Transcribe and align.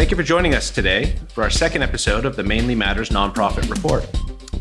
Thank 0.00 0.10
you 0.10 0.16
for 0.16 0.22
joining 0.22 0.54
us 0.54 0.70
today 0.70 1.14
for 1.34 1.42
our 1.42 1.50
second 1.50 1.82
episode 1.82 2.24
of 2.24 2.34
the 2.34 2.42
Mainly 2.42 2.74
Matters 2.74 3.10
Nonprofit 3.10 3.68
Report. 3.68 4.08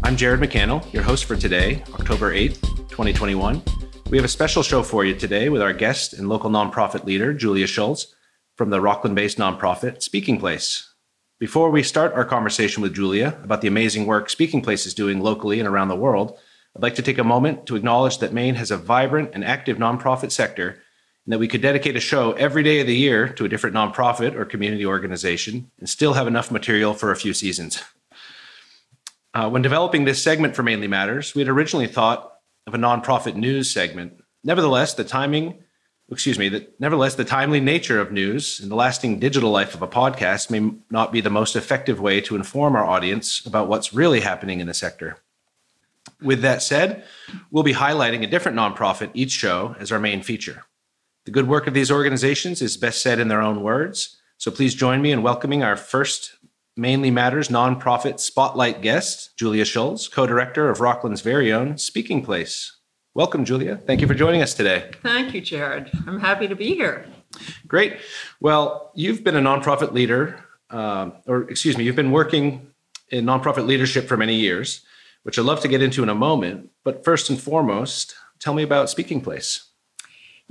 I'm 0.04 0.18
Jared 0.18 0.42
McCannell, 0.42 0.92
your 0.92 1.02
host 1.02 1.24
for 1.24 1.38
today, 1.38 1.82
October 1.94 2.34
8th, 2.34 2.60
2021. 2.90 3.64
We 4.10 4.18
have 4.18 4.26
a 4.26 4.28
special 4.28 4.64
show 4.64 4.84
for 4.84 5.06
you 5.06 5.16
today 5.16 5.48
with 5.48 5.62
our 5.62 5.72
guest 5.72 6.12
and 6.12 6.28
local 6.28 6.50
nonprofit 6.50 7.06
leader, 7.06 7.34
Julia 7.34 7.68
Schultz, 7.68 8.14
from 8.58 8.70
the 8.70 8.82
Rockland 8.82 9.16
based 9.16 9.38
nonprofit 9.38 10.04
Speaking 10.04 10.42
Place. 10.42 10.94
Before 11.40 11.70
we 11.70 11.84
start 11.84 12.12
our 12.16 12.26
conversation 12.26 12.84
with 12.84 12.94
Julia 12.94 13.40
about 13.42 13.62
the 13.62 13.70
amazing 13.70 14.08
work 14.08 14.30
Speaking 14.30 14.62
Place 14.62 14.86
is 14.86 14.94
doing 14.94 15.22
locally 15.22 15.58
and 15.60 15.70
around 15.70 15.88
the 15.88 15.96
world, 15.96 16.38
I'd 16.76 16.84
like 16.84 16.96
to 16.96 17.02
take 17.02 17.18
a 17.18 17.24
moment 17.24 17.66
to 17.68 17.78
acknowledge 17.78 18.18
that 18.18 18.34
Maine 18.34 18.56
has 18.56 18.72
a 18.72 18.78
vibrant 18.78 19.30
and 19.32 19.46
active 19.46 19.78
nonprofit 19.78 20.34
sector 20.34 20.82
and 21.30 21.34
that 21.36 21.40
we 21.40 21.48
could 21.48 21.62
dedicate 21.62 21.96
a 21.96 22.00
show 22.00 22.32
every 22.32 22.64
day 22.64 22.80
of 22.80 22.88
the 22.88 22.96
year 22.96 23.30
to 23.30 23.46
a 23.46 23.48
different 23.48 23.76
nonprofit 23.76 24.34
or 24.34 24.46
community 24.46 24.84
organization 24.84 25.70
and 25.78 25.88
still 25.88 26.14
have 26.14 26.26
enough 26.26 26.50
material 26.50 26.96
for 26.96 27.12
a 27.12 27.16
few 27.16 27.36
seasons. 27.36 27.84
Uh, 29.36 29.48
when 29.48 29.62
developing 29.62 30.06
this 30.06 30.24
segment 30.24 30.56
for 30.56 30.64
Mainly 30.64 30.88
Matters, 30.88 31.36
we 31.36 31.42
had 31.42 31.48
originally 31.48 31.86
thought 31.86 32.34
of 32.66 32.74
a 32.74 32.80
nonprofit 32.80 33.36
news 33.36 33.70
segment. 33.70 34.24
Nevertheless, 34.44 34.96
the 34.96 35.04
timing, 35.04 35.60
excuse 36.12 36.40
me, 36.40 36.50
the, 36.50 36.68
nevertheless, 36.80 37.14
the 37.14 37.24
timely 37.24 37.60
nature 37.60 38.02
of 38.02 38.12
news 38.12 38.60
and 38.60 38.72
the 38.72 38.76
lasting 38.76 39.20
digital 39.20 39.52
life 39.52 39.76
of 39.76 39.84
a 39.84 39.88
podcast 39.88 40.50
may 40.50 40.74
not 40.90 41.12
be 41.12 41.22
the 41.22 41.30
most 41.30 41.56
effective 41.56 42.00
way 42.00 42.22
to 42.22 42.36
inform 42.36 42.76
our 42.76 42.86
audience 42.86 43.46
about 43.46 43.68
what's 43.68 43.94
really 43.94 44.22
happening 44.22 44.62
in 44.62 44.66
the 44.66 44.74
sector. 44.74 45.20
With 46.24 46.42
that 46.42 46.64
said, 46.64 47.04
we'll 47.52 47.62
be 47.62 47.76
highlighting 47.76 48.24
a 48.24 48.28
different 48.28 48.58
nonprofit 48.58 49.12
each 49.14 49.32
show 49.32 49.76
as 49.80 49.92
our 49.92 50.00
main 50.00 50.24
feature. 50.24 50.66
The 51.26 51.32
good 51.32 51.48
work 51.48 51.68
of 51.68 51.74
these 51.74 51.92
organizations 51.92 52.62
is 52.62 52.78
best 52.78 53.02
said 53.02 53.20
in 53.20 53.28
their 53.28 53.42
own 53.42 53.62
words. 53.62 54.18
So 54.38 54.52
please 54.52 54.74
join 54.74 55.02
me 55.02 55.12
in 55.12 55.22
welcoming 55.22 55.64
our 55.64 55.76
first 55.76 56.38
Mainly 56.78 57.12
Matters 57.12 57.50
nonprofit 57.50 58.20
spotlight 58.20 58.82
guest, 58.82 59.36
Julia 59.38 59.66
Schultz, 59.66 60.08
co 60.08 60.26
director 60.26 60.70
of 60.70 60.80
Rockland's 60.80 61.20
very 61.20 61.52
own 61.52 61.78
Speaking 61.78 62.24
Place. 62.24 62.78
Welcome, 63.14 63.44
Julia. 63.44 63.76
Thank 63.76 64.00
you 64.00 64.08
for 64.08 64.14
joining 64.14 64.42
us 64.42 64.54
today. 64.54 64.90
Thank 65.04 65.34
you, 65.34 65.42
Jared. 65.42 65.92
I'm 66.08 66.22
happy 66.22 66.48
to 66.48 66.56
be 66.56 66.74
here. 66.76 67.06
Great. 67.68 67.98
Well, 68.40 68.92
you've 68.96 69.26
been 69.26 69.36
a 69.36 69.42
nonprofit 69.42 69.92
leader, 69.92 70.46
um, 70.70 71.14
or 71.28 71.42
excuse 71.50 71.78
me, 71.78 71.84
you've 71.84 71.98
been 71.98 72.12
working 72.12 72.72
in 73.10 73.26
nonprofit 73.26 73.66
leadership 73.66 74.08
for 74.08 74.16
many 74.16 74.36
years, 74.36 74.82
which 75.24 75.38
I'd 75.38 75.46
love 75.46 75.60
to 75.62 75.68
get 75.68 75.82
into 75.82 76.02
in 76.02 76.08
a 76.08 76.16
moment. 76.16 76.70
But 76.86 77.04
first 77.04 77.30
and 77.30 77.38
foremost, 77.38 78.16
tell 78.40 78.54
me 78.54 78.64
about 78.64 78.90
Speaking 78.90 79.20
Place. 79.20 79.69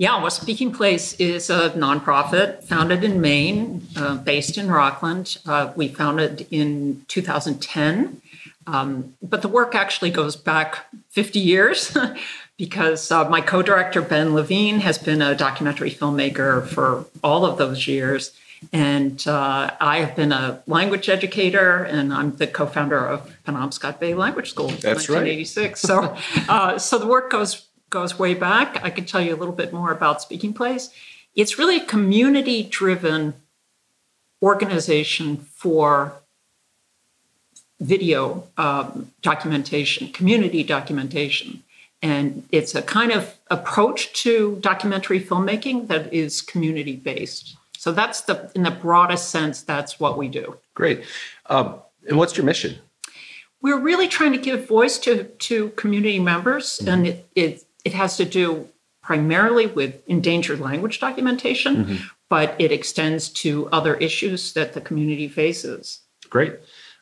Yeah, 0.01 0.23
well, 0.23 0.31
Speaking 0.31 0.71
Place 0.71 1.15
is 1.15 1.51
a 1.51 1.71
nonprofit 1.71 2.63
founded 2.63 3.03
in 3.03 3.21
Maine, 3.21 3.85
uh, 3.97 4.15
based 4.15 4.57
in 4.57 4.71
Rockland. 4.71 5.39
Uh, 5.45 5.73
we 5.75 5.89
founded 5.89 6.47
in 6.53 7.05
2010, 7.09 8.23
um, 8.69 9.17
but 9.21 9.43
the 9.43 9.49
work 9.49 9.75
actually 9.75 10.11
goes 10.11 10.37
back 10.37 10.87
50 11.09 11.41
years 11.41 11.97
because 12.57 13.11
uh, 13.11 13.29
my 13.29 13.41
co 13.41 13.61
director, 13.61 14.01
Ben 14.01 14.35
Levine, 14.35 14.79
has 14.79 14.99
been 14.99 15.21
a 15.21 15.35
documentary 15.35 15.91
filmmaker 15.91 16.65
for 16.65 17.05
all 17.25 17.45
of 17.45 17.59
those 17.59 17.89
years. 17.89 18.33
And 18.73 19.27
uh, 19.27 19.71
I 19.81 19.99
have 19.99 20.15
been 20.15 20.31
a 20.31 20.63
language 20.69 21.09
educator, 21.09 21.83
and 21.83 22.13
I'm 22.13 22.37
the 22.37 22.47
co-founder 22.47 23.07
of 23.07 23.33
Penobscot 23.45 24.01
Bay 24.01 24.15
Language 24.15 24.51
School. 24.51 24.69
That's 24.69 25.09
1986. 25.09 25.89
Right. 25.89 26.19
so, 26.19 26.43
uh, 26.49 26.79
so 26.79 26.99
the 26.99 27.07
work 27.07 27.31
goes 27.31 27.68
goes 27.91 28.19
way 28.19 28.35
back. 28.35 28.83
I 28.85 28.91
can 28.91 29.05
tell 29.05 29.21
you 29.21 29.35
a 29.35 29.37
little 29.37 29.55
bit 29.55 29.73
more 29.73 29.93
about 29.93 30.23
Speaking 30.23 30.53
Place. 30.53 30.91
It's 31.35 31.59
really 31.59 31.77
a 31.77 31.85
community 31.85 32.63
driven 32.63 33.35
organization 34.43 35.37
for 35.37 36.15
video 37.81 38.47
um, 38.57 39.13
documentation, 39.23 40.09
community 40.13 40.63
documentation. 40.63 41.63
And 42.03 42.47
it's 42.53 42.75
a 42.75 42.83
kind 42.83 43.13
of 43.13 43.37
approach 43.51 44.13
to 44.25 44.59
documentary 44.61 45.21
filmmaking 45.21 45.89
that 45.89 46.13
is 46.13 46.41
community 46.41 46.97
based. 46.97 47.57
So 47.77 47.93
that's 47.93 48.23
the, 48.23 48.51
in 48.55 48.65
the 48.65 48.71
broadest 48.71 49.31
sense, 49.31 49.63
that's 49.63 50.01
what 50.01 50.19
we 50.19 50.29
do. 50.29 50.57
Great. 50.75 51.05
Um, 51.47 51.77
and 52.09 52.19
what's 52.19 52.37
your 52.37 52.45
mission? 52.45 52.77
We're 53.61 53.79
really 53.81 54.07
trying 54.07 54.33
to 54.33 54.39
give 54.39 54.69
voice 54.69 54.99
to, 54.99 55.25
to 55.25 55.71
community 55.71 56.21
members, 56.21 56.79
mm-hmm. 56.79 56.89
and 56.89 57.07
it, 57.07 57.29
it 57.35 57.65
it 57.85 57.95
has 57.95 58.17
to 58.17 58.25
do 58.25 58.69
primarily 59.03 59.67
with 59.67 60.03
endangered 60.07 60.61
language 60.61 61.01
documentation, 61.01 61.77
mm-hmm. 61.77 61.97
but 62.29 62.55
it 62.59 62.71
extends 62.71 63.29
to 63.31 63.69
other 63.71 63.95
issues 63.97 64.53
that 64.53 64.75
the 64.75 64.81
community 64.81 65.29
faces. 65.29 66.01
Great. 66.29 66.53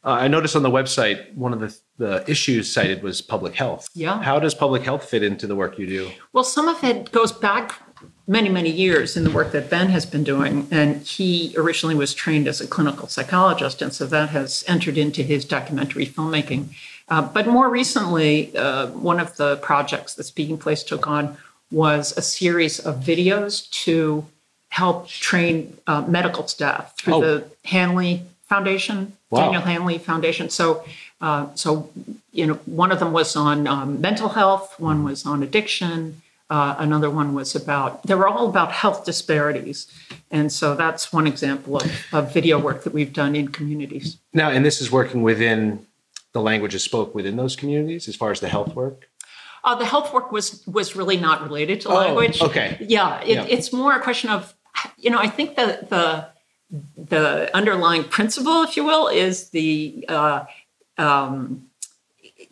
Uh, 0.04 0.10
I 0.10 0.28
noticed 0.28 0.54
on 0.54 0.62
the 0.62 0.70
website 0.70 1.34
one 1.34 1.52
of 1.52 1.58
the, 1.58 1.76
the 1.98 2.30
issues 2.30 2.72
cited 2.72 3.02
was 3.02 3.20
public 3.20 3.56
health. 3.56 3.88
Yeah. 3.92 4.22
How 4.22 4.38
does 4.38 4.54
public 4.54 4.82
health 4.84 5.04
fit 5.04 5.24
into 5.24 5.48
the 5.48 5.56
work 5.56 5.80
you 5.80 5.86
do? 5.86 6.10
Well, 6.32 6.44
some 6.44 6.68
of 6.68 6.84
it 6.84 7.10
goes 7.10 7.32
back 7.32 7.82
many, 8.28 8.48
many 8.48 8.70
years 8.70 9.16
in 9.16 9.24
the 9.24 9.30
work 9.30 9.50
that 9.52 9.68
Ben 9.68 9.88
has 9.88 10.06
been 10.06 10.22
doing. 10.22 10.68
And 10.70 11.02
he 11.02 11.54
originally 11.56 11.96
was 11.96 12.14
trained 12.14 12.46
as 12.46 12.60
a 12.60 12.68
clinical 12.68 13.08
psychologist. 13.08 13.82
And 13.82 13.92
so 13.92 14.06
that 14.06 14.28
has 14.28 14.64
entered 14.68 14.96
into 14.96 15.22
his 15.22 15.44
documentary 15.44 16.06
filmmaking. 16.06 16.68
Uh, 17.08 17.22
but 17.22 17.46
more 17.46 17.68
recently, 17.68 18.56
uh, 18.56 18.88
one 18.88 19.20
of 19.20 19.36
the 19.36 19.56
projects 19.58 20.14
that 20.14 20.24
Speaking 20.24 20.58
Place 20.58 20.82
took 20.82 21.06
on 21.06 21.36
was 21.70 22.16
a 22.16 22.22
series 22.22 22.78
of 22.80 22.96
videos 22.96 23.70
to 23.70 24.26
help 24.70 25.08
train 25.08 25.76
uh, 25.86 26.02
medical 26.02 26.46
staff 26.48 26.96
through 26.96 27.14
oh. 27.14 27.20
the 27.20 27.50
Hanley 27.64 28.22
Foundation, 28.48 29.16
wow. 29.30 29.40
Daniel 29.40 29.62
Hanley 29.62 29.98
Foundation. 29.98 30.50
So, 30.50 30.84
uh, 31.20 31.48
so 31.54 31.90
you 32.32 32.46
know, 32.46 32.54
one 32.66 32.92
of 32.92 32.98
them 32.98 33.12
was 33.12 33.36
on 33.36 33.66
um, 33.66 34.00
mental 34.00 34.28
health, 34.28 34.78
one 34.78 35.02
was 35.04 35.24
on 35.24 35.42
addiction, 35.42 36.22
uh, 36.50 36.76
another 36.78 37.10
one 37.10 37.34
was 37.34 37.56
about. 37.56 38.02
They 38.04 38.14
were 38.14 38.28
all 38.28 38.48
about 38.48 38.72
health 38.72 39.04
disparities, 39.04 39.86
and 40.30 40.52
so 40.52 40.74
that's 40.74 41.12
one 41.12 41.26
example 41.26 41.76
of, 41.78 42.06
of 42.12 42.34
video 42.34 42.58
work 42.58 42.84
that 42.84 42.92
we've 42.92 43.12
done 43.12 43.34
in 43.34 43.48
communities. 43.48 44.18
Now, 44.32 44.50
and 44.50 44.64
this 44.64 44.80
is 44.80 44.92
working 44.92 45.22
within 45.22 45.85
the 46.36 46.42
languages 46.42 46.84
spoke 46.84 47.14
within 47.14 47.36
those 47.36 47.56
communities 47.56 48.08
as 48.08 48.14
far 48.14 48.30
as 48.30 48.40
the 48.40 48.48
health 48.48 48.74
work? 48.74 49.08
Uh, 49.64 49.74
the 49.74 49.86
health 49.86 50.12
work 50.12 50.30
was 50.30 50.46
was 50.66 50.94
really 50.94 51.16
not 51.16 51.42
related 51.42 51.80
to 51.80 51.88
oh, 51.88 51.94
language. 51.94 52.42
Okay. 52.42 52.76
Yeah, 52.78 53.22
it, 53.22 53.36
yeah, 53.36 53.46
it's 53.48 53.72
more 53.72 53.94
a 53.94 54.02
question 54.02 54.28
of, 54.28 54.54
you 54.98 55.10
know, 55.10 55.18
I 55.18 55.28
think 55.28 55.56
that 55.56 55.88
the 55.88 56.28
the 57.14 57.50
underlying 57.56 58.04
principle, 58.04 58.62
if 58.64 58.76
you 58.76 58.84
will, 58.84 59.08
is 59.08 59.48
the 59.50 60.04
uh, 60.08 60.44
um, 60.98 61.70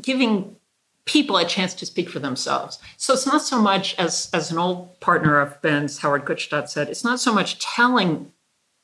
giving 0.00 0.56
people 1.04 1.36
a 1.36 1.44
chance 1.44 1.74
to 1.74 1.84
speak 1.84 2.08
for 2.08 2.20
themselves. 2.20 2.78
So 2.96 3.12
it's 3.12 3.26
not 3.26 3.42
so 3.42 3.60
much 3.60 3.94
as 3.98 4.30
as 4.32 4.50
an 4.50 4.58
old 4.58 4.98
partner 5.00 5.38
of 5.40 5.60
Ben's, 5.60 5.98
Howard 5.98 6.24
Gutstadt 6.24 6.70
said, 6.70 6.88
it's 6.88 7.04
not 7.04 7.20
so 7.20 7.34
much 7.34 7.58
telling 7.58 8.32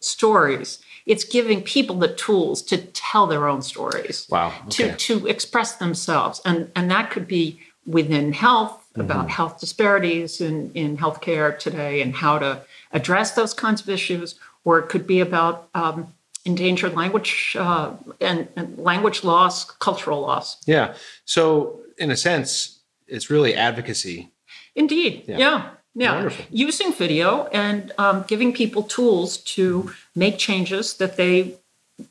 stories 0.01 0.79
it's 1.07 1.25
giving 1.25 1.63
people 1.63 1.97
the 1.97 2.13
tools 2.15 2.63
to 2.63 2.79
tell 2.79 3.27
their 3.27 3.49
own 3.49 3.63
stories. 3.63 4.27
Wow. 4.31 4.53
Okay. 4.67 4.91
To 4.91 4.97
to 4.97 5.27
express 5.27 5.77
themselves. 5.77 6.41
And 6.45 6.71
and 6.75 6.91
that 6.91 7.11
could 7.11 7.27
be 7.27 7.61
within 7.87 8.33
health, 8.33 8.87
mm-hmm. 8.93 9.01
about 9.01 9.31
health 9.31 9.61
disparities 9.61 10.41
in, 10.41 10.71
in 10.75 10.97
healthcare 10.97 11.59
today 11.59 12.03
and 12.03 12.15
how 12.15 12.39
to 12.39 12.63
address 12.93 13.33
those 13.33 13.55
kinds 13.55 13.81
of 13.81 13.89
issues, 13.89 14.35
or 14.65 14.79
it 14.79 14.89
could 14.89 15.07
be 15.07 15.21
about 15.21 15.69
um, 15.75 16.13
endangered 16.45 16.95
language 16.95 17.57
uh, 17.59 17.93
and, 18.21 18.49
and, 18.57 18.79
language 18.79 19.25
loss, 19.25 19.65
cultural 19.65 20.21
loss. 20.21 20.57
Yeah. 20.67 20.95
So, 21.25 21.81
in 21.99 22.11
a 22.11 22.17
sense, 22.17 22.81
it's 23.07 23.31
really 23.31 23.55
advocacy. 23.55 24.31
Indeed. 24.75 25.25
Yeah. 25.27 25.39
yeah. 25.39 25.71
Yeah, 25.95 26.15
Wonderful. 26.15 26.45
using 26.51 26.93
video 26.93 27.47
and 27.47 27.93
um, 27.99 28.25
giving 28.29 28.53
people 28.53 28.85
tools 28.85 29.39
to 29.39 29.93
make 30.15 30.39
changes 30.39 30.95
that 30.95 31.17
they 31.17 31.57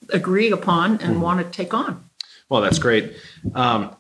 agree 0.10 0.52
upon 0.52 0.92
and 0.94 1.14
mm-hmm. 1.14 1.22
want 1.22 1.40
to 1.40 1.50
take 1.50 1.74
on. 1.74 2.10
Well, 2.50 2.62
that's 2.62 2.80
great. 2.80 3.14
Um, 3.54 3.96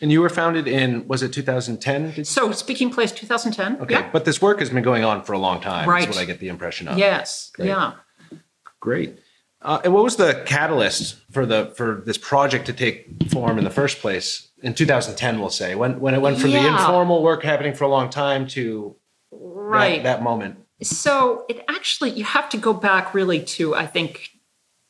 and 0.00 0.10
you 0.10 0.20
were 0.22 0.30
founded 0.30 0.66
in 0.66 1.06
was 1.06 1.22
it 1.22 1.32
2010? 1.32 2.24
So 2.24 2.52
Speaking 2.52 2.90
Place 2.90 3.12
2010. 3.12 3.82
Okay, 3.82 3.94
yeah. 3.94 4.10
but 4.10 4.24
this 4.24 4.40
work 4.40 4.60
has 4.60 4.70
been 4.70 4.82
going 4.82 5.04
on 5.04 5.22
for 5.22 5.34
a 5.34 5.38
long 5.38 5.60
time. 5.60 5.88
Right. 5.88 6.04
That's 6.06 6.16
what 6.16 6.22
I 6.22 6.24
get 6.24 6.40
the 6.40 6.48
impression 6.48 6.88
of. 6.88 6.96
Yes. 6.96 7.50
Great. 7.54 7.68
Yeah. 7.68 7.92
Great. 8.80 9.18
Uh, 9.62 9.80
and 9.84 9.92
what 9.92 10.02
was 10.02 10.16
the 10.16 10.42
catalyst 10.46 11.16
for 11.30 11.44
the 11.44 11.72
for 11.76 12.02
this 12.06 12.16
project 12.16 12.66
to 12.66 12.72
take 12.72 13.06
form 13.30 13.58
in 13.58 13.64
the 13.64 13.70
first 13.70 13.98
place? 13.98 14.50
in 14.62 14.74
2010, 14.74 15.40
we'll 15.40 15.50
say, 15.50 15.74
when 15.74 16.00
when 16.00 16.14
it 16.14 16.20
went 16.20 16.38
from 16.38 16.50
yeah. 16.50 16.62
the 16.62 16.68
informal 16.68 17.22
work 17.22 17.42
happening 17.42 17.74
for 17.74 17.84
a 17.84 17.88
long 17.88 18.10
time 18.10 18.46
to 18.48 18.96
right 19.30 20.02
that, 20.02 20.18
that 20.18 20.22
moment. 20.22 20.58
So 20.82 21.44
it 21.48 21.64
actually 21.68 22.10
you 22.10 22.24
have 22.24 22.48
to 22.50 22.56
go 22.56 22.72
back 22.72 23.14
really 23.14 23.42
to 23.42 23.74
I 23.74 23.86
think 23.86 24.30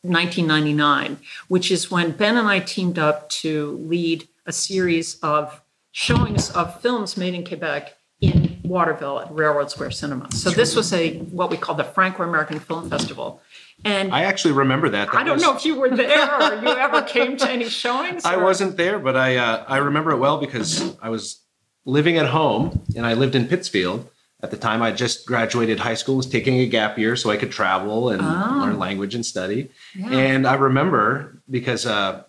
1999, 0.03 1.19
which 1.49 1.71
is 1.71 1.91
when 1.91 2.13
Ben 2.13 2.37
and 2.37 2.49
I 2.49 2.61
teamed 2.61 2.99
up 2.99 3.29
to 3.31 3.73
lead 3.83 4.29
a 4.47 4.53
series 4.53 5.19
of 5.21 5.63
showings 5.93 6.51
of 6.51 6.81
films 6.81 7.17
made 7.17 7.35
in 7.35 7.45
Quebec 7.45 7.97
in 8.21 8.50
Waterville 8.65 9.21
at 9.21 9.33
Railroad 9.33 9.71
Square 9.71 9.93
Cinema. 9.93 10.31
So 10.33 10.51
this 10.51 10.75
was 10.77 10.93
a 10.93 11.19
what 11.19 11.51
we 11.51 11.57
call 11.57 11.75
the 11.75 11.85
Franco-American 11.85 12.61
Film 12.61 12.89
Festival. 12.91 13.41
And 13.85 14.13
I 14.13 14.25
actually 14.25 14.53
remember 14.53 14.89
that. 14.91 15.11
that 15.11 15.17
I 15.17 15.25
don't 15.25 15.35
was- 15.35 15.43
know 15.43 15.57
if 15.57 15.65
you 15.65 15.75
were 15.77 15.89
there 15.91 16.29
or 16.43 16.63
you 16.63 16.69
ever 16.69 17.03
came 17.03 17.37
to 17.39 17.51
any 17.51 17.69
showings. 17.69 18.25
I 18.25 18.37
wasn't 18.37 18.77
there, 18.77 18.99
but 18.99 19.17
I 19.17 19.37
uh, 19.37 19.65
I 19.67 19.79
remember 19.79 20.11
it 20.13 20.19
well 20.19 20.39
because 20.39 20.97
I 21.01 21.09
was 21.09 21.41
living 21.87 22.19
at 22.19 22.27
home 22.27 22.83
and 22.95 23.07
I 23.07 23.15
lived 23.15 23.35
in 23.35 23.47
Pittsfield 23.49 24.09
at 24.43 24.51
the 24.51 24.57
time. 24.59 24.83
I 24.83 24.93
just 24.93 25.27
graduated 25.27 25.79
high 25.81 25.95
school, 25.95 26.17
was 26.17 26.27
taking 26.27 26.59
a 26.61 26.67
gap 26.67 26.99
year 26.99 27.17
so 27.17 27.31
I 27.31 27.37
could 27.39 27.51
travel 27.51 28.11
and 28.11 28.21
Oh. 28.23 28.61
learn 28.63 28.79
language 28.79 29.15
and 29.15 29.25
study. 29.25 29.71
Yeah. 29.95 30.11
And 30.11 30.47
I 30.47 30.55
remember 30.55 31.41
because 31.51 31.87
uh, 31.87 32.25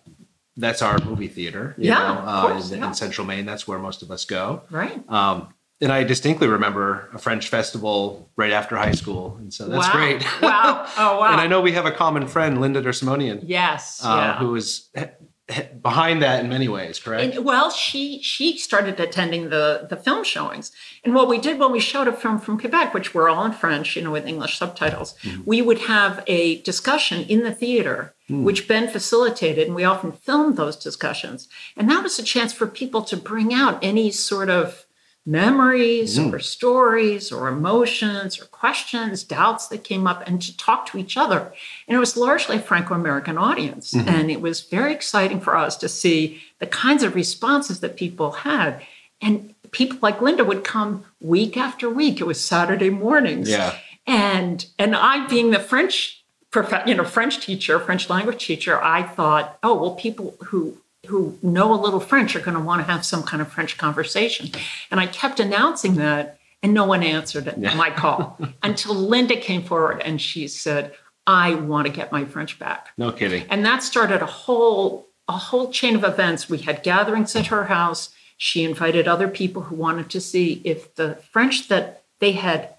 that's 0.56 0.80
our 0.80 0.98
movie 1.04 1.28
theater, 1.28 1.74
you 1.76 1.90
Yeah, 1.90 1.98
know, 1.98 2.20
uh, 2.26 2.48
course, 2.48 2.70
in, 2.70 2.78
yeah. 2.80 2.88
in 2.88 2.94
Central 2.94 3.26
Maine. 3.26 3.44
That's 3.44 3.68
where 3.68 3.78
most 3.78 4.02
of 4.02 4.10
us 4.10 4.24
go. 4.24 4.62
Right. 4.70 5.02
Um, 5.10 5.52
and 5.82 5.92
I 5.92 6.04
distinctly 6.04 6.46
remember 6.46 7.08
a 7.12 7.18
French 7.18 7.48
festival 7.48 8.30
right 8.36 8.52
after 8.52 8.76
high 8.76 8.92
school, 8.92 9.36
and 9.40 9.52
so 9.52 9.66
that's 9.66 9.88
wow. 9.88 9.92
great. 9.92 10.24
Wow. 10.40 10.86
Oh 10.96 11.18
wow. 11.20 11.32
and 11.32 11.40
I 11.40 11.48
know 11.48 11.60
we 11.60 11.72
have 11.72 11.86
a 11.86 11.90
common 11.90 12.26
friend, 12.28 12.60
Linda 12.60 12.80
Dersimonian, 12.80 13.42
Yes. 13.44 14.00
uh, 14.02 14.08
yeah. 14.08 14.38
who 14.38 14.54
he- 14.54 15.62
behind 15.82 16.22
that 16.22 16.42
in 16.42 16.48
many 16.48 16.68
ways, 16.68 17.00
correct? 17.00 17.34
And, 17.34 17.44
well, 17.44 17.68
she 17.70 18.22
she 18.22 18.56
started 18.56 19.00
attending 19.00 19.50
the 19.50 19.86
the 19.90 19.96
film 19.96 20.22
showings, 20.22 20.70
and 21.04 21.14
what 21.14 21.28
we 21.28 21.38
did 21.38 21.58
when 21.58 21.72
we 21.72 21.80
showed 21.80 22.06
a 22.06 22.12
film 22.12 22.38
from 22.38 22.58
Quebec, 22.60 22.94
which 22.94 23.12
were 23.12 23.28
all 23.28 23.44
in 23.44 23.52
French, 23.52 23.96
you 23.96 24.02
know, 24.02 24.12
with 24.12 24.26
English 24.26 24.58
subtitles, 24.58 25.14
we 25.44 25.60
would 25.60 25.80
have 25.80 26.22
a 26.28 26.62
discussion 26.62 27.22
in 27.28 27.42
the 27.42 27.52
theater, 27.52 28.14
which 28.30 28.68
Ben 28.68 28.88
facilitated, 28.88 29.66
and 29.66 29.74
we 29.74 29.84
often 29.84 30.12
filmed 30.12 30.56
those 30.56 30.76
discussions, 30.76 31.48
and 31.76 31.90
that 31.90 32.04
was 32.04 32.18
a 32.20 32.22
chance 32.22 32.52
for 32.52 32.66
people 32.68 33.02
to 33.02 33.16
bring 33.16 33.52
out 33.52 33.78
any 33.82 34.12
sort 34.12 34.48
of 34.48 34.86
memories 35.24 36.18
mm. 36.18 36.32
or 36.32 36.38
stories 36.38 37.30
or 37.30 37.48
emotions 37.48 38.40
or 38.40 38.44
questions, 38.46 39.22
doubts 39.22 39.68
that 39.68 39.84
came 39.84 40.06
up, 40.06 40.26
and 40.26 40.42
to 40.42 40.56
talk 40.56 40.86
to 40.86 40.98
each 40.98 41.16
other. 41.16 41.52
And 41.86 41.96
it 41.96 42.00
was 42.00 42.16
largely 42.16 42.56
a 42.56 42.60
Franco 42.60 42.94
American 42.94 43.38
audience. 43.38 43.92
Mm-hmm. 43.92 44.08
And 44.08 44.30
it 44.30 44.40
was 44.40 44.62
very 44.62 44.92
exciting 44.92 45.40
for 45.40 45.56
us 45.56 45.76
to 45.78 45.88
see 45.88 46.42
the 46.58 46.66
kinds 46.66 47.02
of 47.02 47.14
responses 47.14 47.80
that 47.80 47.96
people 47.96 48.32
had. 48.32 48.82
And 49.20 49.54
people 49.70 49.98
like 50.02 50.20
Linda 50.20 50.44
would 50.44 50.64
come 50.64 51.04
week 51.20 51.56
after 51.56 51.88
week. 51.88 52.20
It 52.20 52.26
was 52.26 52.40
Saturday 52.40 52.90
mornings. 52.90 53.48
Yeah. 53.48 53.76
And 54.06 54.66
and 54.78 54.96
I 54.96 55.26
being 55.28 55.52
the 55.52 55.60
French 55.60 56.22
prof- 56.50 56.86
you 56.86 56.94
know, 56.94 57.04
French 57.04 57.44
teacher, 57.44 57.80
French 57.80 58.10
language 58.10 58.46
teacher, 58.46 58.82
I 58.82 59.02
thought, 59.02 59.58
oh, 59.62 59.74
well, 59.74 59.94
people 59.94 60.36
who 60.46 60.78
who 61.06 61.38
know 61.42 61.74
a 61.74 61.80
little 61.80 62.00
French 62.00 62.36
are 62.36 62.40
going 62.40 62.56
to 62.56 62.62
want 62.62 62.80
to 62.84 62.90
have 62.90 63.04
some 63.04 63.22
kind 63.22 63.42
of 63.42 63.48
French 63.48 63.76
conversation. 63.76 64.50
And 64.90 65.00
I 65.00 65.06
kept 65.06 65.40
announcing 65.40 65.96
that, 65.96 66.38
and 66.62 66.72
no 66.72 66.84
one 66.84 67.02
answered 67.02 67.48
it, 67.48 67.58
my 67.58 67.90
call 67.90 68.38
until 68.62 68.94
Linda 68.94 69.36
came 69.36 69.64
forward 69.64 70.00
and 70.04 70.20
she 70.20 70.46
said, 70.46 70.94
I 71.26 71.54
want 71.54 71.86
to 71.86 71.92
get 71.92 72.12
my 72.12 72.24
French 72.24 72.58
back. 72.58 72.88
No 72.96 73.12
kidding. 73.12 73.44
And 73.48 73.64
that 73.64 73.82
started 73.82 74.22
a 74.22 74.26
whole 74.26 75.08
a 75.28 75.32
whole 75.32 75.70
chain 75.70 75.94
of 75.94 76.04
events. 76.04 76.48
We 76.48 76.58
had 76.58 76.82
gatherings 76.82 77.36
at 77.36 77.46
her 77.46 77.66
house. 77.66 78.10
She 78.36 78.64
invited 78.64 79.06
other 79.06 79.28
people 79.28 79.62
who 79.62 79.76
wanted 79.76 80.10
to 80.10 80.20
see 80.20 80.60
if 80.64 80.94
the 80.96 81.14
French 81.30 81.68
that 81.68 82.02
they 82.18 82.32
had 82.32 82.74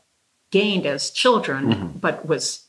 gained 0.52 0.86
as 0.86 1.10
children, 1.10 1.74
mm-hmm. 1.74 1.98
but 2.00 2.26
was 2.28 2.66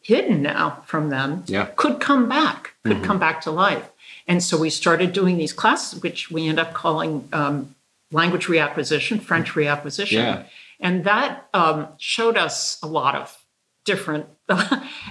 hidden 0.00 0.42
now 0.42 0.82
from 0.86 1.10
them, 1.10 1.44
Yeah. 1.46 1.66
could 1.76 2.00
come 2.00 2.28
back, 2.28 2.74
could 2.84 2.96
mm-hmm. 2.96 3.04
come 3.04 3.18
back 3.18 3.40
to 3.42 3.50
life. 3.52 3.90
And 4.32 4.42
so 4.42 4.56
we 4.56 4.70
started 4.70 5.12
doing 5.12 5.36
these 5.36 5.52
classes, 5.52 6.02
which 6.02 6.30
we 6.30 6.48
end 6.48 6.58
up 6.58 6.72
calling 6.72 7.28
um, 7.34 7.74
language 8.12 8.46
reacquisition, 8.46 9.20
French 9.20 9.50
reacquisition. 9.50 10.12
Yeah. 10.12 10.44
And 10.80 11.04
that 11.04 11.48
um, 11.52 11.88
showed 11.98 12.38
us 12.38 12.78
a 12.82 12.86
lot 12.86 13.14
of 13.14 13.44
different, 13.84 14.24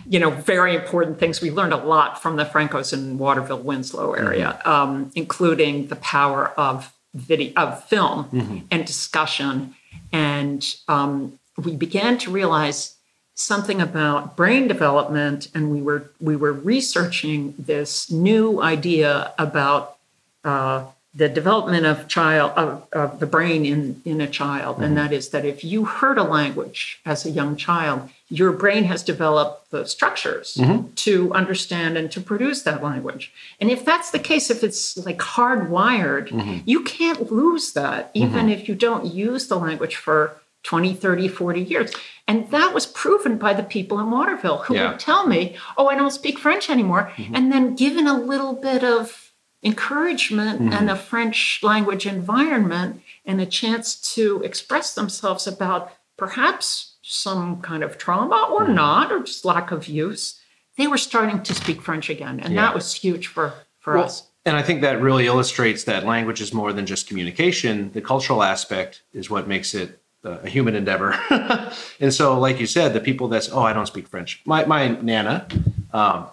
you 0.07 0.19
know, 0.19 0.31
very 0.31 0.73
important 0.73 1.19
things. 1.19 1.39
We 1.39 1.51
learned 1.51 1.71
a 1.71 1.77
lot 1.77 2.19
from 2.19 2.35
the 2.35 2.45
Francos 2.45 2.93
in 2.93 3.19
Waterville, 3.19 3.59
Winslow 3.59 4.13
area, 4.13 4.59
um, 4.65 5.11
including 5.13 5.85
the 5.89 5.97
power 5.97 6.47
of 6.57 6.91
video, 7.13 7.53
of 7.57 7.83
film 7.83 8.65
and 8.71 8.85
discussion. 8.87 9.75
And 10.11 10.65
um, 10.87 11.37
we 11.63 11.75
began 11.75 12.17
to 12.17 12.31
realize 12.31 12.95
something 13.35 13.81
about 13.81 14.35
brain 14.35 14.67
development, 14.67 15.49
and 15.53 15.71
we 15.71 15.81
were 15.81 16.11
we 16.19 16.35
were 16.35 16.53
researching 16.53 17.55
this 17.57 18.11
new 18.11 18.61
idea 18.61 19.33
about 19.37 19.97
uh, 20.43 20.85
the 21.13 21.27
development 21.27 21.85
of 21.85 22.07
child 22.07 22.51
of, 22.55 22.87
of 22.93 23.19
the 23.19 23.25
brain 23.25 23.65
in 23.65 24.01
in 24.05 24.21
a 24.21 24.27
child, 24.27 24.77
and 24.77 24.85
mm-hmm. 24.87 24.95
that 24.95 25.13
is 25.13 25.29
that 25.29 25.45
if 25.45 25.63
you 25.63 25.85
heard 25.85 26.17
a 26.17 26.23
language 26.23 26.99
as 27.05 27.25
a 27.25 27.29
young 27.29 27.55
child, 27.55 28.09
your 28.29 28.51
brain 28.53 28.85
has 28.85 29.03
developed 29.03 29.71
the 29.71 29.85
structures 29.85 30.55
mm-hmm. 30.55 30.87
to 30.95 31.33
understand 31.33 31.97
and 31.97 32.11
to 32.11 32.21
produce 32.21 32.63
that 32.63 32.81
language. 32.81 33.31
And 33.59 33.69
if 33.69 33.83
that's 33.83 34.11
the 34.11 34.19
case, 34.19 34.49
if 34.49 34.63
it's 34.63 34.97
like 34.97 35.17
hardwired, 35.17 36.29
mm-hmm. 36.29 36.59
you 36.65 36.83
can't 36.83 37.31
lose 37.31 37.73
that, 37.73 38.09
even 38.13 38.47
if 38.49 38.69
you 38.69 38.75
don't 38.75 39.13
use 39.13 39.47
the 39.47 39.57
language 39.57 39.95
for 39.95 40.37
20, 40.63 40.93
30, 40.93 41.27
40 41.27 41.61
years. 41.61 41.93
And 42.27 42.49
that 42.51 42.73
was 42.73 42.85
proven 42.85 43.37
by 43.37 43.53
the 43.53 43.63
people 43.63 43.99
in 43.99 44.11
Waterville 44.11 44.59
who 44.59 44.75
Yeah. 44.75 44.91
would 44.91 44.99
tell 44.99 45.27
me, 45.27 45.57
oh, 45.77 45.87
I 45.87 45.95
don't 45.95 46.11
speak 46.11 46.39
French 46.39 46.69
anymore. 46.69 47.11
Mm-hmm. 47.15 47.35
And 47.35 47.51
then 47.51 47.75
given 47.75 48.07
a 48.07 48.17
little 48.19 48.53
bit 48.53 48.83
of 48.83 49.31
encouragement 49.63 50.61
mm-hmm. 50.61 50.73
and 50.73 50.89
a 50.89 50.95
French 50.95 51.59
language 51.61 52.05
environment 52.05 53.01
and 53.25 53.39
a 53.39 53.45
chance 53.45 53.95
to 54.15 54.41
express 54.43 54.95
themselves 54.95 55.45
about 55.45 55.91
perhaps 56.17 56.95
some 57.01 57.61
kind 57.61 57.83
of 57.83 57.97
trauma 57.97 58.47
or 58.51 58.63
mm-hmm. 58.63 58.75
not, 58.75 59.11
or 59.11 59.19
just 59.19 59.45
lack 59.45 59.71
of 59.71 59.87
use, 59.87 60.39
they 60.77 60.87
were 60.87 60.97
starting 60.97 61.43
to 61.43 61.53
speak 61.53 61.81
French 61.81 62.09
again. 62.09 62.39
And 62.39 62.53
Yeah. 62.53 62.61
that 62.61 62.75
was 62.75 62.93
huge 62.93 63.27
for, 63.27 63.53
for 63.79 63.95
Well, 63.95 64.05
us. 64.05 64.23
And 64.45 64.57
I 64.57 64.63
think 64.63 64.81
that 64.81 65.01
really 65.01 65.27
illustrates 65.27 65.83
that 65.83 66.05
language 66.05 66.41
is 66.41 66.53
more 66.53 66.73
than 66.73 66.85
just 66.85 67.07
communication. 67.07 67.91
The 67.93 68.01
cultural 68.01 68.41
aspect 68.41 69.03
is 69.13 69.29
what 69.29 69.47
makes 69.47 69.75
it 69.75 70.00
a 70.23 70.47
human 70.47 70.75
endeavor. 70.75 71.15
and 71.99 72.13
so, 72.13 72.39
like 72.39 72.59
you 72.59 72.67
said, 72.67 72.93
the 72.93 72.99
people 72.99 73.27
that's, 73.27 73.51
oh, 73.51 73.61
I 73.61 73.73
don't 73.73 73.87
speak 73.87 74.07
French. 74.07 74.41
My, 74.45 74.65
my 74.65 74.89
Nana, 74.89 75.47
um, 75.93 76.27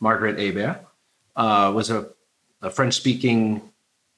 Margaret 0.00 0.38
Hebert, 0.38 0.84
uh, 1.34 1.72
was 1.74 1.90
a, 1.90 2.08
a 2.62 2.70
French 2.70 2.94
speaking 2.94 3.62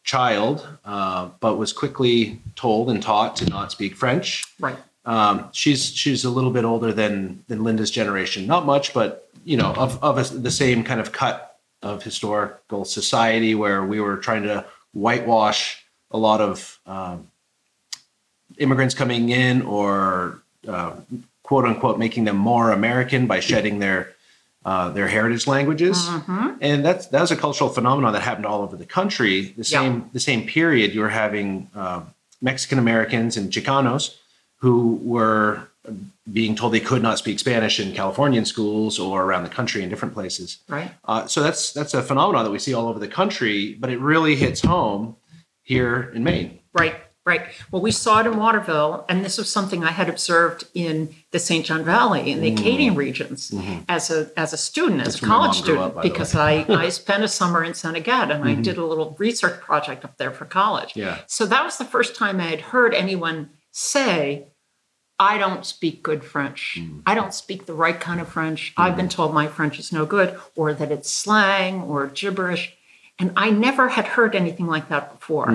child, 0.05 0.67
uh, 0.85 1.29
but 1.41 1.57
was 1.57 1.73
quickly 1.73 2.41
told 2.57 2.91
and 2.91 3.03
taught 3.03 3.37
to 3.37 3.47
not 3.47 3.71
speak 3.71 3.95
French. 3.95 4.45
Right. 4.59 4.77
Um, 5.05 5.49
she's 5.53 5.87
she's 5.87 6.25
a 6.25 6.31
little 6.31 6.51
bit 6.51 6.65
older 6.65 6.93
than 6.93 7.45
than 7.49 7.65
Linda's 7.65 7.91
generation, 7.91 8.47
not 8.47 8.67
much, 8.67 8.93
but 8.93 9.31
you 9.45 9.57
know, 9.57 9.73
of 9.75 10.03
of 10.03 10.19
a, 10.19 10.23
the 10.35 10.51
same 10.51 10.85
kind 10.85 11.01
of 11.01 11.13
cut 11.13 11.59
of 11.83 12.03
historical 12.03 12.85
society 12.85 13.55
where 13.55 13.85
we 13.85 14.01
were 14.01 14.17
trying 14.17 14.43
to 14.43 14.65
whitewash 14.93 15.85
a 16.11 16.19
lot 16.19 16.41
of 16.41 16.79
um, 16.87 17.31
immigrants 18.59 18.95
coming 18.95 19.29
in 19.31 19.63
or 19.63 20.41
uh, 20.67 20.93
quote 21.43 21.65
unquote 21.65 21.99
making 21.99 22.25
them 22.25 22.37
more 22.37 22.73
American 22.73 23.27
by 23.27 23.41
shedding 23.41 23.79
their 23.79 24.13
uh, 24.65 24.91
their 24.91 25.09
heritage 25.09 25.47
languages, 25.47 26.09
and 26.61 26.85
that's 26.85 27.07
that 27.07 27.21
was 27.21 27.31
a 27.31 27.37
cultural 27.37 27.71
phenomenon 27.71 28.13
that 28.13 28.21
happened 28.23 28.45
all 28.45 28.61
over 28.63 28.77
the 28.77 28.85
country. 28.85 29.43
The 29.57 29.59
Yeah. 29.59 29.81
same 29.81 30.11
the 30.13 30.21
same 30.21 30.47
period 30.47 30.95
you 30.95 31.01
were 31.01 31.09
having 31.25 31.71
uh, 31.75 32.03
Mexican 32.43 32.79
Americans 32.79 33.37
and 33.37 33.51
Chicanos 33.51 34.17
who 34.61 34.99
were 35.03 35.69
being 36.31 36.55
told 36.55 36.75
they 36.75 36.81
could 36.81 37.01
not 37.03 37.17
speak 37.17 37.39
Spanish 37.39 37.81
in 37.81 37.95
Californian 37.95 38.45
schools 38.45 38.99
or 38.99 39.23
around 39.23 39.45
the 39.45 39.49
country 39.49 39.83
in 39.83 39.89
different 39.89 40.13
places. 40.13 40.59
Right. 40.69 40.91
Uh, 41.07 41.27
so 41.27 41.41
that's 41.43 41.73
that's 41.73 41.95
a 41.95 42.03
phenomenon 42.03 42.45
that 42.45 42.51
we 42.51 42.59
see 42.59 42.75
all 42.75 42.89
over 42.89 42.99
the 42.99 43.09
country, 43.09 43.75
but 43.81 43.89
it 43.89 43.99
really 44.01 44.35
hits 44.37 44.61
home 44.61 45.17
here 45.63 46.11
in 46.15 46.25
Maine. 46.25 46.59
Right, 46.75 46.97
right. 47.29 47.43
Well, 47.71 47.83
we 47.83 47.93
saw 47.93 48.21
it 48.21 48.27
in 48.27 48.37
Waterville, 48.37 49.05
and 49.09 49.25
this 49.25 49.39
was 49.39 49.49
something 49.51 49.85
I 49.85 49.93
had 49.93 50.09
observed 50.09 50.65
in 50.75 51.15
the 51.31 51.39
St. 51.39 51.65
John 51.65 51.85
Valley 51.85 52.33
in 52.33 52.41
the 52.41 52.53
Acadian 52.53 52.95
regions 52.95 53.53
as 53.89 54.11
a 54.11 54.31
as 54.37 54.53
a 54.53 54.57
student, 54.57 55.03
as 55.03 55.23
a 55.23 55.27
college 55.27 55.59
student, 55.59 55.97
up, 55.97 56.03
because 56.03 56.35
I, 56.35 56.65
I 56.69 56.89
spent 57.03 57.23
a 57.23 57.29
summer 57.29 57.63
in 57.63 57.75
Senegat 57.75 58.31
and 58.31 58.45
I 58.45 58.55
did 58.55 58.79
a 58.79 58.85
little 58.85 59.15
research 59.19 59.61
project 59.61 60.05
up 60.05 60.17
there 60.17 60.33
for 60.33 60.47
college. 60.47 60.97
Yeah. 60.97 61.19
So 61.27 61.47
that 61.47 61.65
was 61.65 61.77
the 61.77 61.85
first 61.85 62.17
time 62.17 62.41
I 62.41 62.49
had 62.49 62.61
heard 62.61 62.95
anyone 62.95 63.51
say, 63.71 64.49
I 65.19 65.37
don't 65.37 65.67
speak 65.67 66.03
good 66.03 66.25
French. 66.25 66.81
I 67.05 67.15
don't 67.15 67.35
speak 67.35 67.67
the 67.67 67.75
right 67.75 67.99
kind 67.99 68.21
of 68.21 68.29
French. 68.29 68.73
I've 68.77 68.97
been 68.97 69.09
told 69.09 69.35
my 69.35 69.49
French 69.49 69.79
is 69.79 69.93
no 69.93 70.07
good, 70.07 70.39
or 70.57 70.73
that 70.73 70.93
it's 70.93 71.11
slang 71.11 71.83
or 71.83 72.07
gibberish. 72.07 72.75
And 73.19 73.33
I 73.37 73.51
never 73.51 73.89
had 73.89 74.07
heard 74.07 74.37
anything 74.37 74.69
like 74.69 74.89
that 74.91 75.13
before. 75.13 75.51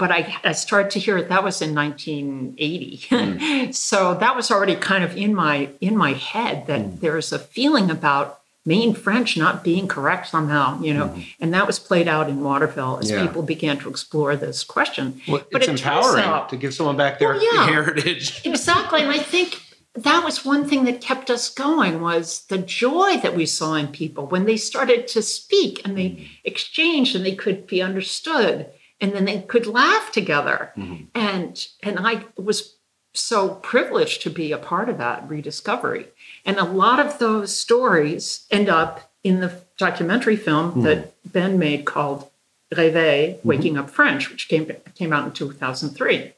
But 0.00 0.10
I, 0.10 0.34
I 0.42 0.52
started 0.52 0.90
to 0.92 0.98
hear 0.98 1.18
it. 1.18 1.28
That 1.28 1.44
was 1.44 1.60
in 1.60 1.74
1980. 1.74 3.72
so 3.72 4.14
that 4.14 4.34
was 4.34 4.50
already 4.50 4.74
kind 4.74 5.04
of 5.04 5.14
in 5.14 5.34
my 5.34 5.68
in 5.82 5.94
my 5.94 6.14
head 6.14 6.66
that 6.68 7.02
there's 7.02 7.32
a 7.32 7.38
feeling 7.38 7.90
about 7.90 8.40
Maine 8.64 8.94
French 8.94 9.36
not 9.36 9.62
being 9.62 9.86
correct 9.88 10.28
somehow, 10.28 10.80
you 10.80 10.94
know, 10.94 11.08
mm-hmm. 11.08 11.20
and 11.38 11.52
that 11.52 11.66
was 11.66 11.78
played 11.78 12.08
out 12.08 12.30
in 12.30 12.42
Waterville 12.42 12.98
as 12.98 13.10
yeah. 13.10 13.26
people 13.26 13.42
began 13.42 13.78
to 13.78 13.90
explore 13.90 14.36
this 14.36 14.64
question. 14.64 15.20
Well, 15.28 15.42
but 15.52 15.62
it's 15.62 15.68
it 15.68 15.72
empowering 15.72 16.24
out, 16.24 16.48
to 16.48 16.56
give 16.56 16.72
someone 16.72 16.96
back 16.96 17.18
their 17.18 17.34
well, 17.34 17.56
yeah, 17.56 17.66
heritage. 17.66 18.40
exactly, 18.46 19.02
and 19.02 19.10
I 19.10 19.18
think 19.18 19.60
that 19.94 20.24
was 20.24 20.44
one 20.44 20.66
thing 20.66 20.84
that 20.84 21.02
kept 21.02 21.30
us 21.30 21.48
going 21.48 22.00
was 22.00 22.46
the 22.46 22.58
joy 22.58 23.18
that 23.18 23.34
we 23.34 23.44
saw 23.44 23.74
in 23.74 23.88
people 23.88 24.26
when 24.26 24.46
they 24.46 24.56
started 24.56 25.08
to 25.08 25.20
speak 25.20 25.82
and 25.84 25.96
they 25.96 26.10
mm-hmm. 26.10 26.24
exchanged 26.44 27.16
and 27.16 27.26
they 27.26 27.34
could 27.34 27.66
be 27.66 27.82
understood 27.82 28.70
and 29.00 29.12
then 29.12 29.24
they 29.24 29.42
could 29.42 29.66
laugh 29.66 30.10
together 30.12 30.72
mm-hmm. 30.76 31.04
and 31.14 31.68
and 31.82 31.98
i 32.00 32.24
was 32.36 32.76
so 33.12 33.54
privileged 33.56 34.22
to 34.22 34.30
be 34.30 34.52
a 34.52 34.58
part 34.58 34.88
of 34.88 34.98
that 34.98 35.28
rediscovery 35.28 36.06
and 36.44 36.58
a 36.58 36.64
lot 36.64 37.00
of 37.04 37.18
those 37.18 37.56
stories 37.56 38.46
end 38.50 38.68
up 38.68 39.12
in 39.24 39.40
the 39.40 39.60
documentary 39.76 40.36
film 40.36 40.70
mm-hmm. 40.70 40.82
that 40.82 41.12
ben 41.30 41.58
made 41.58 41.84
called 41.84 42.30
réveil 42.72 43.34
mm-hmm. 43.34 43.48
waking 43.48 43.76
up 43.76 43.90
french 43.90 44.30
which 44.30 44.48
came 44.48 44.70
came 44.94 45.12
out 45.12 45.26
in 45.26 45.32
2003 45.32 46.32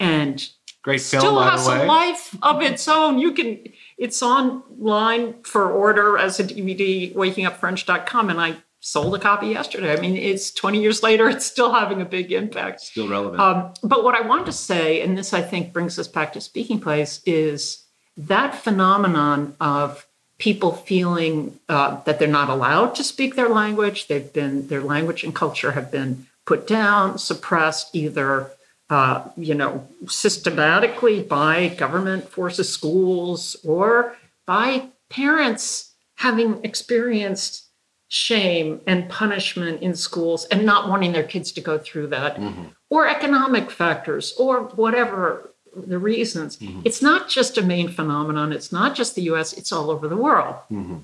and 0.00 0.50
Great 0.86 1.00
film, 1.00 1.20
still 1.20 1.40
has 1.40 1.66
a 1.66 1.84
life 1.84 2.36
of 2.44 2.62
its 2.62 2.86
own. 2.86 3.18
You 3.18 3.32
can, 3.32 3.58
it's 3.98 4.22
online 4.22 5.34
for 5.42 5.68
order 5.68 6.16
as 6.16 6.38
a 6.38 6.44
DVD, 6.44 7.12
wakingupfrench.com. 7.12 8.30
And 8.30 8.40
I 8.40 8.54
sold 8.86 9.16
a 9.16 9.18
copy 9.18 9.48
yesterday. 9.48 9.92
I 9.92 10.00
mean, 10.00 10.16
it's 10.16 10.52
20 10.52 10.80
years 10.80 11.02
later, 11.02 11.28
it's 11.28 11.44
still 11.44 11.72
having 11.72 12.00
a 12.00 12.04
big 12.04 12.30
impact. 12.30 12.82
Still 12.82 13.08
relevant. 13.08 13.40
Um, 13.40 13.74
but 13.82 14.04
what 14.04 14.14
I 14.14 14.20
want 14.20 14.46
to 14.46 14.52
say, 14.52 15.02
and 15.02 15.18
this 15.18 15.34
I 15.34 15.42
think 15.42 15.72
brings 15.72 15.98
us 15.98 16.06
back 16.06 16.32
to 16.34 16.40
Speaking 16.40 16.78
Place, 16.78 17.20
is 17.26 17.84
that 18.16 18.54
phenomenon 18.54 19.56
of 19.60 20.06
people 20.38 20.70
feeling 20.70 21.58
uh, 21.68 22.00
that 22.04 22.20
they're 22.20 22.28
not 22.28 22.48
allowed 22.48 22.94
to 22.94 23.02
speak 23.02 23.34
their 23.34 23.48
language. 23.48 24.06
They've 24.06 24.32
been, 24.32 24.68
their 24.68 24.82
language 24.82 25.24
and 25.24 25.34
culture 25.34 25.72
have 25.72 25.90
been 25.90 26.26
put 26.44 26.68
down, 26.68 27.18
suppressed, 27.18 27.90
either 27.92 28.52
uh, 28.88 29.28
you 29.36 29.54
know, 29.56 29.88
systematically 30.06 31.24
by 31.24 31.68
government 31.70 32.28
forces, 32.28 32.72
schools, 32.72 33.56
or 33.64 34.16
by 34.46 34.90
parents 35.08 35.92
having 36.14 36.64
experienced 36.64 37.65
shame 38.08 38.80
and 38.86 39.08
punishment 39.08 39.82
in 39.82 39.94
schools 39.94 40.44
and 40.46 40.64
not 40.64 40.88
wanting 40.88 41.12
their 41.12 41.24
kids 41.24 41.50
to 41.52 41.60
go 41.60 41.76
through 41.78 42.06
that, 42.06 42.36
mm-hmm. 42.36 42.64
or 42.88 43.08
economic 43.08 43.70
factors, 43.70 44.34
or 44.38 44.60
whatever 44.60 45.50
the 45.74 45.98
reasons. 45.98 46.56
Mm-hmm. 46.56 46.82
It's 46.84 47.02
not 47.02 47.28
just 47.28 47.58
a 47.58 47.62
Maine 47.62 47.88
phenomenon. 47.88 48.52
It's 48.52 48.72
not 48.72 48.94
just 48.94 49.14
the 49.14 49.22
US, 49.22 49.52
it's 49.52 49.72
all 49.72 49.90
over 49.90 50.08
the 50.08 50.16
world. 50.16 50.56
Mm-hmm. 50.70 50.98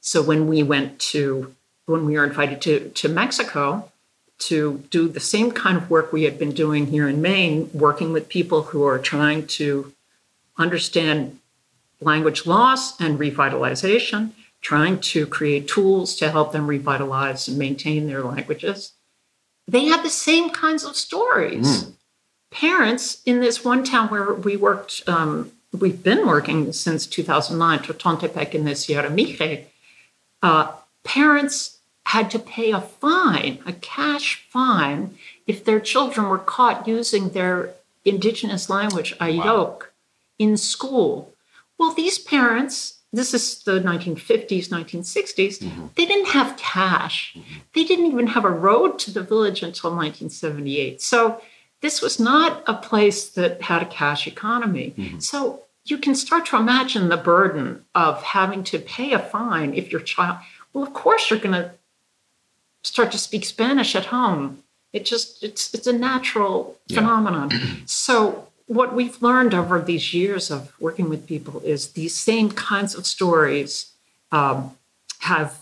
So 0.00 0.22
when 0.22 0.48
we 0.48 0.62
went 0.62 0.98
to, 0.98 1.54
when 1.86 2.06
we 2.06 2.16
were 2.16 2.24
invited 2.24 2.60
to, 2.62 2.88
to 2.90 3.08
Mexico, 3.08 3.90
to 4.38 4.82
do 4.90 5.08
the 5.08 5.20
same 5.20 5.52
kind 5.52 5.76
of 5.76 5.88
work 5.88 6.12
we 6.12 6.24
had 6.24 6.38
been 6.38 6.52
doing 6.52 6.86
here 6.86 7.08
in 7.08 7.22
Maine, 7.22 7.70
working 7.72 8.12
with 8.12 8.28
people 8.28 8.62
who 8.62 8.84
are 8.84 8.98
trying 8.98 9.46
to 9.46 9.92
understand 10.58 11.38
language 12.00 12.46
loss 12.46 13.00
and 13.00 13.18
revitalization, 13.18 14.32
trying 14.62 14.98
to 15.00 15.26
create 15.26 15.68
tools 15.68 16.16
to 16.16 16.30
help 16.30 16.52
them 16.52 16.66
revitalize 16.66 17.48
and 17.48 17.58
maintain 17.58 18.06
their 18.06 18.22
languages. 18.22 18.92
They 19.68 19.86
had 19.86 20.04
the 20.04 20.10
same 20.10 20.50
kinds 20.50 20.84
of 20.84 20.96
stories. 20.96 21.84
Mm. 21.84 21.92
Parents 22.50 23.22
in 23.26 23.40
this 23.40 23.64
one 23.64 23.84
town 23.84 24.08
where 24.08 24.32
we 24.32 24.56
worked, 24.56 25.02
um, 25.08 25.52
we've 25.78 26.02
been 26.02 26.26
working 26.26 26.72
since 26.72 27.06
2009, 27.06 27.80
Totontepec 27.80 28.54
in 28.54 28.64
the 28.64 28.74
Sierra 28.74 29.10
Mixe, 29.10 29.64
uh, 30.42 30.72
parents 31.02 31.78
had 32.06 32.30
to 32.30 32.38
pay 32.38 32.70
a 32.72 32.80
fine, 32.80 33.58
a 33.66 33.72
cash 33.72 34.46
fine, 34.48 35.16
if 35.46 35.64
their 35.64 35.80
children 35.80 36.28
were 36.28 36.38
caught 36.38 36.86
using 36.86 37.30
their 37.30 37.74
indigenous 38.04 38.68
language, 38.68 39.16
Ayuuk, 39.18 39.44
wow. 39.44 39.80
in 40.38 40.56
school. 40.56 41.32
Well, 41.78 41.92
these 41.92 42.18
parents, 42.18 42.98
this 43.12 43.34
is 43.34 43.62
the 43.64 43.80
1950s, 43.80 44.68
1960s, 44.68 45.58
mm-hmm. 45.58 45.86
they 45.96 46.06
didn't 46.06 46.28
have 46.28 46.56
cash. 46.56 47.34
Mm-hmm. 47.36 47.58
They 47.74 47.84
didn't 47.84 48.06
even 48.06 48.28
have 48.28 48.44
a 48.44 48.50
road 48.50 48.98
to 49.00 49.10
the 49.10 49.22
village 49.22 49.62
until 49.62 49.90
1978. 49.90 51.02
So 51.02 51.40
this 51.82 52.00
was 52.00 52.18
not 52.18 52.62
a 52.66 52.74
place 52.74 53.28
that 53.30 53.60
had 53.62 53.82
a 53.82 53.86
cash 53.86 54.26
economy. 54.26 54.94
Mm-hmm. 54.96 55.18
So 55.18 55.62
you 55.84 55.98
can 55.98 56.14
start 56.14 56.46
to 56.46 56.56
imagine 56.56 57.08
the 57.08 57.16
burden 57.16 57.84
of 57.94 58.22
having 58.22 58.64
to 58.64 58.78
pay 58.78 59.12
a 59.12 59.18
fine 59.18 59.74
if 59.74 59.92
your 59.92 60.00
child, 60.00 60.38
well, 60.72 60.84
of 60.84 60.94
course, 60.94 61.28
you're 61.28 61.38
going 61.38 61.60
to 61.60 61.72
start 62.82 63.12
to 63.12 63.18
speak 63.18 63.44
Spanish 63.44 63.94
at 63.94 64.06
home. 64.06 64.62
It 64.92 65.04
just 65.04 65.42
it's 65.42 65.72
it's 65.72 65.86
a 65.86 65.92
natural 65.92 66.78
yeah. 66.86 67.00
phenomenon. 67.00 67.50
so 67.86 68.48
what 68.66 68.94
we've 68.94 69.20
learned 69.22 69.54
over 69.54 69.80
these 69.80 70.14
years 70.14 70.50
of 70.50 70.72
working 70.80 71.08
with 71.08 71.26
people 71.26 71.60
is 71.64 71.92
these 71.92 72.14
same 72.14 72.50
kinds 72.50 72.94
of 72.94 73.06
stories 73.06 73.92
um, 74.30 74.76
have 75.20 75.58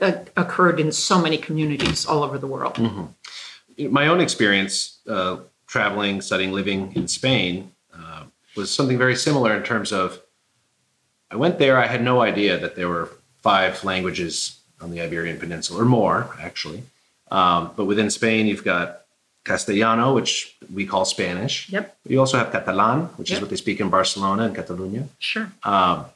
uh, 0.00 0.12
occurred 0.36 0.80
in 0.80 0.92
so 0.92 1.20
many 1.20 1.38
communities 1.38 2.04
all 2.06 2.22
over 2.22 2.38
the 2.38 2.46
world. 2.46 2.74
Mm-hmm. 2.74 3.92
My 3.92 4.06
own 4.06 4.20
experience 4.20 4.98
uh, 5.08 5.38
traveling, 5.66 6.20
studying, 6.20 6.52
living 6.52 6.92
in 6.94 7.08
Spain 7.08 7.72
uh, 7.96 8.24
was 8.56 8.70
something 8.70 8.98
very 8.98 9.16
similar 9.16 9.56
in 9.56 9.62
terms 9.62 9.92
of 9.92 10.20
I 11.30 11.36
went 11.36 11.58
there, 11.58 11.78
I 11.78 11.86
had 11.86 12.02
no 12.02 12.20
idea 12.20 12.58
that 12.58 12.76
there 12.76 12.88
were 12.88 13.10
five 13.42 13.82
languages 13.82 14.60
on 14.80 14.90
the 14.92 15.00
Iberian 15.00 15.38
Peninsula, 15.38 15.82
or 15.82 15.84
more 15.84 16.30
actually. 16.40 16.84
Um, 17.30 17.72
but 17.74 17.86
within 17.86 18.10
Spain, 18.10 18.46
you've 18.46 18.62
got 18.62 19.03
Castellano, 19.44 20.14
which 20.14 20.56
we 20.72 20.86
call 20.86 21.04
Spanish. 21.04 21.68
Yep. 21.70 21.96
You 22.06 22.18
also 22.20 22.38
have 22.38 22.50
Catalan, 22.50 23.02
which 23.16 23.30
yep. 23.30 23.36
is 23.36 23.40
what 23.42 23.50
they 23.50 23.56
speak 23.56 23.80
in 23.80 23.90
Barcelona 23.90 24.44
and 24.44 24.54
Catalonia. 24.54 25.06
Sure. 25.18 25.52
Um, 25.62 26.06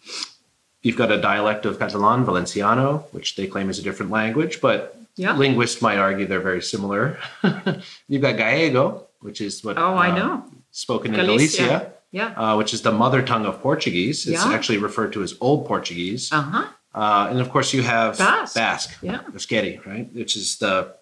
you've 0.82 0.97
got 0.97 1.12
a 1.12 1.20
dialect 1.20 1.66
of 1.66 1.78
Catalan, 1.78 2.25
Valenciano, 2.25 3.04
which 3.12 3.37
they 3.37 3.47
claim 3.47 3.68
is 3.68 3.78
a 3.78 3.82
different 3.82 4.11
language, 4.11 4.61
but 4.61 4.97
yeah. 5.16 5.37
linguists 5.37 5.82
might 5.82 5.99
argue 5.99 6.26
they're 6.26 6.40
very 6.40 6.62
similar. 6.62 7.18
you've 8.08 8.23
got 8.23 8.37
Gallego, 8.37 9.06
which 9.20 9.40
is 9.40 9.62
what 9.62 9.76
oh, 9.76 9.94
I 9.94 10.11
uh, 10.11 10.16
know 10.16 10.44
spoken 10.70 11.12
Galicia. 11.12 11.62
in 11.62 11.68
Galicia. 11.68 11.92
Yeah. 12.11 12.28
Uh, 12.28 12.56
which 12.56 12.73
is 12.73 12.80
the 12.80 12.92
mother 12.92 13.20
tongue 13.20 13.44
of 13.44 13.61
Portuguese. 13.61 14.26
It's 14.26 14.42
yeah. 14.42 14.54
actually 14.54 14.78
referred 14.78 15.12
to 15.12 15.23
as 15.23 15.35
Old 15.42 15.66
Portuguese. 15.66 16.32
Uh-huh. 16.32 16.66
Uh, 16.94 17.28
and 17.30 17.40
of 17.40 17.50
course, 17.50 17.75
you 17.75 17.82
have 17.82 18.16
Basque, 18.16 18.54
Basque 18.54 18.97
yeah, 19.02 19.20
Euskadi, 19.30 19.85
right, 19.85 20.11
which 20.14 20.37
is 20.37 20.56
the 20.56 20.94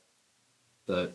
the 0.86 1.12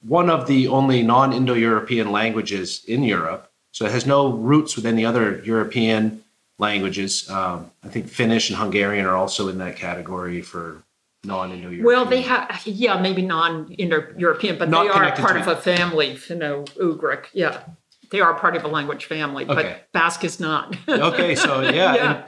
one 0.00 0.30
of 0.30 0.46
the 0.46 0.68
only 0.68 1.02
non-Indo-European 1.02 2.10
languages 2.10 2.84
in 2.86 3.04
Europe. 3.04 3.50
So 3.72 3.86
it 3.86 3.92
has 3.92 4.06
no 4.06 4.32
roots 4.32 4.76
with 4.76 4.86
any 4.86 5.04
other 5.04 5.40
European 5.44 6.22
languages. 6.58 7.28
Um, 7.30 7.70
I 7.82 7.88
think 7.88 8.08
Finnish 8.08 8.50
and 8.50 8.58
Hungarian 8.58 9.06
are 9.06 9.16
also 9.16 9.48
in 9.48 9.58
that 9.58 9.76
category 9.76 10.42
for 10.42 10.82
non-Indo-European. 11.24 11.84
Well, 11.84 12.04
they 12.04 12.22
have, 12.22 12.62
yeah, 12.66 13.00
maybe 13.00 13.22
non-Indo-European, 13.22 14.58
but 14.58 14.68
Not 14.68 14.84
they 14.84 14.88
are 14.90 15.12
part 15.16 15.36
of 15.36 15.48
a 15.48 15.56
family. 15.56 16.18
You 16.28 16.36
know, 16.36 16.64
Ugric, 16.76 17.26
yeah, 17.32 17.62
they 18.10 18.20
are 18.20 18.34
part 18.34 18.56
of 18.56 18.64
a 18.64 18.68
language 18.68 19.06
family, 19.06 19.44
okay. 19.44 19.54
but 19.54 19.92
Basque 19.92 20.24
is 20.24 20.40
not. 20.40 20.76
okay, 20.88 21.34
so 21.34 21.62
yeah. 21.62 21.70
yeah. 21.94 22.12
And, 22.12 22.24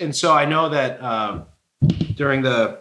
and 0.00 0.16
so 0.16 0.34
I 0.34 0.44
know 0.44 0.70
that 0.70 1.02
um, 1.02 1.46
during 2.14 2.42
the 2.42 2.80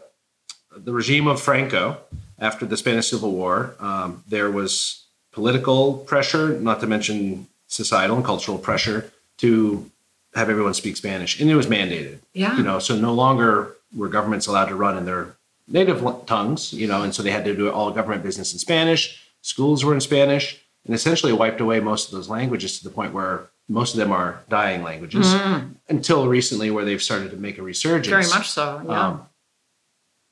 the 0.76 0.94
regime 0.94 1.28
of 1.28 1.42
Franco, 1.42 1.98
after 2.39 2.65
the 2.65 2.77
Spanish 2.77 3.10
Civil 3.10 3.32
War, 3.32 3.75
um, 3.79 4.24
there 4.27 4.51
was 4.51 5.06
political 5.32 5.94
pressure, 6.00 6.60
not 6.60 6.79
to 6.82 6.88
mention 6.88 7.48
societal 7.67 8.15
and 8.15 8.25
cultural 8.25 8.58
pressure, 8.58 9.12
to 9.38 9.89
have 10.36 10.50
everyone 10.50 10.74
speak 10.74 10.98
Spanish, 10.98 11.39
and 11.39 11.50
it 11.50 11.56
was 11.56 11.67
mandated. 11.67 12.20
Yeah, 12.34 12.58
you 12.58 12.63
know, 12.63 12.79
so 12.79 12.96
no 12.96 13.13
longer 13.13 13.75
were 13.96 14.08
governments 14.08 14.48
allowed 14.48 14.65
to 14.65 14.75
run 14.75 14.98
in 14.98 15.06
their 15.06 15.36
native 15.67 16.03
tongues, 16.25 16.74
you 16.74 16.88
know, 16.88 17.03
and 17.03 17.13
so 17.13 17.24
they 17.24 17.32
had 17.32 17.46
to 17.46 17.56
do 17.56 17.72
all 17.72 17.91
government 17.91 18.24
business 18.24 18.53
in 18.53 18.60
Spanish. 18.60 19.24
Schools 19.41 19.84
were 19.84 19.94
in 19.94 20.01
Spanish, 20.01 20.62
and 20.86 20.96
essentially 20.96 21.34
wiped 21.34 21.62
away 21.62 21.79
most 21.79 22.08
of 22.08 22.12
those 22.12 22.29
languages 22.29 22.77
to 22.77 22.84
the 22.84 22.89
point 22.89 23.13
where 23.13 23.50
most 23.70 23.94
of 23.94 24.00
them 24.00 24.12
are 24.12 24.41
dying 24.50 24.82
languages 24.82 25.27
mm. 25.27 25.70
until 25.89 26.27
recently 26.27 26.72
where 26.72 26.86
they've 26.86 27.03
started 27.03 27.32
to 27.32 27.38
make 27.38 27.58
a 27.58 27.62
resurgence 27.62 28.08
very 28.08 28.27
much 28.27 28.50
so 28.50 28.82
yeah 28.86 29.08
um, 29.08 29.27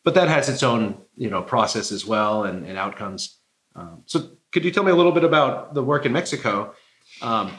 but 0.05 0.13
that 0.13 0.29
has 0.29 0.47
its 0.47 0.63
own 0.63 0.97
you 1.17 1.29
know 1.29 1.41
process 1.41 1.91
as 1.91 2.05
well 2.05 2.45
and, 2.45 2.65
and 2.65 2.77
outcomes 2.77 3.39
um, 3.75 4.03
so 4.05 4.29
could 4.53 4.63
you 4.63 4.71
tell 4.71 4.83
me 4.83 4.91
a 4.91 4.95
little 4.95 5.11
bit 5.11 5.25
about 5.25 5.73
the 5.73 5.83
work 5.83 6.05
in 6.05 6.13
mexico 6.13 6.73
um, 7.21 7.51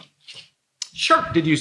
sure 0.95 1.27
did 1.35 1.47
you 1.47 1.59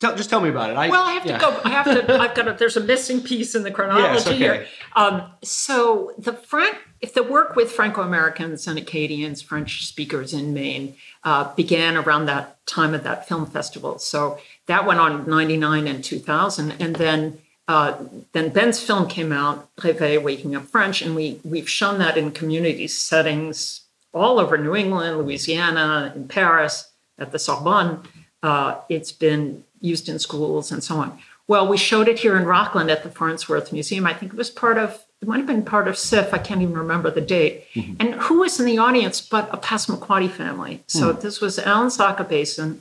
Tell, 0.00 0.14
just 0.14 0.30
tell 0.30 0.40
me 0.40 0.48
about 0.48 0.70
it. 0.70 0.76
I, 0.76 0.88
well, 0.88 1.02
I 1.02 1.12
have 1.14 1.26
yeah. 1.26 1.38
to 1.38 1.44
go. 1.44 1.60
I 1.64 1.70
have 1.70 1.86
to. 1.86 2.20
I've 2.20 2.32
got. 2.32 2.46
A, 2.46 2.52
there's 2.52 2.76
a 2.76 2.80
missing 2.80 3.20
piece 3.20 3.56
in 3.56 3.64
the 3.64 3.70
chronology 3.72 4.14
yes, 4.14 4.26
okay. 4.28 4.36
here. 4.36 4.66
Um, 4.94 5.32
so 5.42 6.12
the 6.16 6.32
Frank, 6.32 6.76
if 7.00 7.14
the 7.14 7.24
work 7.24 7.56
with 7.56 7.72
Franco 7.72 8.02
Americans 8.02 8.68
and 8.68 8.78
Acadians, 8.78 9.42
French 9.42 9.86
speakers 9.86 10.32
in 10.32 10.54
Maine, 10.54 10.94
uh, 11.24 11.52
began 11.54 11.96
around 11.96 12.26
that 12.26 12.64
time 12.64 12.94
of 12.94 13.02
that 13.02 13.26
film 13.26 13.44
festival. 13.44 13.98
So 13.98 14.38
that 14.66 14.86
went 14.86 15.00
on 15.00 15.28
'99 15.28 15.88
and 15.88 16.04
2000, 16.04 16.80
and 16.80 16.94
then 16.94 17.38
uh, 17.68 18.02
then 18.32 18.48
Ben's 18.48 18.80
film 18.82 19.06
came 19.06 19.30
out, 19.30 19.68
Réveil, 19.76 20.22
Waking 20.22 20.56
Up 20.56 20.64
French, 20.64 21.02
and 21.02 21.14
we, 21.14 21.38
we've 21.44 21.68
shown 21.68 21.98
that 21.98 22.16
in 22.16 22.30
community 22.30 22.88
settings 22.88 23.82
all 24.14 24.40
over 24.40 24.56
New 24.56 24.74
England, 24.74 25.18
Louisiana, 25.18 26.12
in 26.16 26.26
Paris, 26.28 26.90
at 27.18 27.30
the 27.30 27.38
Sorbonne. 27.38 28.02
Uh, 28.42 28.76
it's 28.88 29.12
been 29.12 29.64
used 29.80 30.08
in 30.08 30.18
schools 30.18 30.72
and 30.72 30.82
so 30.82 30.96
on. 30.96 31.18
Well, 31.46 31.68
we 31.68 31.76
showed 31.76 32.08
it 32.08 32.20
here 32.20 32.38
in 32.38 32.46
Rockland 32.46 32.90
at 32.90 33.02
the 33.02 33.10
Farnsworth 33.10 33.70
Museum. 33.70 34.06
I 34.06 34.14
think 34.14 34.32
it 34.32 34.38
was 34.38 34.50
part 34.50 34.78
of, 34.78 35.04
it 35.20 35.28
might 35.28 35.38
have 35.38 35.46
been 35.46 35.64
part 35.64 35.88
of 35.88 35.96
CIFF. 35.96 36.32
I 36.32 36.38
can't 36.38 36.62
even 36.62 36.76
remember 36.76 37.10
the 37.10 37.20
date. 37.20 37.66
Mm-hmm. 37.74 37.94
And 38.00 38.14
who 38.14 38.40
was 38.40 38.58
in 38.58 38.64
the 38.64 38.78
audience 38.78 39.20
but 39.20 39.48
a 39.52 39.58
Passamaquoddy 39.58 40.30
family? 40.30 40.84
So 40.86 41.12
mm. 41.12 41.20
this 41.20 41.40
was 41.40 41.58
Alan 41.58 41.88
Sockabasin, 41.88 42.78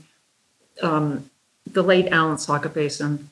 um, 0.81 1.29
the 1.65 1.81
late 1.81 2.07
Alan 2.07 2.37
Sockabasin, 2.37 3.25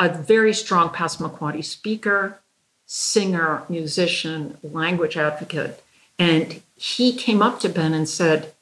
a 0.00 0.08
very 0.08 0.54
strong 0.54 0.88
Passamaquoddy 0.88 1.64
speaker, 1.64 2.40
singer, 2.86 3.62
musician, 3.68 4.56
language 4.64 5.16
advocate. 5.16 5.82
And 6.18 6.62
he 6.74 7.14
came 7.14 7.42
up 7.42 7.60
to 7.60 7.68
Ben 7.68 7.92
and 7.92 8.08
said, 8.08 8.52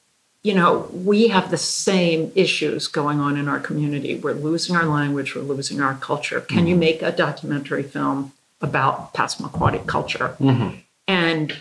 you 0.43 0.55
know, 0.55 0.89
we 0.93 1.29
have 1.29 1.51
the 1.51 1.57
same 1.57 2.33
issues 2.35 2.89
going 2.89 3.21
on 3.21 3.37
in 3.37 3.49
our 3.49 3.61
community. 3.61 4.17
We're 4.17 4.35
losing 4.35 4.77
our 4.77 4.85
language, 4.85 5.35
we're 5.35 5.43
losing 5.43 5.81
our 5.81 5.95
culture. 5.95 6.41
Can 6.41 6.59
mm-hmm. 6.59 6.67
you 6.67 6.77
make 6.77 7.03
a 7.03 7.13
documentary 7.13 7.83
film 7.83 8.33
about 8.61 9.15
Passamaquoddy 9.15 9.87
culture? 9.87 10.37
Mm-hmm. 10.41 10.77
And 11.07 11.57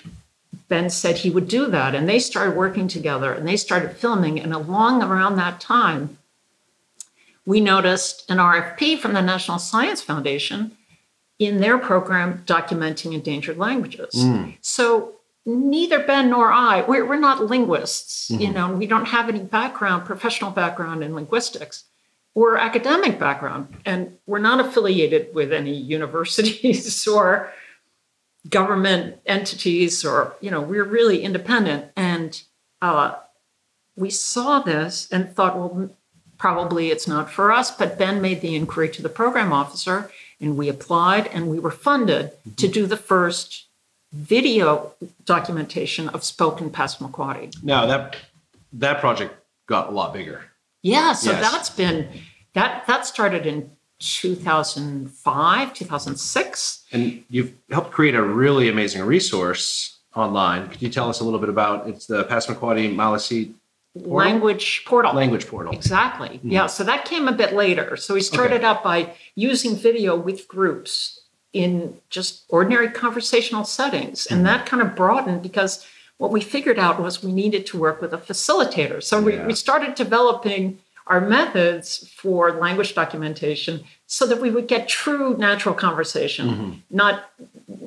Ben 0.68 0.90
said 0.90 1.18
he 1.18 1.30
would 1.30 1.48
do 1.48 1.68
that. 1.68 1.96
And 1.96 2.10
they 2.10 2.20
started 2.20 2.56
working 2.56 2.88
together 2.88 3.32
and 3.32 3.48
they 3.48 3.58
started 3.58 3.96
filming. 3.96 4.40
And 4.40 4.54
along 4.54 5.04
around 5.04 5.38
that 5.38 5.62
time, 5.62 6.18
we 7.48 7.62
noticed 7.62 8.30
an 8.30 8.40
RFP 8.40 9.00
from 9.00 9.14
the 9.14 9.22
National 9.22 9.58
Science 9.58 10.02
Foundation 10.02 10.76
in 11.40 11.62
their 11.62 11.78
program 11.78 12.44
documenting 12.46 13.14
endangered 13.14 13.58
languages. 13.58 14.14
Mm. 14.16 14.58
So 14.60 15.14
neither 15.46 16.06
Ben 16.06 16.30
nor 16.30 16.52
I, 16.52 16.82
we're, 16.82 17.06
we're 17.06 17.18
not 17.18 17.46
linguists, 17.46 18.30
mm-hmm. 18.30 18.42
you 18.42 18.52
know, 18.52 18.74
we 18.74 18.86
don't 18.86 19.06
have 19.06 19.30
any 19.30 19.40
background, 19.40 20.04
professional 20.04 20.52
background 20.52 21.06
in 21.06 21.16
linguistics 21.16 21.86
or 22.36 22.58
academic 22.58 23.18
background. 23.18 23.78
And 23.86 24.18
we're 24.26 24.40
not 24.40 24.60
affiliated 24.60 25.34
with 25.34 25.54
any 25.54 25.74
universities 25.74 27.08
or 27.08 27.54
government 28.50 29.22
entities 29.26 30.04
or, 30.04 30.36
you 30.42 30.52
know, 30.52 30.60
we're 30.60 30.84
really 30.84 31.24
independent. 31.24 31.94
And 31.96 32.42
uh, 32.82 33.16
we 33.96 34.10
saw 34.10 34.60
this 34.60 35.08
and 35.14 35.34
thought, 35.34 35.58
well, 35.58 35.90
probably 36.38 36.92
it's 36.92 37.08
not 37.08 37.32
for 37.32 37.52
us. 37.52 37.72
But 37.72 37.98
Ben 37.98 38.22
made 38.22 38.42
the 38.42 38.56
inquiry 38.56 38.90
to 38.90 39.02
the 39.02 39.10
program 39.10 39.52
officer 39.52 40.12
and 40.40 40.58
we 40.58 40.70
applied 40.70 41.28
and 41.28 41.50
we 41.50 41.60
were 41.60 41.72
funded 41.72 42.32
mm-hmm. 42.32 42.56
to 42.56 42.68
do 42.68 42.86
the 42.86 42.98
first 42.98 43.66
video 44.14 44.94
documentation 45.26 46.10
of 46.10 46.24
spoken 46.24 46.70
Passamaquoddy. 46.70 47.64
Now 47.64 47.86
that 47.86 48.18
that 48.74 49.00
project 49.00 49.36
got 49.68 49.90
a 49.90 49.92
lot 49.92 50.14
bigger. 50.14 50.46
Yeah, 50.82 51.14
so 51.14 51.32
yes. 51.32 51.52
that's 51.52 51.70
been 51.70 52.08
that 52.54 52.88
that 52.88 53.06
started 53.06 53.46
in 53.46 53.72
2005, 54.00 55.74
2006. 55.74 56.84
And 56.92 57.24
you've 57.30 57.54
helped 57.72 57.92
create 57.92 58.16
a 58.16 58.22
really 58.22 58.70
amazing 58.70 59.04
resource 59.04 59.98
online. 60.16 60.70
Could 60.70 60.82
you 60.82 60.90
tell 60.90 61.10
us 61.10 61.20
a 61.20 61.24
little 61.24 61.40
bit 61.40 61.50
about 61.50 61.88
it's 61.88 62.06
the 62.06 62.24
Passamaquoddy 62.26 62.96
Maliseet? 62.96 63.54
Language 64.06 64.84
portal. 64.86 65.14
Language 65.14 65.48
portal. 65.48 65.74
Exactly. 65.74 66.30
Mm-hmm. 66.30 66.52
Yeah. 66.52 66.68
So 66.68 66.84
that 66.84 67.06
came 67.06 67.28
a 67.28 67.32
bit 67.32 67.54
later. 67.54 67.98
So 67.98 68.14
we 68.14 68.22
started 68.22 68.58
okay. 68.58 68.66
out 68.66 68.84
by 68.84 69.14
using 69.36 69.76
video 69.76 70.16
with 70.16 70.48
groups 70.48 71.22
in 71.54 71.98
just 72.10 72.44
ordinary 72.50 72.90
conversational 72.90 73.64
settings. 73.64 74.26
And 74.28 74.40
mm-hmm. 74.40 74.46
that 74.48 74.66
kind 74.66 74.82
of 74.82 74.96
broadened 74.96 75.42
because 75.42 75.86
what 76.18 76.32
we 76.32 76.42
figured 76.42 76.80
out 76.80 77.00
was 77.00 77.24
we 77.24 77.32
needed 77.32 77.66
to 77.68 77.78
work 77.78 78.02
with 78.02 78.14
a 78.14 78.18
facilitator. 78.18 79.02
So 79.04 79.22
we, 79.22 79.38
we 79.40 79.54
started 79.54 79.96
developing 79.96 80.80
our 81.10 81.22
methods 81.22 82.10
for 82.16 82.52
language 82.52 82.96
documentation 82.96 83.84
so 84.06 84.26
that 84.26 84.42
we 84.42 84.50
would 84.50 84.68
get 84.68 84.88
true 84.88 85.36
natural 85.38 85.76
conversation, 85.76 86.50
mm-hmm. 86.50 86.72
not 86.90 87.30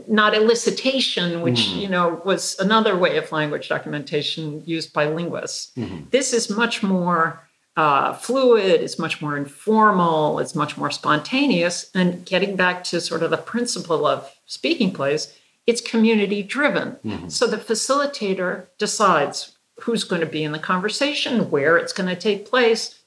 not 0.08 0.32
elicitation, 0.34 1.42
which 1.42 1.68
mm-hmm. 1.68 1.80
you 1.80 1.88
know 1.88 2.20
was 2.24 2.58
another 2.58 2.96
way 2.96 3.16
of 3.16 3.30
language 3.32 3.68
documentation 3.68 4.62
used 4.66 4.92
by 4.92 5.06
linguists. 5.06 5.72
Mm-hmm. 5.76 6.08
This 6.10 6.32
is 6.32 6.50
much 6.50 6.82
more 6.82 7.40
uh, 7.76 8.12
fluid, 8.12 8.80
it's 8.82 8.98
much 8.98 9.22
more 9.22 9.36
informal, 9.36 10.38
it's 10.38 10.54
much 10.54 10.76
more 10.76 10.90
spontaneous. 10.90 11.90
And 11.94 12.24
getting 12.26 12.56
back 12.56 12.84
to 12.84 13.00
sort 13.00 13.22
of 13.22 13.30
the 13.30 13.36
principle 13.36 14.06
of 14.06 14.30
Speaking 14.46 14.92
Place, 14.92 15.36
it's 15.66 15.80
community 15.80 16.42
driven. 16.42 16.96
Mm-hmm. 17.04 17.28
So 17.28 17.46
the 17.46 17.56
facilitator 17.56 18.66
decides 18.78 19.56
who's 19.80 20.04
going 20.04 20.20
to 20.20 20.26
be 20.26 20.44
in 20.44 20.52
the 20.52 20.58
conversation, 20.58 21.50
where 21.50 21.76
it's 21.76 21.92
going 21.92 22.08
to 22.08 22.16
take 22.16 22.48
place, 22.48 22.99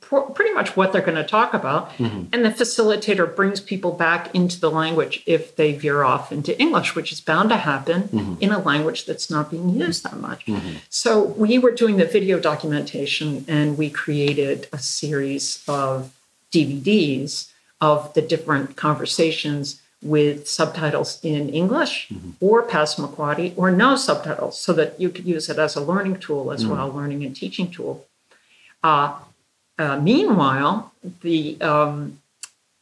pretty 0.00 0.52
much 0.52 0.76
what 0.76 0.92
they're 0.92 1.02
going 1.02 1.16
to 1.16 1.24
talk 1.24 1.54
about. 1.54 1.90
Mm-hmm. 1.98 2.24
And 2.32 2.44
the 2.44 2.50
facilitator 2.50 3.34
brings 3.34 3.60
people 3.60 3.92
back 3.92 4.34
into 4.34 4.60
the 4.60 4.70
language 4.70 5.22
if 5.26 5.56
they 5.56 5.72
veer 5.72 6.02
off 6.02 6.32
into 6.32 6.58
English, 6.60 6.94
which 6.94 7.12
is 7.12 7.20
bound 7.20 7.50
to 7.50 7.56
happen 7.56 8.02
mm-hmm. 8.04 8.34
in 8.40 8.52
a 8.52 8.58
language 8.58 9.06
that's 9.06 9.30
not 9.30 9.50
being 9.50 9.70
used 9.70 10.04
that 10.04 10.16
much. 10.16 10.46
Mm-hmm. 10.46 10.76
So 10.88 11.24
we 11.24 11.58
were 11.58 11.72
doing 11.72 11.96
the 11.96 12.06
video 12.06 12.38
documentation 12.38 13.44
and 13.48 13.76
we 13.76 13.90
created 13.90 14.68
a 14.72 14.78
series 14.78 15.64
of 15.66 16.12
DVDs 16.52 17.50
of 17.80 18.12
the 18.14 18.22
different 18.22 18.76
conversations 18.76 19.80
with 20.02 20.48
subtitles 20.48 21.18
in 21.22 21.50
English 21.50 22.08
mm-hmm. 22.08 22.30
or 22.40 22.66
Passamaquoddy 22.66 23.52
or 23.56 23.70
no 23.70 23.96
subtitles 23.96 24.58
so 24.58 24.72
that 24.72 24.98
you 25.00 25.10
could 25.10 25.26
use 25.26 25.48
it 25.48 25.58
as 25.58 25.76
a 25.76 25.80
learning 25.80 26.18
tool 26.18 26.52
as 26.52 26.62
mm-hmm. 26.62 26.72
well, 26.72 26.90
learning 26.90 27.24
and 27.24 27.36
teaching 27.36 27.70
tool. 27.70 28.06
Uh, 28.82 29.14
uh, 29.80 29.98
meanwhile, 29.98 30.92
the 31.22 31.58
um, 31.62 32.20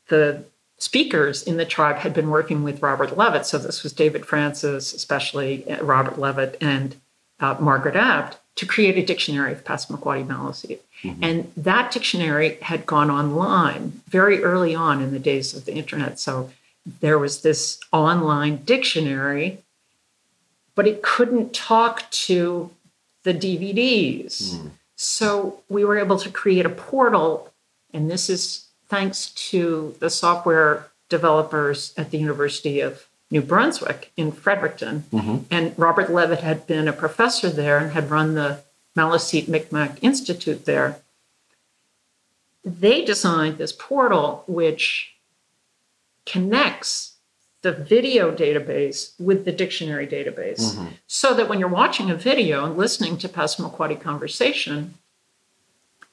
the 0.09 0.45
speakers 0.79 1.45
in 1.45 1.57
the 1.57 1.65
tribe 1.65 1.97
had 1.99 2.13
been 2.13 2.29
working 2.29 2.65
with 2.65 2.83
Robert 2.83 3.17
Leavitt. 3.17 3.47
So 3.47 3.57
this 3.57 3.85
was 3.85 3.93
David 3.93 4.27
Francis, 4.27 4.93
especially 4.93 5.69
uh, 5.71 5.83
Robert 5.85 6.19
Leavitt 6.19 6.57
and 6.61 6.97
uh, 7.39 7.57
Margaret 7.61 7.95
Apt, 7.95 8.39
to 8.57 8.67
create 8.67 8.99
a 8.99 9.07
dictionary 9.07 9.53
of 9.53 9.63
Passamaquoddy 9.63 10.27
Maliseet. 10.27 10.81
Mm-hmm. 11.05 11.23
And 11.25 11.53
that 11.57 11.93
dictionary 11.93 12.59
had 12.63 12.85
gone 12.85 13.11
online 13.11 14.03
very 14.09 14.43
early 14.43 14.75
on 14.75 15.01
in 15.01 15.13
the 15.13 15.21
days 15.21 15.55
of 15.55 15.67
the 15.67 15.75
internet. 15.75 16.19
So 16.19 16.51
there 17.01 17.19
was 17.19 17.43
this 17.43 17.79
online 17.93 18.65
dictionary, 18.65 19.59
but 20.75 20.89
it 20.89 21.03
couldn't 21.03 21.55
talk 21.55 22.11
to 22.11 22.71
the 23.23 23.35
DVDs. 23.35 24.55
Mm. 24.55 24.71
So 25.01 25.61
we 25.69 25.85
were 25.85 25.97
able 25.97 26.19
to 26.19 26.29
create 26.29 26.67
a 26.67 26.71
portal, 26.71 27.53
and 27.95 28.11
this 28.11 28.29
is 28.29 28.67
thanks 28.89 29.31
to 29.51 29.95
the 30.01 30.11
software 30.11 30.89
developers 31.09 31.95
at 31.97 32.11
the 32.11 32.19
University 32.19 32.81
of 32.81 33.07
New 33.31 33.41
Brunswick 33.41 34.11
in 34.17 34.33
Fredericton. 34.33 35.05
Mm-hmm. 35.13 35.37
And 35.53 35.79
Robert 35.79 36.13
Leavitt 36.13 36.41
had 36.41 36.67
been 36.67 36.89
a 36.89 36.93
professor 36.93 37.49
there 37.49 37.79
and 37.79 37.93
had 37.93 38.11
run 38.11 38.35
the 38.35 38.65
Maliseet 38.97 39.47
Micmac 39.47 40.03
Institute 40.03 40.65
there. 40.65 41.01
They 42.65 43.05
designed 43.05 43.59
this 43.59 43.73
portal 43.73 44.43
which 44.49 45.15
connects 46.27 47.18
the 47.63 47.73
video 47.73 48.35
database 48.35 49.13
with 49.19 49.45
the 49.45 49.53
dictionary 49.53 50.07
database 50.07 50.75
mm-hmm. 50.75 50.87
so 51.07 51.35
that 51.35 51.49
when 51.49 51.59
you're 51.59 51.69
watching 51.69 52.11
a 52.11 52.15
video 52.15 52.65
and 52.65 52.77
listening 52.77 53.19
to 53.19 53.29
Passamaquoddy 53.29 54.01
conversation, 54.01 54.95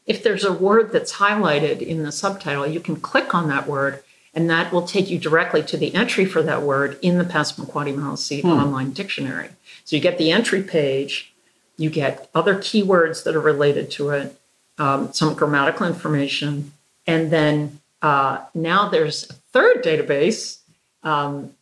if 0.06 0.24
there's 0.24 0.44
a 0.44 0.54
word 0.54 0.92
that's 0.92 1.14
highlighted 1.14 1.82
in 1.82 2.04
the 2.04 2.12
subtitle, 2.12 2.66
you 2.66 2.80
can 2.80 2.96
click 2.96 3.36
on 3.36 3.48
that 3.50 3.68
word 3.68 4.04
and 4.34 4.50
that 4.50 4.74
will 4.74 4.86
take 4.86 5.10
you 5.10 5.18
directly 5.18 5.64
to 5.64 5.78
the 5.78 5.96
entry 5.96 6.26
for 6.26 6.44
that 6.44 6.62
word 6.62 7.00
in 7.02 7.18
the 7.18 7.24
Passamaquoddy 7.24 7.96
Maliseet 7.96 8.42
hmm. 8.42 8.50
online 8.50 8.92
dictionary. 8.92 9.50
So 9.86 9.96
you 9.96 10.02
get 10.02 10.18
the 10.18 10.32
entry 10.32 10.62
page, 10.62 11.34
you 11.78 11.90
get 11.90 12.30
other 12.36 12.56
keywords 12.56 13.24
that 13.24 13.36
are 13.36 13.42
related 13.42 13.90
to 13.92 14.10
it, 14.10 14.40
um, 14.78 15.14
some 15.14 15.36
grammatical 15.36 15.88
information, 15.88 16.74
and 17.08 17.32
then 17.32 17.80
uh, 18.02 18.44
now 18.54 18.90
there's 18.90 19.30
a 19.30 19.34
third 19.34 19.84
database 19.84 20.60
um, 21.06 21.56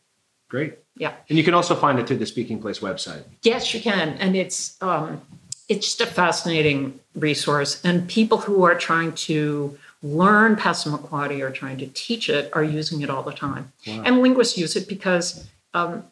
Great. 0.48 0.74
Yeah. 0.96 1.12
And 1.29 1.38
you 1.38 1.42
can 1.42 1.55
also 1.55 1.74
find 1.74 1.98
it 1.98 2.07
through 2.07 2.18
the 2.18 2.27
Speaking 2.27 2.61
Place 2.61 2.79
website. 2.79 3.24
Yes, 3.42 3.74
you 3.74 3.81
can, 3.81 4.11
and 4.20 4.37
it's 4.37 4.81
um, 4.81 5.20
it's 5.68 5.87
just 5.87 6.00
a 6.00 6.07
fascinating 6.07 6.98
resource. 7.14 7.81
And 7.85 8.09
people 8.09 8.38
who 8.38 8.64
are 8.64 8.74
trying 8.74 9.12
to 9.12 9.78
learn 10.02 10.57
Passamaquoddy 10.57 11.40
or 11.40 11.50
trying 11.50 11.78
to 11.78 11.87
teach 11.88 12.28
it 12.31 12.50
are 12.54 12.64
using 12.64 13.02
it 13.02 13.11
all 13.11 13.22
the 13.22 13.33
time. 13.33 13.72
And 14.04 14.22
linguists 14.22 14.57
use 14.57 14.76
it 14.76 14.88
because 14.88 15.48
um, 15.74 16.04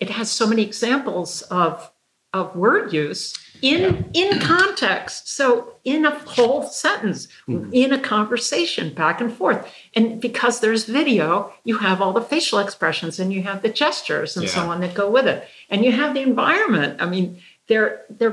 it 0.00 0.10
has 0.10 0.30
so 0.30 0.46
many 0.46 0.62
examples 0.62 1.42
of 1.42 1.90
of 2.34 2.56
word 2.56 2.94
use 2.94 3.34
in 3.60 4.08
in 4.14 4.38
context. 4.40 5.28
So 5.28 5.74
in 5.84 6.06
a 6.06 6.18
whole 6.18 6.62
sentence, 6.62 7.28
in 7.72 7.92
a 7.92 7.98
conversation, 7.98 8.94
back 8.94 9.20
and 9.20 9.30
forth. 9.30 9.70
And 9.94 10.18
because 10.20 10.60
there's 10.60 10.86
video, 10.86 11.52
you 11.64 11.78
have 11.78 12.00
all 12.00 12.12
the 12.14 12.22
facial 12.22 12.58
expressions 12.58 13.20
and 13.20 13.32
you 13.32 13.42
have 13.42 13.60
the 13.60 13.68
gestures 13.68 14.36
and 14.36 14.48
so 14.48 14.70
on 14.70 14.80
that 14.80 14.94
go 14.94 15.10
with 15.10 15.26
it. 15.26 15.46
And 15.68 15.84
you 15.84 15.92
have 15.92 16.14
the 16.14 16.22
environment. 16.22 17.02
I 17.02 17.06
mean, 17.06 17.40
there 17.72 18.02
there 18.10 18.30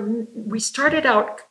we 0.54 0.60
started 0.60 1.06
out 1.06 1.42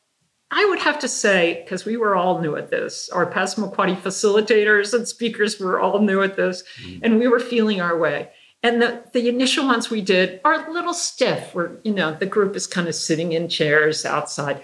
I 0.50 0.64
would 0.64 0.78
have 0.78 0.98
to 1.00 1.08
say, 1.08 1.60
because 1.62 1.84
we 1.84 1.98
were 1.98 2.16
all 2.16 2.40
new 2.40 2.56
at 2.56 2.70
this, 2.70 3.10
our 3.10 3.30
Passamaquoddy 3.30 3.96
facilitators 3.96 4.94
and 4.94 5.06
speakers 5.06 5.60
were 5.60 5.78
all 5.78 5.98
new 6.00 6.22
at 6.22 6.36
this, 6.36 6.64
mm-hmm. 6.80 7.04
and 7.04 7.18
we 7.18 7.28
were 7.28 7.38
feeling 7.38 7.82
our 7.82 7.98
way. 7.98 8.30
And 8.62 8.80
the, 8.80 9.04
the 9.12 9.28
initial 9.28 9.66
ones 9.66 9.90
we 9.90 10.00
did 10.00 10.40
are 10.44 10.66
a 10.66 10.72
little 10.72 10.94
stiff, 10.94 11.54
where, 11.54 11.72
you 11.84 11.92
know, 11.92 12.14
the 12.14 12.24
group 12.24 12.56
is 12.56 12.66
kind 12.66 12.88
of 12.88 12.94
sitting 12.94 13.32
in 13.32 13.50
chairs 13.50 14.06
outside. 14.06 14.62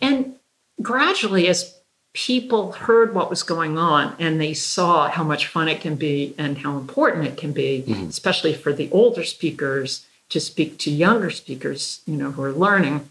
And 0.00 0.36
gradually, 0.80 1.48
as 1.48 1.80
people 2.12 2.70
heard 2.70 3.12
what 3.12 3.28
was 3.28 3.42
going 3.42 3.76
on 3.76 4.14
and 4.20 4.40
they 4.40 4.54
saw 4.54 5.10
how 5.10 5.24
much 5.24 5.48
fun 5.48 5.66
it 5.66 5.80
can 5.80 5.96
be 5.96 6.32
and 6.38 6.58
how 6.58 6.78
important 6.78 7.26
it 7.26 7.36
can 7.36 7.52
be, 7.52 7.84
mm-hmm. 7.84 8.08
especially 8.08 8.54
for 8.54 8.72
the 8.72 8.88
older 8.92 9.24
speakers 9.24 10.06
to 10.28 10.40
speak 10.40 10.78
to 10.78 10.90
younger 10.90 11.30
speakers, 11.30 12.00
you 12.06 12.16
know, 12.16 12.32
who 12.32 12.42
are 12.42 12.52
learning, 12.52 13.08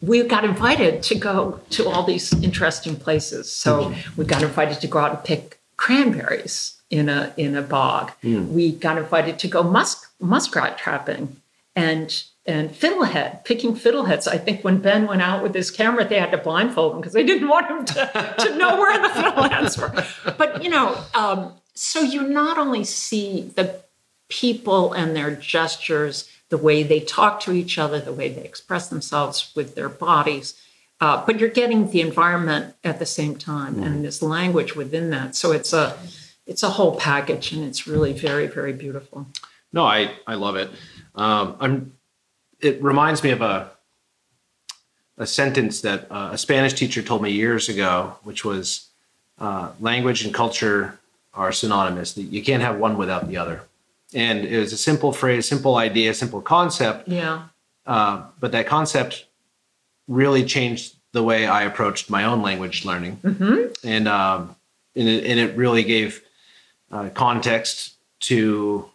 we 0.00 0.22
got 0.24 0.44
invited 0.44 1.02
to 1.04 1.14
go 1.14 1.60
to 1.70 1.88
all 1.88 2.02
these 2.02 2.32
interesting 2.42 2.96
places. 2.96 3.50
So 3.50 3.94
we 4.16 4.24
got 4.24 4.42
invited 4.42 4.80
to 4.80 4.86
go 4.86 4.98
out 4.98 5.10
and 5.14 5.24
pick 5.24 5.60
cranberries 5.76 6.80
in 6.90 7.08
a 7.08 7.32
in 7.36 7.56
a 7.56 7.62
bog. 7.62 8.12
We 8.22 8.72
got 8.72 8.98
invited 8.98 9.38
to 9.40 9.48
go 9.48 9.62
musk 9.62 10.10
muskrat 10.20 10.78
trapping 10.78 11.36
and 11.74 12.22
and 12.46 12.70
fiddlehead 12.70 13.44
picking 13.44 13.74
fiddleheads. 13.74 14.28
I 14.28 14.38
think 14.38 14.62
when 14.62 14.78
Ben 14.78 15.06
went 15.06 15.22
out 15.22 15.42
with 15.42 15.54
his 15.54 15.70
camera, 15.70 16.04
they 16.04 16.18
had 16.18 16.30
to 16.30 16.38
blindfold 16.38 16.94
him 16.94 17.00
because 17.00 17.12
they 17.12 17.24
didn't 17.24 17.48
want 17.48 17.66
him 17.68 17.84
to, 17.84 18.34
to 18.38 18.56
know 18.56 18.76
where 18.76 19.00
the 19.00 19.08
fiddleheads 19.08 19.78
were. 19.78 20.32
But 20.38 20.62
you 20.62 20.70
know, 20.70 20.98
um, 21.14 21.52
so 21.74 22.00
you 22.00 22.22
not 22.22 22.58
only 22.58 22.84
see 22.84 23.52
the 23.56 23.80
people 24.28 24.92
and 24.92 25.14
their 25.14 25.30
gestures, 25.30 26.28
the 26.48 26.58
way 26.58 26.82
they 26.82 27.00
talk 27.00 27.40
to 27.40 27.52
each 27.52 27.78
other, 27.78 28.00
the 28.00 28.12
way 28.12 28.28
they 28.28 28.44
express 28.44 28.88
themselves 28.88 29.52
with 29.54 29.74
their 29.74 29.88
bodies. 29.88 30.54
Uh, 31.00 31.24
but 31.26 31.38
you're 31.38 31.50
getting 31.50 31.90
the 31.90 32.00
environment 32.00 32.74
at 32.82 32.98
the 32.98 33.06
same 33.06 33.36
time 33.36 33.82
and 33.82 34.04
this 34.04 34.22
language 34.22 34.74
within 34.74 35.10
that. 35.10 35.36
So 35.36 35.52
it's 35.52 35.72
a 35.74 35.96
it's 36.46 36.62
a 36.62 36.70
whole 36.70 36.96
package 36.96 37.52
and 37.52 37.64
it's 37.64 37.86
really 37.86 38.12
very, 38.12 38.46
very 38.46 38.72
beautiful. 38.72 39.26
No, 39.72 39.84
I, 39.84 40.12
I 40.26 40.34
love 40.34 40.56
it. 40.56 40.70
Um, 41.14 41.56
I'm. 41.60 41.92
It 42.60 42.82
reminds 42.82 43.22
me 43.22 43.30
of 43.30 43.42
a 43.42 43.70
a 45.18 45.26
sentence 45.26 45.82
that 45.82 46.06
uh, 46.10 46.30
a 46.32 46.38
Spanish 46.38 46.72
teacher 46.74 47.02
told 47.02 47.22
me 47.22 47.30
years 47.30 47.68
ago, 47.68 48.16
which 48.22 48.44
was, 48.44 48.88
uh, 49.38 49.72
"Language 49.80 50.24
and 50.24 50.32
culture 50.32 50.98
are 51.34 51.52
synonymous. 51.52 52.16
You 52.16 52.42
can't 52.42 52.62
have 52.62 52.78
one 52.78 52.96
without 52.96 53.28
the 53.28 53.36
other." 53.36 53.62
And 54.14 54.44
it 54.44 54.58
was 54.58 54.72
a 54.72 54.76
simple 54.76 55.12
phrase, 55.12 55.48
simple 55.48 55.76
idea, 55.76 56.14
simple 56.14 56.40
concept, 56.40 57.08
Yeah. 57.08 57.42
uh, 57.86 58.22
but 58.40 58.52
that 58.52 58.66
concept 58.66 59.26
really 60.08 60.44
changed 60.44 60.94
the 61.12 61.22
way 61.22 61.46
I 61.46 61.62
approached 61.62 62.08
my 62.10 62.24
own 62.24 62.40
language 62.42 62.84
learning, 62.84 63.18
and 63.82 64.06
um, 64.06 64.54
and 64.94 65.08
it, 65.08 65.24
and 65.24 65.40
it 65.40 65.56
really 65.56 65.82
gave 65.82 66.22
uh, 66.92 67.08
context 67.14 67.94
to 68.20 68.88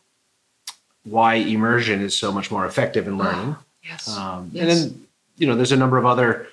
why 1.04 1.36
immersion 1.36 2.02
is 2.02 2.16
so 2.16 2.32
much 2.32 2.52
more 2.52 2.66
effective 2.66 3.08
in 3.08 3.18
learning. 3.18 3.56
Yes. 3.84 4.08
Um, 4.08 4.50
Yes. 4.54 4.62
And 4.62 4.70
then 4.72 5.08
you 5.38 5.48
know, 5.48 5.56
there's 5.56 5.72
a 5.72 5.78
number 5.78 5.98
of 5.98 6.06
other 6.06 6.48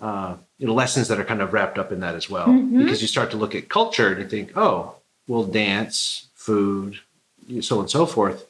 uh, 0.00 0.36
you 0.58 0.66
know 0.66 0.74
lessons 0.74 1.08
that 1.08 1.18
are 1.18 1.24
kind 1.24 1.42
of 1.42 1.52
wrapped 1.52 1.78
up 1.78 1.90
in 1.92 2.00
that 2.00 2.14
as 2.14 2.30
well, 2.30 2.46
Mm-hmm. 2.46 2.78
because 2.78 3.02
you 3.02 3.08
start 3.08 3.30
to 3.32 3.36
look 3.36 3.54
at 3.54 3.68
culture 3.68 4.08
and 4.12 4.18
you 4.22 4.28
think, 4.28 4.52
oh, 4.56 4.94
well, 5.26 5.44
dance, 5.44 6.28
food, 6.34 7.00
so 7.60 7.76
on 7.76 7.82
and 7.82 7.90
so 7.90 8.06
forth. 8.06 8.46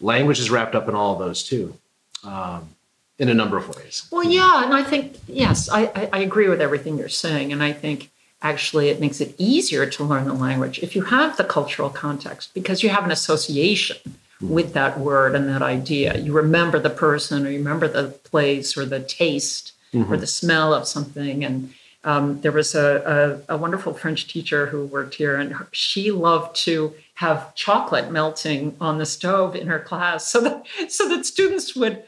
Language 0.00 0.38
is 0.38 0.50
wrapped 0.50 0.74
up 0.74 0.88
in 0.88 0.94
all 0.94 1.12
of 1.14 1.18
those 1.18 1.42
too, 1.42 1.76
um, 2.24 2.70
in 3.18 3.28
a 3.28 3.34
number 3.34 3.56
of 3.56 3.74
ways. 3.76 4.08
Well, 4.10 4.24
yeah, 4.24 4.64
and 4.64 4.74
I 4.74 4.82
think 4.82 5.16
yes, 5.26 5.68
I, 5.68 5.84
I, 5.94 6.08
I 6.12 6.18
agree 6.20 6.48
with 6.48 6.60
everything 6.60 6.98
you're 6.98 7.08
saying, 7.08 7.52
and 7.52 7.62
I 7.62 7.72
think 7.72 8.10
actually 8.42 8.88
it 8.88 9.00
makes 9.00 9.20
it 9.20 9.34
easier 9.36 9.84
to 9.84 10.04
learn 10.04 10.24
the 10.26 10.32
language 10.32 10.78
if 10.78 10.96
you 10.96 11.02
have 11.02 11.36
the 11.36 11.44
cultural 11.44 11.90
context 11.90 12.54
because 12.54 12.82
you 12.82 12.88
have 12.88 13.04
an 13.04 13.10
association 13.10 13.98
with 14.40 14.72
that 14.72 14.98
word 14.98 15.34
and 15.34 15.48
that 15.48 15.60
idea. 15.60 16.16
You 16.16 16.32
remember 16.32 16.78
the 16.78 16.90
person, 16.90 17.46
or 17.46 17.50
you 17.50 17.58
remember 17.58 17.88
the 17.88 18.08
place, 18.08 18.76
or 18.76 18.86
the 18.86 19.00
taste, 19.00 19.72
or 19.92 20.16
the 20.16 20.26
smell 20.26 20.72
of 20.72 20.86
something. 20.86 21.44
And 21.44 21.74
um, 22.04 22.40
there 22.40 22.52
was 22.52 22.74
a, 22.74 23.42
a, 23.48 23.54
a 23.54 23.56
wonderful 23.56 23.92
French 23.94 24.26
teacher 24.26 24.66
who 24.66 24.86
worked 24.86 25.14
here, 25.16 25.36
and 25.36 25.52
her, 25.52 25.68
she 25.72 26.10
loved 26.10 26.56
to 26.64 26.94
have 27.14 27.54
chocolate 27.54 28.10
melting 28.10 28.76
on 28.80 28.98
the 28.98 29.06
stove 29.06 29.54
in 29.54 29.66
her 29.66 29.78
class, 29.80 30.26
so 30.26 30.40
that 30.40 30.66
so 30.88 31.08
that 31.08 31.26
students 31.26 31.76
would 31.76 32.02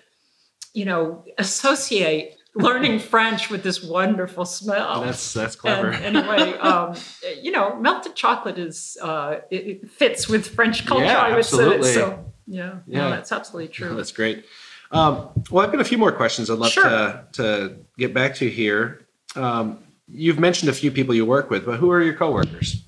you 0.74 0.84
know, 0.86 1.24
associate 1.38 2.36
learning 2.54 2.98
French 2.98 3.50
with 3.50 3.62
this 3.62 3.82
wonderful 3.82 4.44
smell. 4.44 5.02
That's 5.02 5.32
that's 5.32 5.56
clever. 5.56 5.90
And 5.90 6.16
anyway, 6.16 6.56
um, 6.58 6.94
you 7.40 7.50
know, 7.50 7.76
melted 7.76 8.14
chocolate 8.14 8.58
is 8.58 8.96
uh, 9.02 9.40
it, 9.50 9.66
it 9.66 9.90
fits 9.90 10.28
with 10.28 10.46
French 10.54 10.86
culture. 10.86 11.04
Yeah, 11.04 11.18
I 11.18 11.30
would 11.30 11.38
absolutely. 11.38 11.88
say. 11.88 11.94
So 11.94 12.24
yeah, 12.46 12.78
Yeah. 12.86 12.98
no, 13.02 13.10
that's 13.10 13.32
absolutely 13.32 13.68
true. 13.68 13.94
That's 13.96 14.12
great. 14.12 14.44
Um, 14.90 15.28
well, 15.50 15.64
I've 15.64 15.72
got 15.72 15.80
a 15.80 15.84
few 15.84 15.96
more 15.96 16.12
questions 16.12 16.50
I'd 16.50 16.58
love 16.58 16.70
Sure. 16.72 16.84
to 16.84 17.24
to 17.32 17.76
get 17.98 18.12
back 18.12 18.34
to 18.36 18.48
here. 18.48 19.01
Um, 19.36 19.78
you've 20.08 20.38
mentioned 20.38 20.68
a 20.70 20.74
few 20.74 20.90
people 20.90 21.14
you 21.14 21.24
work 21.24 21.50
with, 21.50 21.66
but 21.66 21.78
who 21.78 21.90
are 21.90 22.02
your 22.02 22.14
coworkers? 22.14 22.82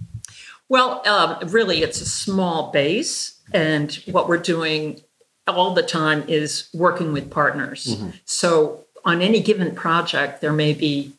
Well, 0.68 1.06
um, 1.06 1.48
really, 1.48 1.82
it's 1.82 2.00
a 2.00 2.06
small 2.06 2.70
base, 2.72 3.40
and 3.52 3.92
what 4.06 4.28
we're 4.28 4.38
doing 4.38 5.00
all 5.46 5.74
the 5.74 5.82
time 5.82 6.24
is 6.26 6.68
working 6.72 7.12
with 7.12 7.30
partners. 7.30 8.02
So, 8.24 8.84
on 9.04 9.20
any 9.20 9.40
given 9.40 9.74
project, 9.74 10.40
there 10.40 10.52
may 10.52 10.72
be, 10.72 11.12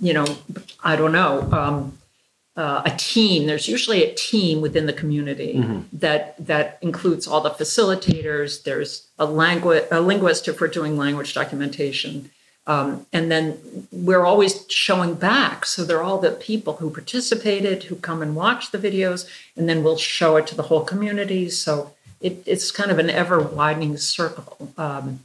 you 0.00 0.12
know, 0.12 0.26
I 0.82 0.96
don't 0.96 1.12
know, 1.12 1.48
um, 1.52 1.98
uh, 2.56 2.82
a 2.84 2.90
team. 2.96 3.46
There's 3.46 3.68
usually 3.68 4.02
a 4.02 4.12
team 4.14 4.60
within 4.60 4.86
the 4.86 4.92
community 4.92 5.54
mm-hmm. 5.54 5.82
that 5.92 6.34
that 6.44 6.78
includes 6.82 7.28
all 7.28 7.40
the 7.40 7.50
facilitators. 7.50 8.64
There's 8.64 9.06
a 9.16 9.26
language 9.26 9.84
a 9.92 10.00
linguist 10.00 10.48
if 10.48 10.60
we're 10.60 10.66
doing 10.66 10.96
language 10.96 11.34
documentation, 11.34 12.32
um, 12.68 13.06
and 13.14 13.32
then 13.32 13.58
we're 13.90 14.26
always 14.26 14.66
showing 14.68 15.14
back. 15.14 15.64
So 15.64 15.84
they're 15.84 16.02
all 16.02 16.18
the 16.18 16.32
people 16.32 16.76
who 16.76 16.90
participated, 16.90 17.84
who 17.84 17.96
come 17.96 18.20
and 18.22 18.36
watch 18.36 18.70
the 18.70 18.78
videos, 18.78 19.26
and 19.56 19.68
then 19.68 19.82
we'll 19.82 19.96
show 19.96 20.36
it 20.36 20.46
to 20.48 20.54
the 20.54 20.64
whole 20.64 20.84
community. 20.84 21.48
So 21.48 21.94
it, 22.20 22.42
it's 22.44 22.70
kind 22.70 22.90
of 22.90 22.98
an 22.98 23.08
ever 23.08 23.40
widening 23.40 23.96
circle. 23.96 24.72
Um, 24.76 25.20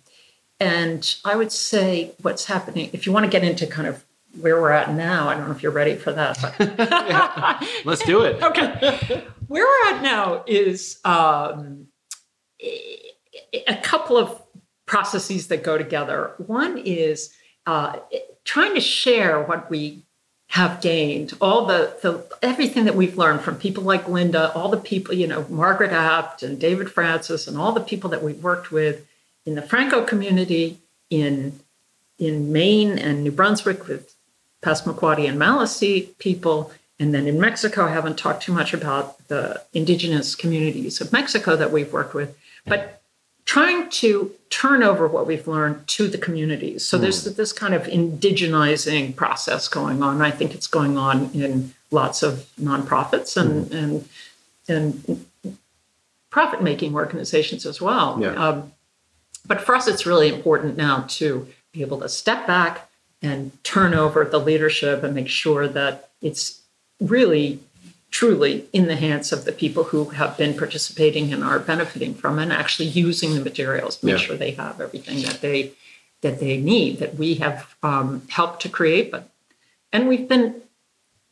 and 0.57 1.15
I 1.25 1.35
would 1.35 1.51
say 1.51 2.13
what's 2.21 2.45
happening, 2.45 2.89
if 2.93 3.05
you 3.05 3.11
want 3.11 3.25
to 3.25 3.29
get 3.29 3.43
into 3.43 3.67
kind 3.67 3.89
of 3.89 4.05
where 4.39 4.59
we're 4.59 4.71
at 4.71 4.93
now. 4.93 5.29
I 5.29 5.35
don't 5.35 5.45
know 5.47 5.53
if 5.53 5.61
you're 5.61 5.71
ready 5.71 5.95
for 5.95 6.11
that. 6.13 6.39
But 6.57 6.79
yeah, 6.79 7.59
let's 7.85 8.03
do 8.03 8.23
it. 8.23 8.41
okay. 8.41 9.25
Where 9.47 9.65
we're 9.65 9.93
at 9.93 10.01
now 10.01 10.43
is 10.47 10.99
um, 11.05 11.87
a 12.59 13.75
couple 13.83 14.17
of 14.17 14.41
processes 14.93 15.47
that 15.47 15.63
go 15.63 15.75
together. 15.75 16.33
One 16.37 16.77
is 16.77 17.33
uh, 17.65 17.97
trying 18.45 18.75
to 18.75 18.79
share 18.79 19.41
what 19.41 19.67
we 19.67 20.03
have 20.49 20.81
gained, 20.81 21.33
all 21.41 21.65
the, 21.65 21.97
the 22.03 22.23
everything 22.43 22.85
that 22.85 22.95
we've 22.95 23.17
learned 23.17 23.41
from 23.41 23.55
people 23.55 23.81
like 23.81 24.07
Linda, 24.07 24.53
all 24.53 24.69
the 24.69 24.77
people, 24.77 25.15
you 25.15 25.25
know, 25.25 25.47
Margaret 25.49 25.91
Apt 25.91 26.43
and 26.43 26.59
David 26.59 26.91
Francis, 26.91 27.47
and 27.47 27.57
all 27.57 27.71
the 27.71 27.81
people 27.81 28.07
that 28.11 28.21
we've 28.21 28.43
worked 28.43 28.71
with 28.71 29.03
in 29.47 29.55
the 29.55 29.63
Franco 29.63 30.05
community 30.05 30.77
in 31.09 31.59
in 32.19 32.51
Maine 32.51 32.99
and 32.99 33.23
New 33.23 33.31
Brunswick 33.31 33.87
with 33.87 34.13
Passamaquoddy 34.61 35.27
and 35.27 35.39
Maliseet 35.39 36.19
people. 36.19 36.71
And 36.99 37.15
then 37.15 37.25
in 37.25 37.39
Mexico, 37.39 37.85
I 37.87 37.93
haven't 37.93 38.19
talked 38.19 38.43
too 38.43 38.53
much 38.53 38.75
about 38.75 39.27
the 39.27 39.63
indigenous 39.73 40.35
communities 40.35 41.01
of 41.01 41.11
Mexico 41.11 41.55
that 41.55 41.71
we've 41.71 41.91
worked 41.91 42.13
with, 42.13 42.37
but 42.67 43.02
trying 43.45 43.89
to 43.89 44.31
turn 44.49 44.83
over 44.83 45.07
what 45.07 45.27
we've 45.27 45.47
learned 45.47 45.87
to 45.87 46.07
the 46.07 46.17
communities. 46.17 46.85
So 46.85 46.97
mm. 46.97 47.01
there's 47.01 47.23
this 47.23 47.51
kind 47.51 47.73
of 47.73 47.83
indigenizing 47.83 49.15
process 49.15 49.67
going 49.67 50.01
on. 50.01 50.21
I 50.21 50.31
think 50.31 50.53
it's 50.53 50.67
going 50.67 50.97
on 50.97 51.31
in 51.33 51.73
lots 51.91 52.23
of 52.23 52.49
nonprofits 52.59 53.37
and 53.37 53.65
mm. 53.67 53.77
and 53.77 54.09
and 54.67 55.25
profit 56.29 56.63
making 56.63 56.95
organizations 56.95 57.65
as 57.65 57.81
well. 57.81 58.17
Yeah. 58.19 58.33
Um, 58.33 58.71
but 59.45 59.61
for 59.61 59.75
us, 59.75 59.87
it's 59.87 60.05
really 60.05 60.33
important 60.33 60.77
now 60.77 61.05
to 61.09 61.47
be 61.73 61.81
able 61.81 61.99
to 61.99 62.09
step 62.09 62.47
back 62.47 62.89
and 63.21 63.51
turn 63.63 63.93
over 63.93 64.23
the 64.23 64.39
leadership 64.39 65.03
and 65.03 65.13
make 65.13 65.27
sure 65.27 65.67
that 65.67 66.09
it's 66.21 66.61
really 66.99 67.59
truly 68.13 68.63
in 68.71 68.85
the 68.87 68.95
hands 68.95 69.31
of 69.31 69.43
the 69.43 69.51
people 69.51 69.85
who 69.85 70.05
have 70.09 70.37
been 70.37 70.55
participating 70.55 71.33
and 71.33 71.43
are 71.43 71.57
benefiting 71.57 72.13
from 72.13 72.37
and 72.37 72.53
actually 72.53 72.87
using 72.87 73.33
the 73.33 73.41
materials 73.41 73.97
to 73.97 74.05
make 74.05 74.19
yeah. 74.19 74.21
sure 74.21 74.37
they 74.37 74.51
have 74.51 74.79
everything 74.79 75.23
that 75.23 75.41
they 75.41 75.71
that 76.21 76.39
they 76.39 76.55
need 76.57 76.99
that 76.99 77.15
we 77.15 77.33
have 77.33 77.75
um, 77.81 78.21
helped 78.29 78.61
to 78.61 78.69
create 78.69 79.09
but 79.09 79.31
and 79.91 80.07
we've 80.07 80.29
been 80.29 80.61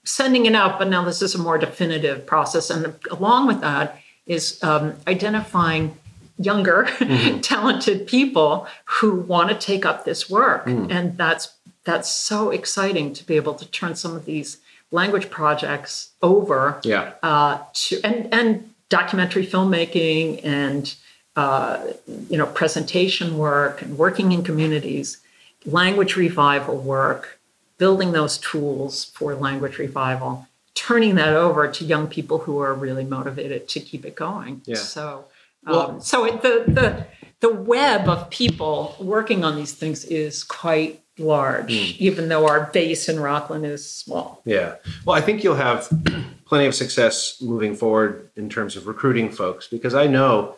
sending 0.03 0.47
it 0.47 0.55
out 0.55 0.79
but 0.79 0.89
now 0.89 1.05
this 1.05 1.21
is 1.21 1.35
a 1.35 1.37
more 1.37 1.59
definitive 1.59 2.25
process 2.25 2.71
and 2.71 2.95
along 3.11 3.45
with 3.45 3.61
that 3.61 3.99
is 4.25 4.61
um, 4.63 4.95
identifying 5.07 5.95
younger 6.39 6.85
mm-hmm. 6.85 7.39
talented 7.53 8.07
people 8.07 8.65
who 8.85 9.17
want 9.17 9.49
to 9.49 9.55
take 9.55 9.85
up 9.85 10.03
this 10.03 10.31
work 10.31 10.65
mm. 10.65 10.91
and 10.91 11.15
that's 11.15 11.53
that's 11.83 12.09
so 12.09 12.49
exciting 12.49 13.13
to 13.13 13.23
be 13.23 13.35
able 13.35 13.53
to 13.53 13.69
turn 13.69 13.93
some 13.93 14.15
of 14.15 14.25
these 14.25 14.57
language 14.91 15.29
projects 15.29 16.11
over 16.21 16.79
yeah. 16.83 17.13
uh, 17.23 17.59
to 17.73 18.01
and 18.03 18.33
and 18.33 18.73
documentary 18.89 19.45
filmmaking 19.45 20.41
and 20.43 20.95
uh, 21.35 21.87
you 22.29 22.37
know 22.37 22.45
presentation 22.45 23.37
work 23.37 23.81
and 23.81 23.97
working 23.97 24.31
in 24.31 24.43
communities, 24.43 25.17
language 25.65 26.15
revival 26.15 26.77
work, 26.77 27.39
building 27.77 28.11
those 28.11 28.37
tools 28.37 29.05
for 29.05 29.33
language 29.33 29.77
revival, 29.77 30.47
turning 30.75 31.15
that 31.15 31.33
over 31.33 31.67
to 31.69 31.85
young 31.85 32.07
people 32.07 32.39
who 32.39 32.59
are 32.59 32.73
really 32.73 33.05
motivated 33.05 33.67
to 33.69 33.79
keep 33.79 34.05
it 34.05 34.15
going. 34.15 34.61
Yeah. 34.65 34.75
So 34.75 35.25
um, 35.65 35.73
well, 35.73 36.01
so 36.01 36.25
it, 36.25 36.41
the 36.41 36.63
the 36.67 37.07
the 37.39 37.53
web 37.53 38.07
of 38.07 38.29
people 38.29 38.95
working 38.99 39.43
on 39.43 39.55
these 39.55 39.73
things 39.73 40.05
is 40.05 40.43
quite 40.43 41.00
large, 41.17 41.73
mm. 41.73 41.97
even 41.97 42.29
though 42.29 42.47
our 42.47 42.69
base 42.71 43.09
in 43.09 43.19
Rockland 43.19 43.65
is 43.65 43.89
small. 43.89 44.41
Yeah. 44.45 44.75
Well, 45.05 45.15
I 45.15 45.21
think 45.21 45.43
you'll 45.43 45.55
have 45.55 45.89
plenty 46.45 46.65
of 46.65 46.75
success 46.75 47.41
moving 47.41 47.75
forward 47.75 48.29
in 48.35 48.49
terms 48.49 48.75
of 48.75 48.87
recruiting 48.87 49.29
folks 49.29 49.67
because 49.67 49.93
I 49.93 50.07
know 50.07 50.55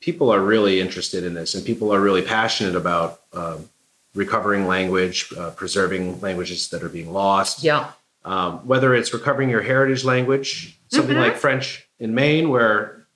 people 0.00 0.30
are 0.30 0.40
really 0.40 0.80
interested 0.80 1.24
in 1.24 1.34
this 1.34 1.54
and 1.54 1.64
people 1.64 1.92
are 1.92 2.00
really 2.00 2.22
passionate 2.22 2.74
about 2.74 3.20
um, 3.32 3.68
recovering 4.14 4.66
language, 4.66 5.32
uh, 5.36 5.50
preserving 5.50 6.20
languages 6.20 6.70
that 6.70 6.82
are 6.82 6.88
being 6.88 7.12
lost. 7.12 7.62
Yeah. 7.62 7.92
Um, 8.24 8.66
whether 8.66 8.94
it's 8.94 9.14
recovering 9.14 9.48
your 9.48 9.62
heritage 9.62 10.04
language, 10.04 10.78
something 10.88 11.14
mm-hmm. 11.14 11.22
like 11.22 11.36
French 11.36 11.88
in 11.98 12.14
Maine, 12.14 12.50
where 12.50 13.06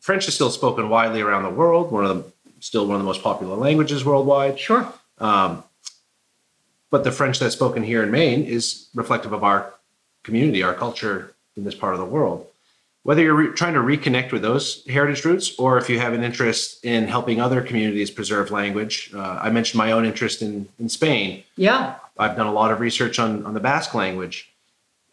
French 0.00 0.28
is 0.28 0.34
still 0.34 0.50
spoken 0.50 0.88
widely 0.88 1.20
around 1.20 1.42
the 1.42 1.50
world, 1.50 1.90
one 1.90 2.04
of 2.04 2.16
the 2.16 2.32
still 2.60 2.86
one 2.86 2.94
of 2.94 3.00
the 3.00 3.06
most 3.06 3.22
popular 3.22 3.56
languages 3.56 4.04
worldwide. 4.04 4.58
Sure. 4.58 4.92
Um, 5.18 5.64
but 6.92 7.04
the 7.04 7.10
French 7.10 7.40
that's 7.40 7.54
spoken 7.54 7.82
here 7.82 8.02
in 8.02 8.10
Maine 8.12 8.44
is 8.44 8.86
reflective 8.94 9.32
of 9.32 9.42
our 9.42 9.72
community, 10.22 10.62
our 10.62 10.74
culture 10.74 11.34
in 11.56 11.64
this 11.64 11.74
part 11.74 11.94
of 11.94 11.98
the 11.98 12.06
world. 12.06 12.46
Whether 13.02 13.22
you're 13.22 13.34
re- 13.34 13.52
trying 13.54 13.74
to 13.74 13.80
reconnect 13.80 14.30
with 14.30 14.42
those 14.42 14.86
heritage 14.86 15.24
roots 15.24 15.58
or 15.58 15.78
if 15.78 15.88
you 15.88 15.98
have 15.98 16.12
an 16.12 16.22
interest 16.22 16.84
in 16.84 17.08
helping 17.08 17.40
other 17.40 17.62
communities 17.62 18.10
preserve 18.10 18.50
language, 18.52 19.10
uh, 19.14 19.40
I 19.42 19.50
mentioned 19.50 19.78
my 19.78 19.90
own 19.90 20.04
interest 20.04 20.42
in, 20.42 20.68
in 20.78 20.88
Spain. 20.90 21.42
Yeah. 21.56 21.96
I've 22.18 22.36
done 22.36 22.46
a 22.46 22.52
lot 22.52 22.70
of 22.70 22.78
research 22.78 23.18
on, 23.18 23.44
on 23.46 23.54
the 23.54 23.60
Basque 23.60 23.94
language 23.94 24.52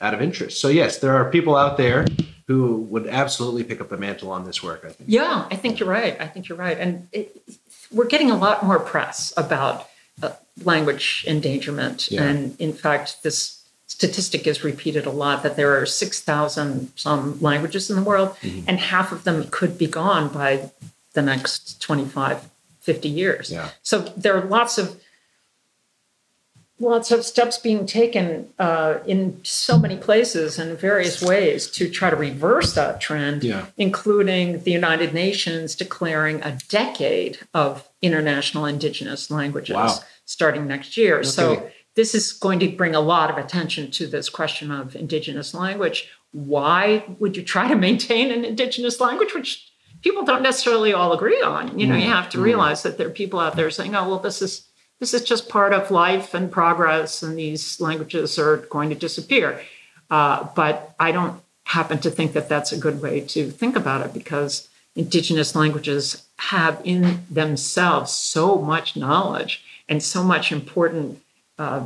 out 0.02 0.14
of 0.14 0.22
interest. 0.22 0.60
So, 0.60 0.68
yes, 0.68 1.00
there 1.00 1.16
are 1.16 1.32
people 1.32 1.56
out 1.56 1.78
there 1.78 2.06
who 2.48 2.76
would 2.92 3.08
absolutely 3.08 3.64
pick 3.64 3.80
up 3.80 3.90
the 3.90 3.98
mantle 3.98 4.32
on 4.32 4.44
this 4.44 4.62
work, 4.62 4.84
I 4.84 4.90
think. 4.90 5.10
Yeah, 5.10 5.48
I 5.50 5.56
think 5.56 5.80
you're 5.80 5.90
right. 5.90 6.20
I 6.20 6.28
think 6.28 6.50
you're 6.50 6.58
right. 6.58 6.78
And 6.78 7.08
it, 7.14 7.42
we're 7.92 8.08
getting 8.08 8.32
a 8.32 8.38
lot 8.38 8.66
more 8.66 8.80
press 8.80 9.34
about 9.38 9.88
language 10.66 11.26
endangerment. 11.28 12.12
Yeah. 12.12 12.24
And 12.24 12.56
in 12.60 12.74
fact, 12.74 13.24
this 13.24 13.64
statistic 13.88 14.48
is 14.48 14.64
repeated 14.64 15.06
a 15.06 15.12
lot 15.12 15.44
that 15.44 15.56
there 15.56 15.80
are 15.80 15.86
6,000 15.86 16.92
some 16.96 17.40
languages 17.42 17.90
in 17.90 17.96
the 17.96 18.04
world, 18.04 18.36
mm-hmm. 18.42 18.68
and 18.68 18.80
half 18.80 19.12
of 19.12 19.24
them 19.24 19.48
could 19.50 19.78
be 19.78 19.88
gone 19.88 20.30
by 20.30 20.72
the 21.14 21.22
next 21.22 21.82
25, 21.82 22.50
50 22.82 23.10
years. 23.10 23.52
Yeah. 23.52 23.70
So 23.82 24.00
there 24.00 24.38
are 24.38 24.46
lots 24.46 24.78
of 24.78 25.02
lots 26.80 27.12
of 27.12 27.26
steps 27.26 27.58
being 27.58 27.86
taken 27.86 28.48
uh, 28.58 29.00
in 29.06 29.40
so 29.44 29.78
many 29.78 29.98
places 29.98 30.58
and 30.58 30.80
various 30.80 31.22
ways 31.22 31.70
to 31.70 31.90
try 31.90 32.10
to 32.10 32.16
reverse 32.16 32.74
that 32.74 33.02
trend, 33.02 33.44
yeah. 33.44 33.66
including 33.78 34.64
the 34.64 34.72
United 34.72 35.14
Nations 35.14 35.76
declaring 35.76 36.42
a 36.42 36.58
decade 36.70 37.40
of 37.54 37.88
international 38.02 38.66
indigenous 38.66 39.30
languages 39.30 39.76
wow. 39.76 40.00
Starting 40.30 40.68
next 40.68 40.96
year. 40.96 41.18
Okay. 41.18 41.28
So 41.28 41.70
this 41.96 42.14
is 42.14 42.32
going 42.32 42.60
to 42.60 42.70
bring 42.70 42.94
a 42.94 43.00
lot 43.00 43.32
of 43.32 43.38
attention 43.38 43.90
to 43.92 44.06
this 44.06 44.30
question 44.30 44.70
of 44.70 44.96
indigenous 44.96 45.56
language. 45.56 46.08
Why 46.32 47.04
would 47.18 47.36
you 47.36 47.44
try 47.44 47.68
to 47.68 47.76
maintain 47.76 48.32
an 48.32 48.46
indigenous 48.46 49.00
language, 49.00 49.34
which 49.34 49.72
people 50.04 50.24
don't 50.24 50.44
necessarily 50.44 50.94
all 50.94 51.14
agree 51.14 51.42
on? 51.42 51.78
You 51.80 51.88
know, 51.88 51.96
mm. 51.96 52.02
you 52.02 52.08
have 52.08 52.30
to 52.30 52.38
mm. 52.38 52.44
realize 52.44 52.84
that 52.84 53.00
there 53.00 53.08
are 53.08 53.12
people 53.12 53.40
out 53.40 53.56
there 53.56 53.72
saying, 53.72 53.96
"Oh, 53.96 54.08
well, 54.08 54.20
this 54.20 54.42
is." 54.42 54.66
this 55.00 55.14
is 55.14 55.24
just 55.24 55.48
part 55.48 55.72
of 55.72 55.92
life 55.92 56.34
and 56.34 56.52
progress, 56.52 57.24
and 57.24 57.40
these 57.40 57.80
languages 57.80 58.38
are 58.38 58.58
going 58.58 58.90
to 58.90 58.96
disappear. 58.96 59.62
Uh, 60.12 60.46
but 60.56 60.94
I 61.00 61.14
don't 61.14 61.42
happen 61.64 62.00
to 62.00 62.12
think 62.12 62.34
that 62.34 62.50
that's 62.50 62.74
a 62.74 62.78
good 62.78 63.02
way 63.02 63.22
to 63.22 63.50
think 63.50 63.78
about 63.78 64.06
it 64.06 64.14
because 64.14 64.68
indigenous 64.98 65.56
languages 65.56 66.28
have 66.38 66.82
in 66.84 67.24
themselves 67.30 68.12
so 68.12 68.58
much 68.58 68.98
knowledge 68.98 69.64
and 69.90 70.02
so 70.02 70.24
much 70.24 70.52
important 70.52 71.22
uh, 71.58 71.86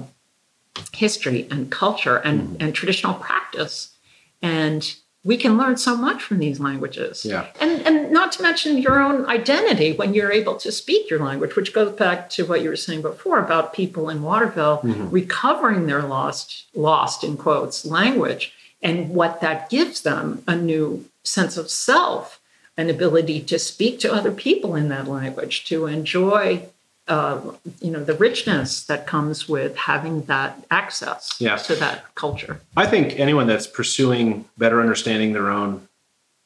history 0.93 1.47
and 1.49 1.71
culture 1.71 2.17
and, 2.17 2.49
mm. 2.49 2.57
and 2.59 2.75
traditional 2.75 3.15
practice. 3.15 3.95
And 4.41 4.95
we 5.23 5.37
can 5.37 5.57
learn 5.57 5.77
so 5.77 5.95
much 5.95 6.21
from 6.21 6.39
these 6.39 6.59
languages. 6.59 7.23
Yeah. 7.23 7.47
And 7.61 7.81
and 7.87 8.11
not 8.11 8.33
to 8.33 8.43
mention 8.43 8.77
your 8.77 9.01
own 9.01 9.25
identity 9.25 9.93
when 9.93 10.13
you're 10.13 10.31
able 10.31 10.55
to 10.57 10.71
speak 10.71 11.09
your 11.09 11.19
language, 11.19 11.55
which 11.55 11.73
goes 11.73 11.93
back 11.93 12.29
to 12.31 12.45
what 12.45 12.61
you 12.61 12.69
were 12.69 12.75
saying 12.75 13.01
before 13.01 13.39
about 13.39 13.73
people 13.73 14.09
in 14.09 14.21
Waterville 14.21 14.79
mm-hmm. 14.79 15.09
recovering 15.09 15.87
their 15.87 16.03
lost 16.03 16.65
lost 16.75 17.23
in 17.23 17.37
quotes 17.37 17.85
language 17.85 18.53
and 18.81 19.09
what 19.11 19.39
that 19.39 19.69
gives 19.69 20.01
them 20.01 20.43
a 20.45 20.57
new 20.57 21.05
sense 21.23 21.55
of 21.55 21.69
self, 21.69 22.41
an 22.75 22.89
ability 22.89 23.39
to 23.39 23.57
speak 23.57 23.99
to 24.01 24.13
other 24.13 24.31
people 24.31 24.75
in 24.75 24.89
that 24.89 25.07
language, 25.07 25.63
to 25.65 25.85
enjoy 25.85 26.67
uh, 27.07 27.39
you 27.81 27.91
know, 27.91 28.03
the 28.03 28.13
richness 28.13 28.85
that 28.85 29.05
comes 29.05 29.49
with 29.49 29.75
having 29.75 30.21
that 30.23 30.63
access 30.71 31.35
Yeah. 31.39 31.57
to 31.57 31.75
that 31.75 32.15
culture. 32.15 32.61
I 32.77 32.85
think 32.85 33.19
anyone 33.19 33.47
that's 33.47 33.67
pursuing 33.67 34.45
better 34.57 34.79
understanding 34.79 35.33
their 35.33 35.49
own 35.49 35.87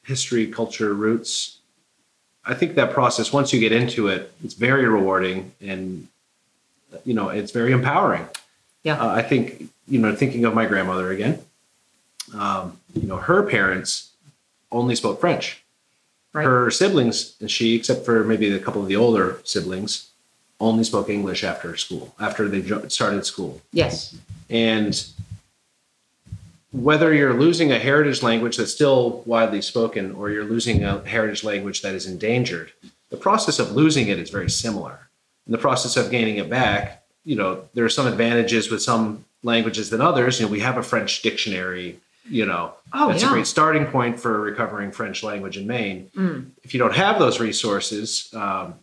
history, 0.04 0.46
culture, 0.46 0.94
roots, 0.94 1.58
I 2.44 2.54
think 2.54 2.74
that 2.76 2.92
process, 2.92 3.32
once 3.32 3.52
you 3.52 3.60
get 3.60 3.72
into 3.72 4.08
it, 4.08 4.32
it's 4.42 4.54
very 4.54 4.86
rewarding 4.88 5.52
and, 5.60 6.08
you 7.04 7.14
know, 7.14 7.28
it's 7.28 7.52
very 7.52 7.72
empowering. 7.72 8.26
Yeah. 8.82 8.98
Uh, 9.00 9.10
I 9.10 9.22
think, 9.22 9.70
you 9.86 9.98
know, 10.00 10.14
thinking 10.14 10.44
of 10.44 10.54
my 10.54 10.64
grandmother 10.66 11.10
again, 11.12 11.40
um, 12.34 12.78
you 12.94 13.06
know, 13.06 13.16
her 13.16 13.42
parents 13.42 14.10
only 14.72 14.94
spoke 14.96 15.20
French. 15.20 15.62
Right. 16.32 16.44
Her 16.44 16.70
siblings, 16.70 17.36
and 17.40 17.50
she, 17.50 17.74
except 17.74 18.04
for 18.04 18.22
maybe 18.24 18.52
a 18.52 18.58
couple 18.58 18.82
of 18.82 18.88
the 18.88 18.96
older 18.96 19.40
siblings, 19.44 20.08
only 20.60 20.84
spoke 20.84 21.08
English 21.08 21.44
after 21.44 21.76
school, 21.76 22.14
after 22.18 22.48
they 22.48 22.62
jo- 22.62 22.88
started 22.88 23.24
school. 23.24 23.60
Yes. 23.72 24.16
And 24.50 25.04
whether 26.72 27.14
you're 27.14 27.34
losing 27.34 27.72
a 27.72 27.78
heritage 27.78 28.22
language 28.22 28.56
that's 28.56 28.72
still 28.72 29.22
widely 29.24 29.62
spoken 29.62 30.12
or 30.12 30.30
you're 30.30 30.44
losing 30.44 30.84
a 30.84 31.02
heritage 31.06 31.44
language 31.44 31.82
that 31.82 31.94
is 31.94 32.06
endangered, 32.06 32.72
the 33.10 33.16
process 33.16 33.58
of 33.58 33.72
losing 33.72 34.08
it 34.08 34.18
is 34.18 34.30
very 34.30 34.50
similar. 34.50 35.08
In 35.46 35.52
the 35.52 35.58
process 35.58 35.96
of 35.96 36.10
gaining 36.10 36.36
it 36.36 36.50
back, 36.50 37.02
you 37.24 37.36
know, 37.36 37.62
there 37.74 37.84
are 37.84 37.88
some 37.88 38.06
advantages 38.06 38.70
with 38.70 38.82
some 38.82 39.24
languages 39.42 39.88
than 39.90 40.00
others. 40.00 40.40
You 40.40 40.46
know, 40.46 40.52
we 40.52 40.60
have 40.60 40.76
a 40.76 40.82
French 40.82 41.22
dictionary, 41.22 41.98
you 42.28 42.44
know, 42.44 42.74
Oh, 42.92 43.08
that's 43.08 43.22
yeah. 43.22 43.28
a 43.30 43.32
great 43.32 43.46
starting 43.46 43.86
point 43.86 44.18
for 44.20 44.40
recovering 44.40 44.90
French 44.92 45.22
language 45.22 45.56
in 45.56 45.66
Maine. 45.66 46.10
Mm. 46.16 46.50
If 46.64 46.74
you 46.74 46.80
don't 46.80 46.94
have 46.94 47.18
those 47.18 47.40
resources, 47.40 48.28
um, 48.34 48.74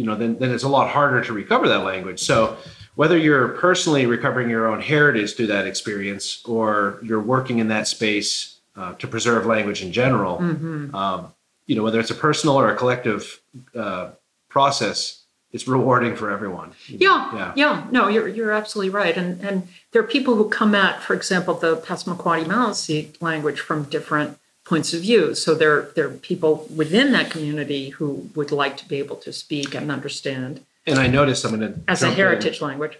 you 0.00 0.06
know, 0.06 0.14
then, 0.16 0.38
then 0.38 0.50
it's 0.50 0.62
a 0.64 0.68
lot 0.68 0.88
harder 0.88 1.22
to 1.22 1.32
recover 1.34 1.68
that 1.68 1.84
language. 1.84 2.20
So 2.20 2.56
whether 2.94 3.18
you're 3.18 3.48
personally 3.48 4.06
recovering 4.06 4.48
your 4.48 4.66
own 4.66 4.80
heritage 4.80 5.36
through 5.36 5.48
that 5.48 5.66
experience 5.66 6.42
or 6.46 6.98
you're 7.02 7.20
working 7.20 7.58
in 7.58 7.68
that 7.68 7.86
space 7.86 8.56
uh, 8.76 8.94
to 8.94 9.06
preserve 9.06 9.44
language 9.44 9.82
in 9.82 9.92
general, 9.92 10.38
Mhm. 10.38 10.94
um, 10.94 11.34
you 11.66 11.76
know, 11.76 11.82
whether 11.82 12.00
it's 12.00 12.10
a 12.10 12.14
personal 12.14 12.56
or 12.56 12.70
a 12.70 12.76
collective 12.76 13.40
uh, 13.76 14.06
process, 14.48 15.24
it's 15.52 15.68
rewarding 15.68 16.16
for 16.16 16.30
everyone. 16.30 16.70
Yeah, 16.88 17.18
Yeah. 17.34 17.52
yeah, 17.56 17.84
No, 17.90 18.08
you're 18.08 18.26
you're 18.36 18.52
absolutely 18.52 18.90
right. 19.02 19.14
And 19.18 19.30
and 19.46 19.68
there 19.92 20.00
are 20.02 20.06
people 20.16 20.34
who 20.36 20.48
come 20.48 20.74
at, 20.74 21.02
for 21.02 21.12
example, 21.14 21.52
the 21.54 21.76
Passamaquoddy 21.76 22.46
Maliseet 22.46 23.20
language 23.20 23.60
from 23.60 23.78
different 23.96 24.38
points 24.70 24.94
of 24.96 25.00
view. 25.08 25.22
So 25.44 25.50
there 25.62 25.76
there 25.96 26.06
are 26.08 26.16
people 26.30 26.52
within 26.82 27.08
that 27.16 27.26
community 27.34 27.82
who 27.96 28.08
would 28.36 28.52
like 28.62 28.74
to 28.82 28.86
be 28.92 28.96
able 29.04 29.16
to 29.26 29.30
speak 29.42 29.68
and 29.78 29.90
understand 29.98 30.52
And 30.90 30.98
I 31.06 31.08
noticed 31.18 31.44
I'm 31.44 31.52
going 31.58 31.66
to 31.74 31.80
as 31.94 32.02
a 32.02 32.10
heritage 32.20 32.58
language. 32.68 32.94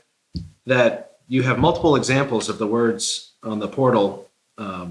that 0.74 0.92
you 1.34 1.40
have 1.48 1.56
multiple 1.68 1.94
examples 2.02 2.44
of 2.52 2.56
the 2.62 2.66
words 2.78 3.04
on 3.50 3.56
the 3.64 3.68
portal 3.78 4.06
um, 4.64 4.88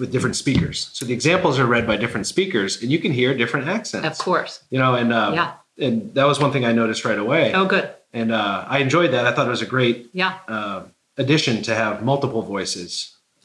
with 0.00 0.08
different 0.14 0.36
speakers. 0.36 0.76
So 0.96 1.00
the 1.10 1.12
examples 1.20 1.54
are 1.60 1.66
read 1.76 1.84
by 1.92 1.96
different 2.04 2.26
speakers, 2.34 2.70
and 2.82 2.88
you 2.94 3.00
can 3.04 3.12
hear 3.20 3.30
different 3.42 3.66
accents. 3.76 4.06
Of 4.12 4.16
course. 4.28 4.52
You 4.72 4.78
know, 4.82 4.92
and 5.00 5.12
uh, 5.12 5.30
Yeah. 5.38 5.50
and 5.86 5.94
that 6.16 6.26
was 6.30 6.36
one 6.44 6.52
thing 6.54 6.64
I 6.70 6.72
noticed 6.82 7.02
right 7.10 7.18
away, 7.26 7.44
Oh, 7.58 7.66
good. 7.74 7.86
and 8.20 8.28
uh, 8.32 8.64
I 8.74 8.76
enjoyed 8.86 9.10
that. 9.14 9.24
I 9.28 9.30
thought 9.34 9.46
it 9.50 9.54
was 9.58 9.66
a 9.70 9.72
great 9.76 9.96
Yeah. 10.22 10.32
uh, 10.56 10.78
addition 11.22 11.54
to 11.68 11.72
have 11.82 11.94
multiple 12.12 12.42
voices. 12.56 12.90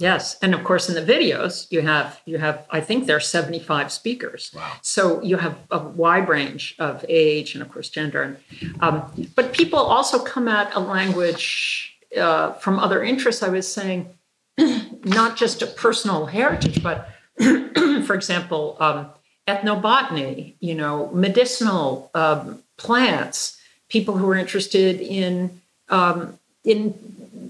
Yes, 0.04 0.36
and 0.42 0.54
of 0.54 0.66
course 0.66 0.90
in 0.90 0.96
the 0.96 1.14
videos 1.14 1.72
you 1.72 1.82
have 1.82 2.20
you 2.26 2.38
have 2.38 2.66
I 2.70 2.82
think 2.82 3.06
there 3.06 3.16
are 3.16 3.22
75 3.22 3.90
speakers. 3.90 4.52
Wow. 4.54 4.74
So 4.82 5.24
you 5.24 5.38
have 5.38 5.56
a 5.72 5.80
wide 5.80 6.28
range 6.28 6.76
of 6.78 7.06
age 7.08 7.56
and 7.56 7.62
of 7.62 7.72
course 7.72 7.90
gender. 7.90 8.22
And, 8.22 8.38
um, 8.82 9.30
but 9.34 9.54
people 9.54 9.80
also 9.80 10.20
come 10.20 10.50
at 10.50 10.76
a 10.76 10.82
language 10.82 11.96
uh, 12.20 12.52
from 12.64 12.80
other 12.80 13.02
interests. 13.02 13.42
I 13.42 13.48
was 13.48 13.66
saying 13.72 14.10
not 15.06 15.38
just 15.38 15.62
a 15.62 15.68
personal 15.68 16.26
heritage, 16.26 16.84
but 16.84 17.08
for 18.06 18.14
example, 18.14 18.76
um, 18.82 19.08
ethnobotany. 19.48 20.56
You 20.60 20.76
know, 20.76 21.12
medicinal 21.14 22.12
um, 22.14 22.62
plants. 22.76 23.58
People 23.88 24.18
who 24.18 24.28
are 24.30 24.36
interested 24.36 25.00
in 25.00 25.62
um, 25.88 26.40
in 26.64 26.94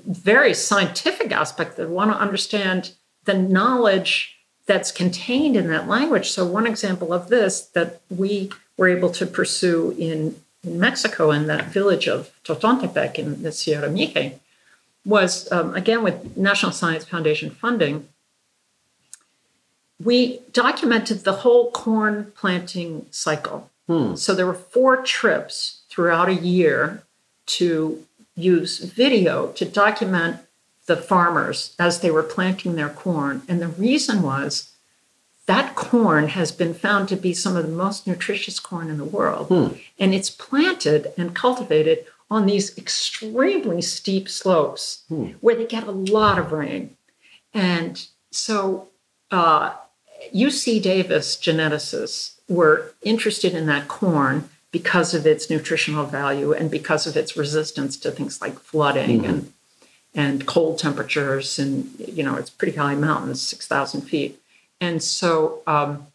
very 0.07 0.53
scientific 0.53 1.31
aspect 1.31 1.77
that 1.77 1.89
want 1.89 2.11
to 2.11 2.17
understand 2.17 2.91
the 3.25 3.33
knowledge 3.33 4.37
that's 4.65 4.91
contained 4.91 5.55
in 5.55 5.67
that 5.67 5.87
language. 5.87 6.31
So, 6.31 6.45
one 6.45 6.65
example 6.67 7.13
of 7.13 7.29
this 7.29 7.61
that 7.61 8.01
we 8.09 8.51
were 8.77 8.87
able 8.87 9.09
to 9.11 9.25
pursue 9.25 9.95
in, 9.97 10.35
in 10.63 10.79
Mexico 10.79 11.31
in 11.31 11.47
that 11.47 11.65
village 11.65 12.07
of 12.07 12.31
Totontepec 12.43 13.15
in 13.15 13.43
the 13.43 13.51
Sierra 13.51 13.89
Mije 13.89 14.39
was, 15.05 15.51
um, 15.51 15.75
again, 15.75 16.01
with 16.01 16.37
National 16.37 16.71
Science 16.71 17.03
Foundation 17.03 17.49
funding, 17.49 18.07
we 20.01 20.39
documented 20.53 21.23
the 21.23 21.33
whole 21.33 21.71
corn 21.71 22.31
planting 22.35 23.05
cycle. 23.11 23.69
Hmm. 23.87 24.15
So, 24.15 24.33
there 24.33 24.47
were 24.47 24.53
four 24.53 24.97
trips 24.97 25.81
throughout 25.89 26.29
a 26.29 26.35
year 26.35 27.03
to 27.45 28.05
use 28.35 28.79
video 28.79 29.47
to 29.53 29.65
document 29.65 30.37
the 30.85 30.97
farmers 30.97 31.75
as 31.79 31.99
they 31.99 32.11
were 32.11 32.23
planting 32.23 32.75
their 32.75 32.89
corn. 32.89 33.41
And 33.47 33.61
the 33.61 33.67
reason 33.67 34.21
was 34.21 34.71
that 35.45 35.75
corn 35.75 36.29
has 36.29 36.51
been 36.51 36.73
found 36.73 37.09
to 37.09 37.15
be 37.15 37.33
some 37.33 37.55
of 37.55 37.65
the 37.65 37.71
most 37.71 38.07
nutritious 38.07 38.59
corn 38.59 38.89
in 38.89 38.97
the 38.97 39.05
world. 39.05 39.47
Hmm. 39.47 39.77
And 39.99 40.13
it's 40.13 40.29
planted 40.29 41.13
and 41.17 41.35
cultivated 41.35 42.05
on 42.29 42.45
these 42.45 42.77
extremely 42.77 43.81
steep 43.81 44.27
slopes 44.29 45.03
Hmm. 45.09 45.31
where 45.41 45.55
they 45.55 45.65
get 45.65 45.87
a 45.87 45.91
lot 45.91 46.39
of 46.39 46.51
rain. 46.51 46.95
And 47.53 48.05
so 48.31 48.87
uh, 49.31 49.73
UC 50.33 50.81
Davis 50.81 51.35
geneticists 51.35 52.35
were 52.49 52.93
interested 53.01 53.53
in 53.53 53.65
that 53.67 53.87
corn 53.87 54.49
because 54.73 55.13
of 55.13 55.25
its 55.25 55.49
nutritional 55.51 56.05
value 56.05 56.51
and 56.51 56.69
because 56.71 57.05
of 57.07 57.15
its 57.15 57.37
resistance 57.37 57.95
to 57.95 58.09
things 58.11 58.41
like 58.41 58.59
flooding 58.59 59.21
Mhm. 59.21 59.29
and 59.29 59.53
and 60.15 60.45
cold 60.45 60.77
temperatures 60.77 61.57
and 61.57 61.91
you 61.99 62.23
know 62.23 62.35
it's 62.35 62.49
pretty 62.51 62.77
high 62.77 62.93
mountains, 62.95 63.41
six 63.41 63.65
thousand 63.65 64.01
feet, 64.01 64.39
and 64.81 65.01
so 65.01 65.61
um, 65.65 66.05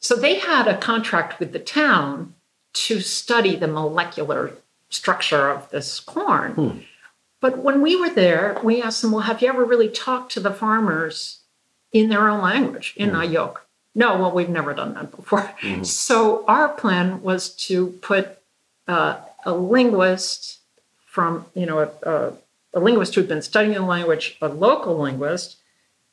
so 0.00 0.16
they 0.16 0.38
had 0.38 0.66
a 0.66 0.78
contract 0.78 1.38
with 1.38 1.52
the 1.52 1.58
town 1.60 2.34
to 2.72 3.00
study 3.00 3.54
the 3.56 3.68
molecular 3.68 4.52
structure 4.88 5.48
of 5.50 5.68
this 5.70 6.00
corn. 6.00 6.52
Hmm. 6.52 6.78
But 7.40 7.58
when 7.58 7.80
we 7.80 7.94
were 7.96 8.10
there, 8.10 8.58
we 8.62 8.82
asked 8.82 9.02
them, 9.02 9.12
"Well, 9.12 9.22
have 9.30 9.40
you 9.42 9.48
ever 9.48 9.64
really 9.64 9.88
talked 9.88 10.32
to 10.32 10.40
the 10.40 10.52
farmers 10.52 11.38
in 11.92 12.08
their 12.08 12.28
own 12.28 12.40
language 12.42 12.94
in 12.96 13.10
Hmm. 13.10 13.16
Ayuuk?" 13.22 13.56
No, 13.96 14.18
well, 14.18 14.30
we've 14.30 14.48
never 14.50 14.74
done 14.74 14.94
that 14.94 15.10
before. 15.10 15.50
Mhm. 15.62 15.84
So 15.84 16.44
our 16.46 16.68
plan 16.68 17.22
was 17.22 17.48
to 17.66 17.88
put 18.02 18.38
uh, 18.86 19.16
a 19.44 19.52
linguist 19.52 20.58
from, 21.06 21.46
you 21.54 21.66
know, 21.66 21.78
a, 21.80 22.08
a, 22.08 22.32
a 22.74 22.78
linguist 22.80 23.14
who'd 23.14 23.26
been 23.26 23.42
studying 23.42 23.74
the 23.74 23.80
language, 23.82 24.36
a 24.40 24.46
local 24.48 24.96
linguist, 24.98 25.56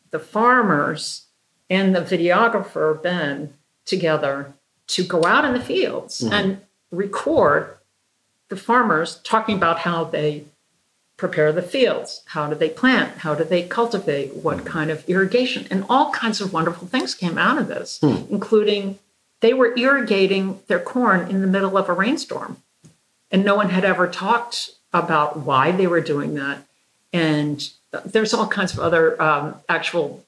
the 0.09 0.17
farmers, 0.17 1.25
and 1.69 1.95
the 1.95 2.01
videographer, 2.01 2.99
Ben, 3.03 3.53
together 3.85 4.53
to 4.87 5.03
go 5.03 5.23
out 5.25 5.45
in 5.45 5.53
the 5.53 5.59
fields 5.59 6.21
Mhm. 6.21 6.31
and 6.31 6.61
record 6.89 7.77
the 8.49 8.55
farmers 8.55 9.17
talking 9.23 9.55
about 9.55 9.79
how 9.79 10.03
they 10.05 10.45
prepare 11.17 11.51
the 11.51 11.61
fields. 11.61 12.21
How 12.27 12.47
do 12.49 12.55
they 12.55 12.69
plant? 12.69 13.19
How 13.19 13.35
do 13.35 13.43
they 13.43 13.63
cultivate? 13.63 14.35
What 14.35 14.65
kind 14.65 14.89
of 14.89 15.07
irrigation? 15.07 15.67
And 15.69 15.85
all 15.89 16.11
kinds 16.11 16.41
of 16.41 16.51
wonderful 16.53 16.87
things 16.87 17.13
came 17.15 17.37
out 17.37 17.57
of 17.57 17.67
this, 17.67 17.99
Hmm. 18.01 18.23
including 18.29 18.99
they 19.41 19.53
were 19.53 19.77
irrigating 19.77 20.59
their 20.67 20.79
corn 20.79 21.29
in 21.29 21.41
the 21.41 21.47
middle 21.47 21.77
of 21.77 21.89
a 21.89 21.93
rainstorm. 21.93 22.57
And 23.31 23.43
no 23.43 23.55
one 23.55 23.69
had 23.69 23.83
ever 23.85 24.07
talked 24.07 24.71
about 24.91 25.37
why 25.39 25.71
they 25.71 25.87
were 25.87 26.01
doing 26.01 26.35
that. 26.35 26.65
And 27.11 27.67
there's 28.05 28.33
all 28.33 28.47
kinds 28.47 28.73
of 28.73 28.79
other 28.79 29.21
um, 29.21 29.55
actual, 29.69 30.23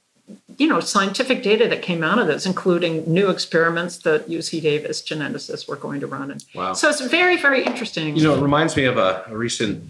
you 0.57 0.67
know, 0.67 0.79
scientific 0.79 1.41
data 1.43 1.67
that 1.67 1.81
came 1.81 2.03
out 2.03 2.19
of 2.19 2.27
this, 2.27 2.45
including 2.45 3.11
new 3.11 3.29
experiments 3.29 3.97
that 3.99 4.27
UC 4.29 4.61
Davis 4.61 5.01
geneticists 5.01 5.67
were 5.67 5.75
going 5.75 5.99
to 6.01 6.07
run. 6.07 6.29
And 6.31 6.43
Wow. 6.53 6.73
so 6.73 6.89
it's 6.89 7.01
very, 7.01 7.37
very 7.37 7.63
interesting. 7.63 8.15
You 8.15 8.23
know, 8.23 8.35
it 8.35 8.41
reminds 8.41 8.75
me 8.75 8.85
of 8.85 8.97
a, 8.97 9.23
a 9.27 9.35
recent 9.37 9.83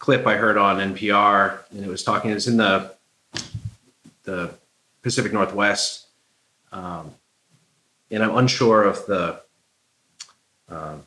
clip 0.00 0.26
I 0.26 0.36
heard 0.36 0.56
on 0.56 0.78
NPR, 0.94 1.60
and 1.70 1.84
it 1.84 1.88
was 1.88 2.02
talking. 2.02 2.32
It's 2.32 2.48
in 2.48 2.56
the 2.56 2.92
the 4.24 4.52
Pacific 5.02 5.32
Northwest, 5.32 6.06
um, 6.72 7.12
and 8.10 8.22
I'm 8.24 8.36
unsure 8.36 8.82
of 8.82 9.06
the 9.06 9.40
um 10.68 11.04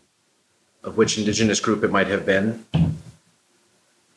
of 0.83 0.97
which 0.97 1.17
indigenous 1.17 1.59
group 1.59 1.83
it 1.83 1.91
might 1.91 2.07
have 2.07 2.25
been 2.25 2.65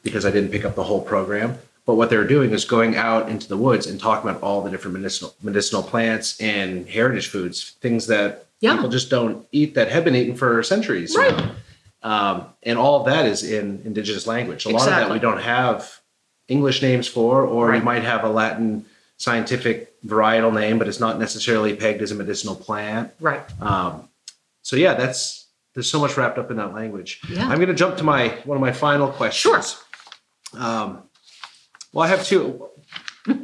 because 0.03 0.24
I 0.27 0.31
didn't 0.31 0.51
pick 0.51 0.64
up 0.64 0.74
the 0.74 0.83
whole 0.85 1.01
program. 1.01 1.59
But 1.85 1.95
what 1.95 2.11
they're 2.11 2.27
doing 2.27 2.51
is 2.51 2.64
going 2.64 2.97
out 2.97 3.29
into 3.29 3.47
the 3.49 3.57
woods 3.57 3.87
and 3.87 4.01
talking 4.01 4.29
about 4.29 4.43
all 4.43 4.62
the 4.62 4.70
different 4.70 4.97
medicinal 4.97 5.35
medicinal 5.43 5.83
plants 5.83 6.41
and 6.41 6.89
heritage 6.89 7.29
foods, 7.29 7.77
things 7.81 8.07
that 8.09 8.47
Yeah. 8.61 8.74
people 8.74 8.89
just 8.91 9.11
don't 9.11 9.47
eat 9.53 9.74
that 9.74 9.89
have 9.93 10.05
been 10.05 10.16
eaten 10.16 10.35
for 10.37 10.62
centuries. 10.62 11.14
you 11.14 11.20
Right. 11.20 11.37
know? 11.37 11.51
Um, 12.03 12.47
and 12.62 12.78
all 12.78 13.01
of 13.01 13.07
that 13.07 13.26
is 13.26 13.42
in 13.42 13.82
indigenous 13.84 14.26
language. 14.26 14.64
A 14.64 14.70
lot 14.70 14.82
of 14.82 14.94
that 14.94 15.11
we 15.11 15.18
don't 15.18 15.40
have 15.40 16.01
English 16.49 16.82
names 16.82 17.09
for, 17.09 17.42
or 17.42 17.72
we 17.72 17.80
might 17.80 18.05
have 18.05 18.22
a 18.22 18.28
Latin 18.28 18.84
scientific 19.16 20.01
varietal 20.05 20.55
name, 20.55 20.78
but 20.78 20.88
it's 20.88 21.01
not 21.01 21.18
necessarily 21.18 21.74
pegged 21.74 22.03
as 22.03 22.12
a 22.12 22.14
medicinal 22.14 22.55
plant. 22.55 23.12
Right. 23.18 23.42
Um, 23.61 24.09
so 24.62 24.76
yeah, 24.76 24.94
that's 24.94 25.47
there's 25.74 25.90
so 25.90 26.01
much 26.01 26.16
wrapped 26.16 26.38
up 26.38 26.51
in 26.51 26.57
that 26.57 26.74
language. 26.74 27.20
Yeah. 27.28 27.49
I'm 27.49 27.57
going 27.57 27.68
to 27.68 27.74
jump 27.74 27.97
to 27.99 28.05
my 28.05 28.28
one 28.44 28.57
of 28.57 28.61
my 28.61 28.72
final 28.72 29.09
questions. 29.09 29.82
Um, 30.55 31.03
well, 31.92 32.05
I 32.05 32.09
have 32.09 32.24
two. 32.24 32.68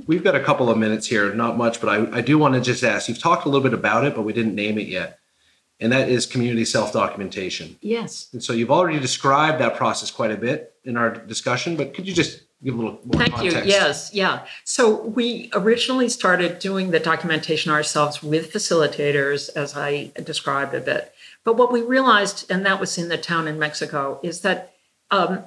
We've 0.06 0.22
got 0.22 0.36
a 0.36 0.40
couple 0.40 0.70
of 0.70 0.78
minutes 0.78 1.06
here, 1.08 1.34
not 1.34 1.56
much, 1.56 1.80
but 1.80 1.88
I, 1.88 2.18
I 2.18 2.20
do 2.20 2.38
want 2.38 2.54
to 2.54 2.60
just 2.60 2.84
ask. 2.84 3.08
You've 3.08 3.18
talked 3.18 3.46
a 3.46 3.48
little 3.48 3.62
bit 3.62 3.74
about 3.74 4.04
it, 4.04 4.14
but 4.14 4.22
we 4.22 4.32
didn't 4.32 4.54
name 4.54 4.78
it 4.78 4.86
yet, 4.86 5.18
and 5.82 5.92
that 5.92 6.08
is 6.08 6.24
community 6.24 6.64
self 6.64 6.92
documentation. 6.92 7.76
Yes. 7.80 8.28
And 8.32 8.42
so 8.42 8.52
you've 8.52 8.70
already 8.70 9.00
described 9.00 9.60
that 9.60 9.76
process 9.76 10.10
quite 10.10 10.30
a 10.30 10.36
bit 10.36 10.74
in 10.84 10.96
our 10.96 11.10
discussion, 11.10 11.76
but 11.76 11.92
could 11.92 12.06
you 12.06 12.14
just 12.14 12.42
give 12.62 12.74
a 12.74 12.76
little 12.76 13.00
more 13.04 13.20
Thank 13.20 13.34
context? 13.34 13.66
you. 13.66 13.72
Yes, 13.72 14.14
yeah. 14.14 14.46
So 14.64 15.02
we 15.02 15.50
originally 15.52 16.08
started 16.08 16.60
doing 16.60 16.92
the 16.92 17.00
documentation 17.00 17.72
ourselves 17.72 18.22
with 18.22 18.52
facilitators, 18.52 19.50
as 19.56 19.76
I 19.76 20.12
described 20.22 20.72
a 20.72 20.80
bit. 20.80 21.12
But 21.44 21.56
what 21.56 21.72
we 21.72 21.82
realized, 21.82 22.48
and 22.48 22.64
that 22.64 22.78
was 22.78 22.96
in 22.96 23.08
the 23.08 23.18
town 23.18 23.48
in 23.48 23.58
Mexico, 23.58 24.20
is 24.22 24.42
that 24.42 24.74
um, 25.10 25.42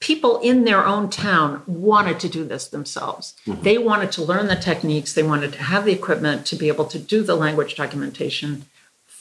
people 0.00 0.40
in 0.40 0.64
their 0.64 0.84
own 0.84 1.08
town 1.08 1.62
wanted 1.66 2.20
to 2.20 2.28
do 2.28 2.44
this 2.44 2.68
themselves. 2.68 3.34
They 3.46 3.78
wanted 3.78 4.12
to 4.12 4.22
learn 4.22 4.48
the 4.48 4.56
techniques, 4.56 5.14
they 5.14 5.22
wanted 5.22 5.54
to 5.54 5.62
have 5.62 5.86
the 5.86 5.92
equipment 5.92 6.44
to 6.46 6.56
be 6.56 6.68
able 6.68 6.84
to 6.86 6.98
do 6.98 7.22
the 7.22 7.36
language 7.36 7.76
documentation 7.76 8.66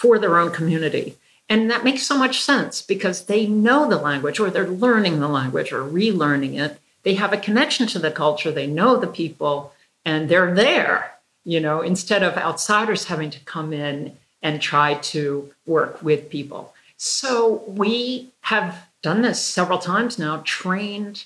for 0.01 0.17
their 0.17 0.39
own 0.39 0.51
community. 0.51 1.15
And 1.47 1.69
that 1.69 1.83
makes 1.83 2.01
so 2.03 2.17
much 2.17 2.41
sense 2.41 2.81
because 2.81 3.25
they 3.25 3.45
know 3.45 3.87
the 3.87 3.97
language 3.97 4.39
or 4.39 4.49
they're 4.49 4.67
learning 4.67 5.19
the 5.19 5.27
language 5.27 5.71
or 5.71 5.83
relearning 5.83 6.59
it. 6.59 6.79
They 7.03 7.13
have 7.15 7.33
a 7.33 7.37
connection 7.37 7.85
to 7.87 7.99
the 7.99 8.09
culture, 8.09 8.51
they 8.51 8.65
know 8.65 8.97
the 8.97 9.07
people, 9.21 9.73
and 10.03 10.27
they're 10.27 10.55
there, 10.55 11.11
you 11.43 11.59
know, 11.59 11.81
instead 11.81 12.23
of 12.23 12.35
outsiders 12.37 13.05
having 13.05 13.29
to 13.29 13.39
come 13.41 13.73
in 13.73 14.17
and 14.41 14.59
try 14.59 14.95
to 15.13 15.51
work 15.67 16.01
with 16.01 16.29
people. 16.31 16.73
So 16.97 17.63
we 17.67 18.31
have 18.41 18.87
done 19.03 19.21
this 19.21 19.39
several 19.39 19.77
times 19.77 20.17
now, 20.17 20.41
trained 20.45 21.25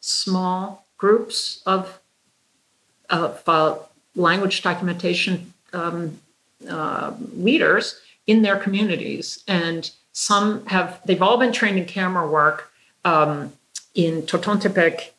small 0.00 0.86
groups 0.98 1.62
of, 1.66 2.00
of 3.10 3.42
uh, 3.48 3.76
language 4.14 4.62
documentation 4.62 5.52
um, 5.72 6.20
uh, 6.68 7.14
leaders 7.36 8.00
in 8.26 8.42
their 8.42 8.56
communities. 8.56 9.42
And 9.46 9.90
some 10.12 10.66
have, 10.66 11.00
they've 11.04 11.22
all 11.22 11.38
been 11.38 11.52
trained 11.52 11.78
in 11.78 11.86
camera 11.86 12.28
work. 12.28 12.70
Um, 13.04 13.52
in 13.94 14.22
Totontepec, 14.22 15.10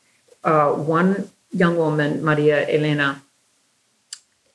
uh, 0.44 0.72
one 0.72 1.30
young 1.52 1.78
woman, 1.78 2.24
Maria 2.24 2.68
Elena, 2.68 3.22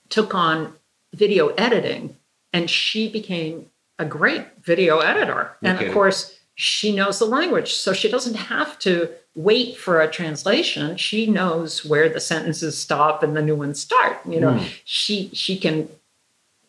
took 0.09 0.35
on 0.35 0.75
video 1.15 1.49
editing 1.49 2.17
and 2.53 2.69
she 2.69 3.09
became 3.09 3.67
a 3.99 4.05
great 4.05 4.45
video 4.63 4.99
editor. 4.99 5.57
And 5.63 5.81
of 5.81 5.93
course, 5.93 6.39
she 6.55 6.95
knows 6.95 7.19
the 7.19 7.25
language, 7.27 7.73
so 7.73 7.93
she 7.93 8.11
doesn't 8.11 8.35
have 8.35 8.79
to 8.81 9.09
wait 9.35 9.77
for 9.77 10.01
a 10.01 10.11
translation. 10.11 10.97
She 10.97 11.27
knows 11.27 11.85
where 11.85 12.09
the 12.09 12.21
sentences 12.21 12.77
stop 12.77 13.23
and 13.23 13.37
the 13.37 13.43
new 13.43 13.55
ones 13.55 13.81
start. 13.81 14.19
You 14.29 14.41
know, 14.41 14.65
she 14.85 15.31
she 15.33 15.57
can 15.57 15.89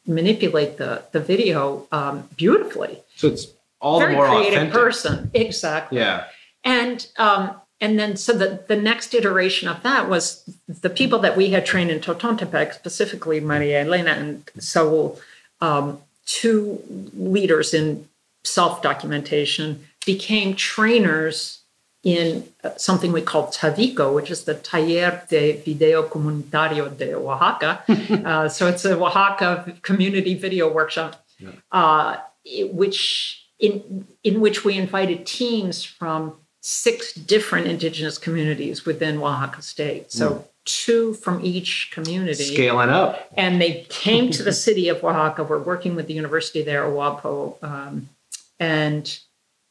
manipulate 0.05 0.77
the 0.77 1.03
the 1.11 1.19
video 1.19 1.87
um, 1.91 2.27
beautifully. 2.35 2.99
So 3.15 3.27
it's 3.27 3.47
all 3.79 3.99
Very 3.99 4.13
the 4.13 4.17
more 4.17 4.27
creative 4.27 4.53
authentic. 4.53 4.73
person, 4.73 5.31
exactly. 5.33 5.99
Yeah. 5.99 6.25
And 6.63 7.07
um, 7.17 7.55
and 7.79 7.97
then 7.97 8.15
so 8.15 8.33
the, 8.33 8.63
the 8.67 8.75
next 8.75 9.13
iteration 9.13 9.67
of 9.67 9.81
that 9.83 10.07
was 10.07 10.43
the 10.67 10.89
people 10.89 11.19
that 11.19 11.35
we 11.35 11.49
had 11.49 11.65
trained 11.65 11.89
in 11.89 11.99
Totontepec, 11.99 12.73
specifically 12.73 13.39
Maria 13.39 13.81
Elena 13.81 14.11
and 14.11 14.49
Saul, 14.59 15.19
um, 15.61 15.99
two 16.25 16.81
leaders 17.15 17.73
in 17.73 18.07
self 18.43 18.81
documentation, 18.81 19.87
became 20.05 20.55
trainers 20.55 21.61
in 22.03 22.47
uh, 22.63 22.71
something 22.77 23.11
we 23.11 23.21
call 23.21 23.51
TAVICO, 23.51 24.13
which 24.13 24.31
is 24.31 24.45
the 24.45 24.55
Taller 24.55 25.21
de 25.29 25.61
Video 25.63 26.07
Comunitario 26.07 26.95
de 26.97 27.13
Oaxaca. 27.13 27.83
uh, 28.27 28.49
so 28.49 28.67
it's 28.67 28.85
a 28.85 28.97
Oaxaca 28.97 29.75
community 29.81 30.33
video 30.33 30.71
workshop, 30.71 31.23
uh, 31.71 32.17
which 32.71 33.45
in 33.59 34.07
in 34.23 34.41
which 34.41 34.65
we 34.65 34.77
invited 34.77 35.25
teams 35.25 35.83
from 35.83 36.33
six 36.61 37.13
different 37.13 37.67
indigenous 37.67 38.17
communities 38.17 38.85
within 38.85 39.17
Oaxaca 39.17 39.61
State. 39.61 40.11
So 40.11 40.47
two 40.65 41.13
from 41.15 41.43
each 41.43 41.89
community 41.91 42.53
Scaling 42.53 42.89
up. 42.89 43.31
and 43.35 43.59
they 43.59 43.85
came 43.89 44.29
to 44.31 44.43
the 44.43 44.53
city 44.67 44.89
of 44.89 45.03
Oaxaca. 45.03 45.43
We're 45.43 45.59
working 45.59 45.95
with 45.95 46.07
the 46.07 46.13
university 46.13 46.63
there, 46.63 46.83
OAPO, 46.83 47.63
um, 47.63 48.09
and 48.59 49.19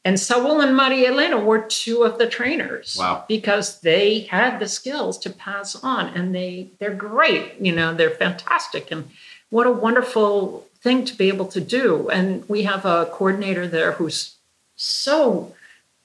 and 0.03 0.19
Saul 0.19 0.61
and 0.61 0.75
Maria 0.75 1.11
Elena 1.11 1.39
were 1.39 1.61
two 1.61 2.03
of 2.03 2.17
the 2.17 2.27
trainers. 2.27 2.95
Wow. 2.97 3.23
Because 3.27 3.81
they 3.81 4.21
had 4.21 4.59
the 4.59 4.67
skills 4.67 5.17
to 5.19 5.29
pass 5.29 5.75
on, 5.75 6.07
and 6.07 6.33
they 6.33 6.69
they're 6.79 6.93
great. 6.93 7.59
You 7.59 7.73
know, 7.73 7.93
they're 7.93 8.09
fantastic, 8.09 8.91
and 8.91 9.09
what 9.49 9.67
a 9.67 9.71
wonderful 9.71 10.67
thing 10.81 11.05
to 11.05 11.15
be 11.15 11.27
able 11.27 11.45
to 11.47 11.61
do. 11.61 12.09
And 12.09 12.47
we 12.49 12.63
have 12.63 12.85
a 12.85 13.07
coordinator 13.11 13.67
there 13.67 13.93
who's 13.93 14.35
so 14.75 15.53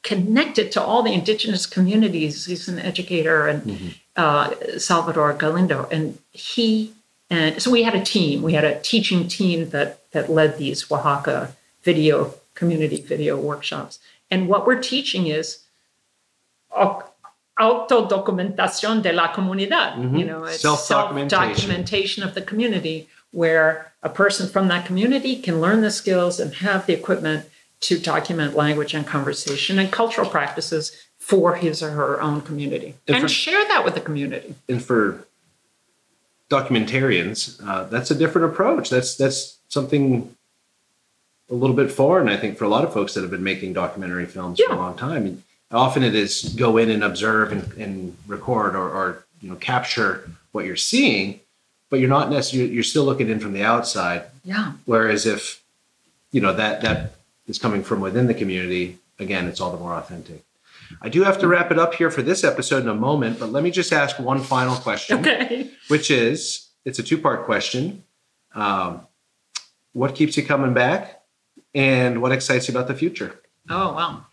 connected 0.02 0.70
to 0.72 0.82
all 0.82 1.02
the 1.02 1.12
indigenous 1.12 1.64
communities. 1.64 2.44
He's 2.44 2.68
an 2.68 2.78
educator 2.78 3.48
and 3.48 3.94
uh, 4.14 4.78
Salvador 4.78 5.32
Galindo, 5.32 5.88
and 5.90 6.18
he 6.32 6.92
and 7.30 7.60
so 7.62 7.70
we 7.70 7.82
had 7.82 7.94
a 7.94 8.04
team. 8.04 8.42
We 8.42 8.52
had 8.52 8.64
a 8.64 8.78
teaching 8.80 9.26
team 9.26 9.70
that 9.70 10.10
that 10.12 10.30
led 10.30 10.58
these 10.58 10.90
Oaxaca 10.92 11.56
video 11.82 12.34
community 12.60 13.00
video 13.00 13.36
workshops. 13.38 14.00
And 14.32 14.48
what 14.48 14.66
we're 14.66 14.80
teaching 14.82 15.28
is 15.28 15.60
au- 16.74 17.04
autodocumentación 17.58 19.02
de 19.02 19.12
la 19.12 19.32
comunidad. 19.32 19.96
You 20.18 20.24
know, 20.24 20.44
it's 20.44 20.60
Self-documentation. 20.60 21.30
self-documentation 21.30 22.22
of 22.24 22.34
the 22.34 22.42
community, 22.42 23.08
where 23.30 23.92
a 24.02 24.08
person 24.08 24.48
from 24.48 24.66
that 24.68 24.84
community 24.86 25.36
can 25.36 25.60
learn 25.60 25.80
the 25.82 25.90
skills 25.90 26.40
and 26.40 26.52
have 26.56 26.86
the 26.86 26.92
equipment 26.94 27.46
to 27.80 27.98
document 27.98 28.54
language 28.56 28.94
and 28.94 29.06
conversation 29.06 29.78
and 29.78 29.92
cultural 29.92 30.28
practices 30.28 30.92
for 31.18 31.56
his 31.56 31.82
or 31.82 31.90
her 31.90 32.20
own 32.22 32.40
community 32.40 32.94
And 33.06 33.16
and, 33.16 33.22
for- 33.22 33.28
share 33.28 33.64
that 33.68 33.84
with 33.84 33.94
the 33.94 34.00
community. 34.00 34.54
and 34.68 34.82
for 34.82 35.24
documentarians, 36.50 37.60
uh, 37.66 37.84
that's 37.84 38.10
a 38.10 38.14
different 38.14 38.50
approach. 38.52 38.88
That's 38.90 39.16
that's 39.16 39.58
something 39.68 40.34
a 41.50 41.54
little 41.54 41.76
bit 41.76 41.90
foreign, 41.90 42.28
I 42.28 42.36
think, 42.36 42.58
for 42.58 42.64
a 42.64 42.68
lot 42.68 42.84
of 42.84 42.92
folks 42.92 43.14
that 43.14 43.20
have 43.22 43.30
been 43.30 43.44
making 43.44 43.72
documentary 43.72 44.26
films 44.26 44.60
for 44.60 44.72
a 44.72 44.76
long 44.76 44.96
time. 44.96 45.42
Often 45.70 46.04
it 46.04 46.14
is 46.14 46.54
go 46.56 46.76
in 46.76 46.90
and 46.90 47.02
observe 47.04 47.52
and, 47.52 47.72
and 47.74 48.16
record 48.26 48.74
or, 48.76 48.88
or 48.88 49.24
you 49.40 49.48
know 49.50 49.56
capture 49.56 50.30
what 50.52 50.64
you're 50.64 50.76
seeing, 50.76 51.40
but 51.90 51.98
you're 52.00 52.08
not 52.08 52.30
necessarily 52.30 52.72
you're 52.72 52.82
still 52.82 53.04
looking 53.04 53.28
in 53.28 53.40
from 53.40 53.52
the 53.52 53.62
outside. 53.62 54.24
Yeah. 54.44 54.72
Whereas 54.84 55.26
if 55.26 55.62
you 56.32 56.40
know 56.40 56.52
that 56.52 56.82
that 56.82 57.14
is 57.48 57.58
coming 57.58 57.82
from 57.82 58.00
within 58.00 58.26
the 58.28 58.34
community, 58.34 58.98
again, 59.18 59.46
it's 59.48 59.60
all 59.60 59.70
the 59.72 59.76
more 59.78 59.94
authentic. 59.94 60.42
I 61.02 61.08
do 61.08 61.24
have 61.24 61.38
to 61.40 61.48
wrap 61.48 61.72
it 61.72 61.78
up 61.80 61.94
here 61.94 62.10
for 62.12 62.22
this 62.22 62.44
episode 62.44 62.82
in 62.84 62.88
a 62.88 62.94
moment, 62.94 63.40
but 63.40 63.50
let 63.50 63.64
me 63.64 63.72
just 63.72 63.92
ask 63.92 64.20
one 64.20 64.40
final 64.40 64.76
question 64.76 65.18
Okay. 65.18 65.70
which 65.88 66.10
is 66.12 66.68
it's 66.84 67.00
a 67.00 67.02
two 67.02 67.18
part 67.18 67.44
question. 67.44 68.04
Um, 68.54 69.00
what 69.94 70.14
keeps 70.14 70.36
you 70.36 70.44
coming 70.44 70.74
back, 70.74 71.22
and 71.76 72.22
what 72.22 72.32
excites 72.32 72.66
you 72.66 72.72
about 72.72 72.88
the 72.88 72.94
future? 72.94 73.38
Oh, 73.68 73.92
wow. 73.92 74.24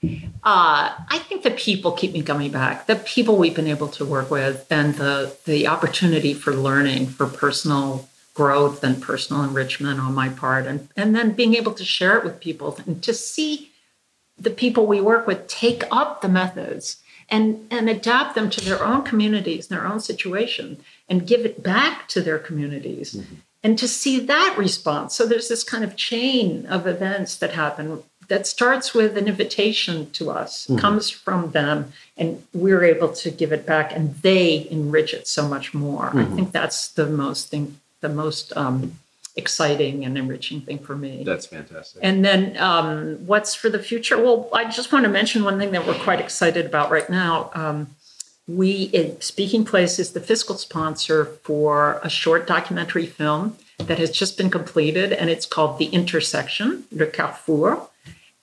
Uh, 0.43 0.93
I 1.09 1.19
think 1.27 1.43
the 1.43 1.51
people 1.51 1.91
keep 1.91 2.13
me 2.13 2.21
coming 2.21 2.51
back. 2.51 2.87
The 2.87 2.95
people 2.95 3.35
we've 3.35 3.55
been 3.55 3.67
able 3.67 3.89
to 3.89 4.05
work 4.05 4.31
with 4.31 4.65
and 4.71 4.95
the, 4.95 5.35
the 5.45 5.67
opportunity 5.67 6.33
for 6.33 6.53
learning, 6.53 7.07
for 7.07 7.27
personal 7.27 8.07
growth 8.33 8.83
and 8.83 9.01
personal 9.01 9.43
enrichment 9.43 9.99
on 9.99 10.13
my 10.13 10.29
part, 10.29 10.65
and, 10.65 10.87
and 10.95 11.15
then 11.15 11.33
being 11.33 11.55
able 11.55 11.73
to 11.73 11.83
share 11.83 12.17
it 12.17 12.23
with 12.23 12.39
people 12.39 12.77
and 12.85 13.03
to 13.03 13.13
see 13.13 13.71
the 14.37 14.49
people 14.49 14.87
we 14.87 15.01
work 15.01 15.27
with 15.27 15.47
take 15.47 15.83
up 15.91 16.21
the 16.21 16.29
methods 16.29 17.01
and, 17.29 17.67
and 17.69 17.89
adapt 17.89 18.35
them 18.35 18.49
to 18.49 18.61
their 18.61 18.83
own 18.83 19.03
communities, 19.03 19.67
their 19.67 19.85
own 19.85 19.99
situation, 19.99 20.77
and 21.09 21.27
give 21.27 21.45
it 21.45 21.61
back 21.61 22.07
to 22.07 22.21
their 22.21 22.39
communities. 22.39 23.21
And 23.63 23.77
to 23.79 23.87
see 23.87 24.19
that 24.19 24.55
response. 24.57 25.15
So 25.15 25.25
there's 25.25 25.47
this 25.47 25.63
kind 25.63 25.83
of 25.83 25.95
chain 25.95 26.65
of 26.65 26.85
events 26.85 27.37
that 27.37 27.51
happen 27.51 28.03
that 28.27 28.47
starts 28.47 28.93
with 28.93 29.17
an 29.17 29.27
invitation 29.27 30.09
to 30.11 30.31
us, 30.31 30.65
mm-hmm. 30.65 30.77
comes 30.77 31.09
from 31.09 31.51
them, 31.51 31.93
and 32.17 32.43
we're 32.53 32.83
able 32.83 33.11
to 33.13 33.29
give 33.29 33.51
it 33.51 33.65
back, 33.65 33.93
and 33.93 34.15
they 34.15 34.67
enrich 34.69 35.13
it 35.13 35.27
so 35.27 35.47
much 35.47 35.73
more. 35.73 36.07
Mm-hmm. 36.07 36.19
I 36.19 36.35
think 36.35 36.51
that's 36.51 36.87
the 36.87 37.05
most 37.05 37.49
thing, 37.49 37.79
the 38.01 38.09
most 38.09 38.55
um, 38.55 38.99
exciting 39.35 40.05
and 40.05 40.17
enriching 40.17 40.61
thing 40.61 40.79
for 40.79 40.95
me. 40.95 41.23
That's 41.23 41.45
fantastic. 41.45 42.01
And 42.03 42.23
then 42.23 42.57
um, 42.57 43.25
what's 43.25 43.55
for 43.55 43.69
the 43.69 43.79
future? 43.79 44.21
Well, 44.21 44.49
I 44.53 44.65
just 44.69 44.91
want 44.91 45.03
to 45.03 45.09
mention 45.09 45.43
one 45.43 45.57
thing 45.57 45.71
that 45.71 45.85
we're 45.85 45.99
quite 45.99 46.19
excited 46.19 46.65
about 46.65 46.91
right 46.91 47.09
now. 47.09 47.51
Um, 47.53 47.95
we, 48.47 48.83
in 48.93 49.19
Speaking 49.21 49.63
Place, 49.63 49.99
is 49.99 50.11
the 50.11 50.19
fiscal 50.19 50.57
sponsor 50.57 51.25
for 51.25 51.99
a 52.03 52.09
short 52.09 52.45
documentary 52.45 53.05
film 53.05 53.57
that 53.77 53.99
has 53.99 54.11
just 54.11 54.37
been 54.37 54.49
completed, 54.49 55.13
and 55.13 55.29
it's 55.29 55.45
called 55.45 55.79
The 55.79 55.85
Intersection, 55.85 56.83
Le 56.91 57.07
Carrefour. 57.07 57.89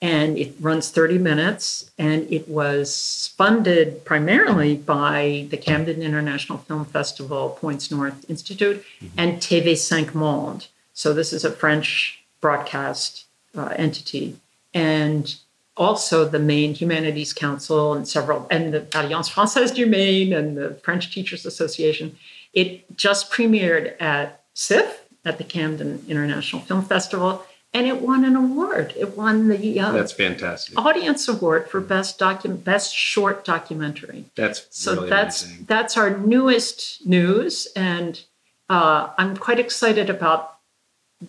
And 0.03 0.35
it 0.35 0.55
runs 0.59 0.89
30 0.89 1.19
minutes, 1.19 1.91
and 1.99 2.31
it 2.33 2.49
was 2.49 3.31
funded 3.37 4.03
primarily 4.03 4.75
by 4.75 5.45
the 5.51 5.57
Camden 5.57 6.01
International 6.01 6.57
Film 6.57 6.85
Festival, 6.85 7.51
Points 7.61 7.91
North 7.91 8.27
Institute, 8.27 8.83
mm-hmm. 8.99 9.19
and 9.19 9.37
TV5 9.37 10.15
Monde. 10.15 10.67
So 10.93 11.13
this 11.13 11.31
is 11.31 11.45
a 11.45 11.51
French 11.51 12.23
broadcast 12.41 13.25
uh, 13.55 13.73
entity. 13.77 14.37
And 14.73 15.35
also 15.77 16.25
the 16.25 16.39
Maine 16.39 16.73
Humanities 16.73 17.33
Council 17.33 17.93
and 17.93 18.07
several, 18.07 18.47
and 18.51 18.73
the 18.73 18.87
Alliance 18.93 19.29
Française 19.29 19.73
du 19.73 19.85
Maine 19.85 20.33
and 20.33 20.57
the 20.57 20.75
French 20.83 21.13
Teachers 21.13 21.45
Association. 21.45 22.17
It 22.53 22.97
just 22.97 23.31
premiered 23.31 23.99
at 24.01 24.43
CIFF, 24.53 24.97
at 25.23 25.37
the 25.37 25.43
Camden 25.43 26.03
International 26.07 26.61
Film 26.61 26.83
Festival, 26.83 27.45
and 27.73 27.87
it 27.87 28.01
won 28.01 28.25
an 28.25 28.35
award. 28.35 28.93
It 28.97 29.15
won 29.15 29.47
the 29.47 29.79
uh, 29.79 29.91
that's 29.91 30.11
fantastic 30.11 30.77
audience 30.77 31.27
award 31.27 31.69
for 31.69 31.79
best 31.79 32.19
document, 32.19 32.63
best 32.63 32.93
short 32.93 33.45
documentary. 33.45 34.25
That's 34.35 34.65
so 34.71 34.95
really 34.95 35.09
that's 35.09 35.45
amazing. 35.45 35.65
that's 35.67 35.95
our 35.95 36.17
newest 36.17 37.05
news, 37.05 37.67
and 37.75 38.21
uh, 38.69 39.09
I'm 39.17 39.37
quite 39.37 39.59
excited 39.59 40.09
about 40.09 40.57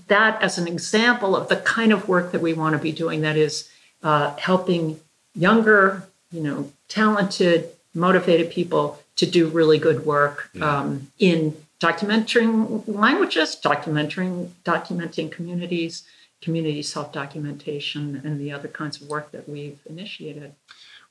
that 0.08 0.40
as 0.42 0.58
an 0.58 0.66
example 0.66 1.36
of 1.36 1.48
the 1.48 1.56
kind 1.56 1.92
of 1.92 2.08
work 2.08 2.32
that 2.32 2.40
we 2.40 2.54
want 2.54 2.74
to 2.74 2.82
be 2.82 2.92
doing. 2.92 3.20
That 3.20 3.36
is 3.36 3.68
uh, 4.02 4.34
helping 4.36 5.00
younger, 5.34 6.04
you 6.30 6.42
know, 6.42 6.70
talented, 6.88 7.68
motivated 7.94 8.50
people 8.50 9.02
to 9.16 9.26
do 9.26 9.48
really 9.48 9.78
good 9.78 10.04
work 10.04 10.50
yeah. 10.54 10.80
um, 10.80 11.08
in 11.18 11.56
documenting 11.80 12.84
languages, 12.86 13.56
documenting 13.62 14.48
documenting 14.64 15.30
communities, 15.30 16.04
community 16.40 16.82
self-documentation, 16.82 18.20
and 18.24 18.40
the 18.40 18.52
other 18.52 18.68
kinds 18.68 19.00
of 19.00 19.08
work 19.08 19.30
that 19.32 19.48
we've 19.48 19.78
initiated. 19.88 20.52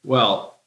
Well, 0.04 0.58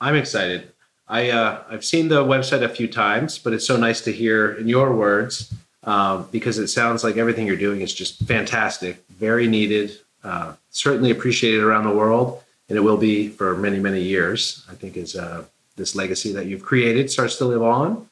I'm 0.00 0.16
excited. 0.16 0.72
I 1.08 1.30
uh, 1.30 1.62
I've 1.68 1.84
seen 1.84 2.08
the 2.08 2.24
website 2.24 2.62
a 2.62 2.68
few 2.68 2.88
times, 2.88 3.38
but 3.38 3.52
it's 3.52 3.66
so 3.66 3.76
nice 3.76 4.00
to 4.02 4.12
hear 4.12 4.52
in 4.52 4.68
your 4.68 4.94
words 4.94 5.52
um, 5.84 6.28
because 6.32 6.58
it 6.58 6.68
sounds 6.68 7.04
like 7.04 7.16
everything 7.16 7.46
you're 7.46 7.56
doing 7.56 7.80
is 7.80 7.92
just 7.92 8.20
fantastic, 8.26 9.04
very 9.10 9.46
needed, 9.46 9.98
uh, 10.22 10.54
certainly 10.74 11.10
appreciated 11.10 11.62
around 11.62 11.84
the 11.84 11.94
world, 11.94 12.42
and 12.68 12.76
it 12.76 12.82
will 12.82 12.98
be 12.98 13.28
for 13.28 13.56
many, 13.56 13.78
many 13.78 14.02
years. 14.02 14.64
I 14.70 14.74
think 14.74 14.96
as 14.96 15.16
uh, 15.16 15.44
this 15.76 15.94
legacy 15.94 16.32
that 16.32 16.46
you've 16.46 16.62
created 16.62 17.10
starts 17.10 17.36
to 17.36 17.44
live 17.46 17.62
on. 17.62 18.08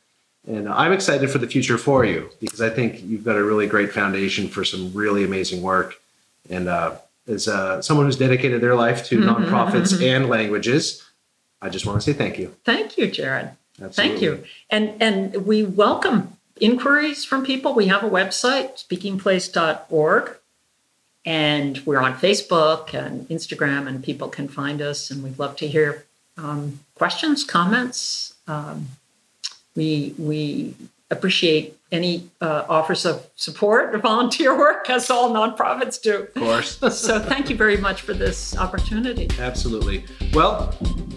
And 0.47 0.69
I'm 0.69 0.93
excited 0.93 1.31
for 1.31 1.39
the 1.39 1.47
future 1.47 1.79
for 1.79 2.05
you 2.05 2.31
because 2.41 2.61
I 2.61 2.71
think 2.71 3.03
you've 3.05 3.25
got 3.25 3.37
a 3.37 3.45
really 3.45 3.67
great 3.67 3.93
foundation 3.93 4.49
for 4.49 4.65
some 4.65 4.93
really 4.93 5.25
amazing 5.25 5.63
work. 5.63 6.01
And 6.51 6.69
uh, 6.69 6.97
as 7.29 7.47
uh, 7.47 7.81
someone 7.81 8.07
who's 8.07 8.17
dedicated 8.17 8.61
their 8.61 8.75
life 8.75 9.05
to 9.07 9.21
mm-hmm. 9.21 9.29
nonprofits 9.29 9.95
mm-hmm. 9.95 10.03
and 10.03 10.29
languages, 10.29 11.05
I 11.61 11.69
just 11.69 11.87
want 11.87 12.01
to 12.01 12.05
say 12.05 12.13
thank 12.13 12.39
you. 12.39 12.55
Thank 12.65 12.99
you, 12.99 13.09
Jared. 13.09 13.51
Absolutely. 13.81 13.93
Thank 13.93 14.23
you. 14.23 14.45
And 14.69 15.01
and 15.01 15.47
we 15.47 15.63
welcome 15.63 16.37
inquiries 16.61 17.25
from 17.25 17.45
people. 17.45 17.75
We 17.75 17.87
have 17.87 18.03
a 18.03 18.11
website, 18.11 18.85
speakingplace.org, 18.85 20.37
and 21.25 21.81
we're 21.87 22.01
on 22.01 22.15
Facebook 22.15 22.95
and 22.95 23.29
Instagram, 23.29 23.87
and 23.87 24.03
people 24.03 24.29
can 24.29 24.49
find 24.49 24.83
us. 24.83 25.11
And 25.11 25.23
we'd 25.23 25.39
love 25.39 25.57
to 25.57 25.69
hear 25.69 26.05
um, 26.37 26.81
questions, 26.95 27.45
comments. 27.45 28.35
Um, 28.47 28.89
we 29.77 30.15
we 30.19 30.75
appreciate 31.11 31.77
any 31.93 32.29
uh, 32.41 32.65
offers 32.69 33.05
of 33.05 33.29
support 33.37 33.95
or 33.95 33.99
volunteer 34.11 34.57
work, 34.57 34.89
as 34.91 35.11
all 35.11 35.31
nonprofits 35.31 36.01
do. 36.01 36.23
Of 36.23 36.35
course. 36.35 36.79
so 36.99 37.21
thank 37.21 37.51
you 37.51 37.57
very 37.57 37.77
much 37.77 38.01
for 38.01 38.15
this 38.15 38.57
opportunity. 38.57 39.29
Absolutely. 39.39 40.05
Well, 40.33 40.73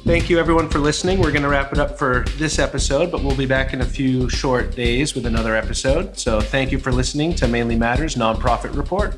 thank 0.06 0.30
you 0.30 0.38
everyone 0.38 0.70
for 0.70 0.80
listening. 0.80 1.20
We're 1.20 1.32
going 1.32 1.44
to 1.44 1.50
wrap 1.50 1.72
it 1.72 1.80
up 1.80 1.98
for 1.98 2.26
this 2.38 2.60
episode, 2.60 3.12
but 3.12 3.24
we'll 3.24 3.38
be 3.38 3.46
back 3.46 3.74
in 3.74 3.82
a 3.82 3.86
few 3.86 4.30
short 4.30 4.76
days 4.76 5.16
with 5.16 5.26
another 5.26 5.56
episode. 5.56 6.18
So 6.20 6.42
thank 6.42 6.72
you 6.72 6.78
for 6.78 6.92
listening 6.92 7.34
to 7.36 7.48
Mainly 7.48 7.78
Matters 7.78 8.16
Nonprofit 8.16 8.76
Report. 8.76 9.18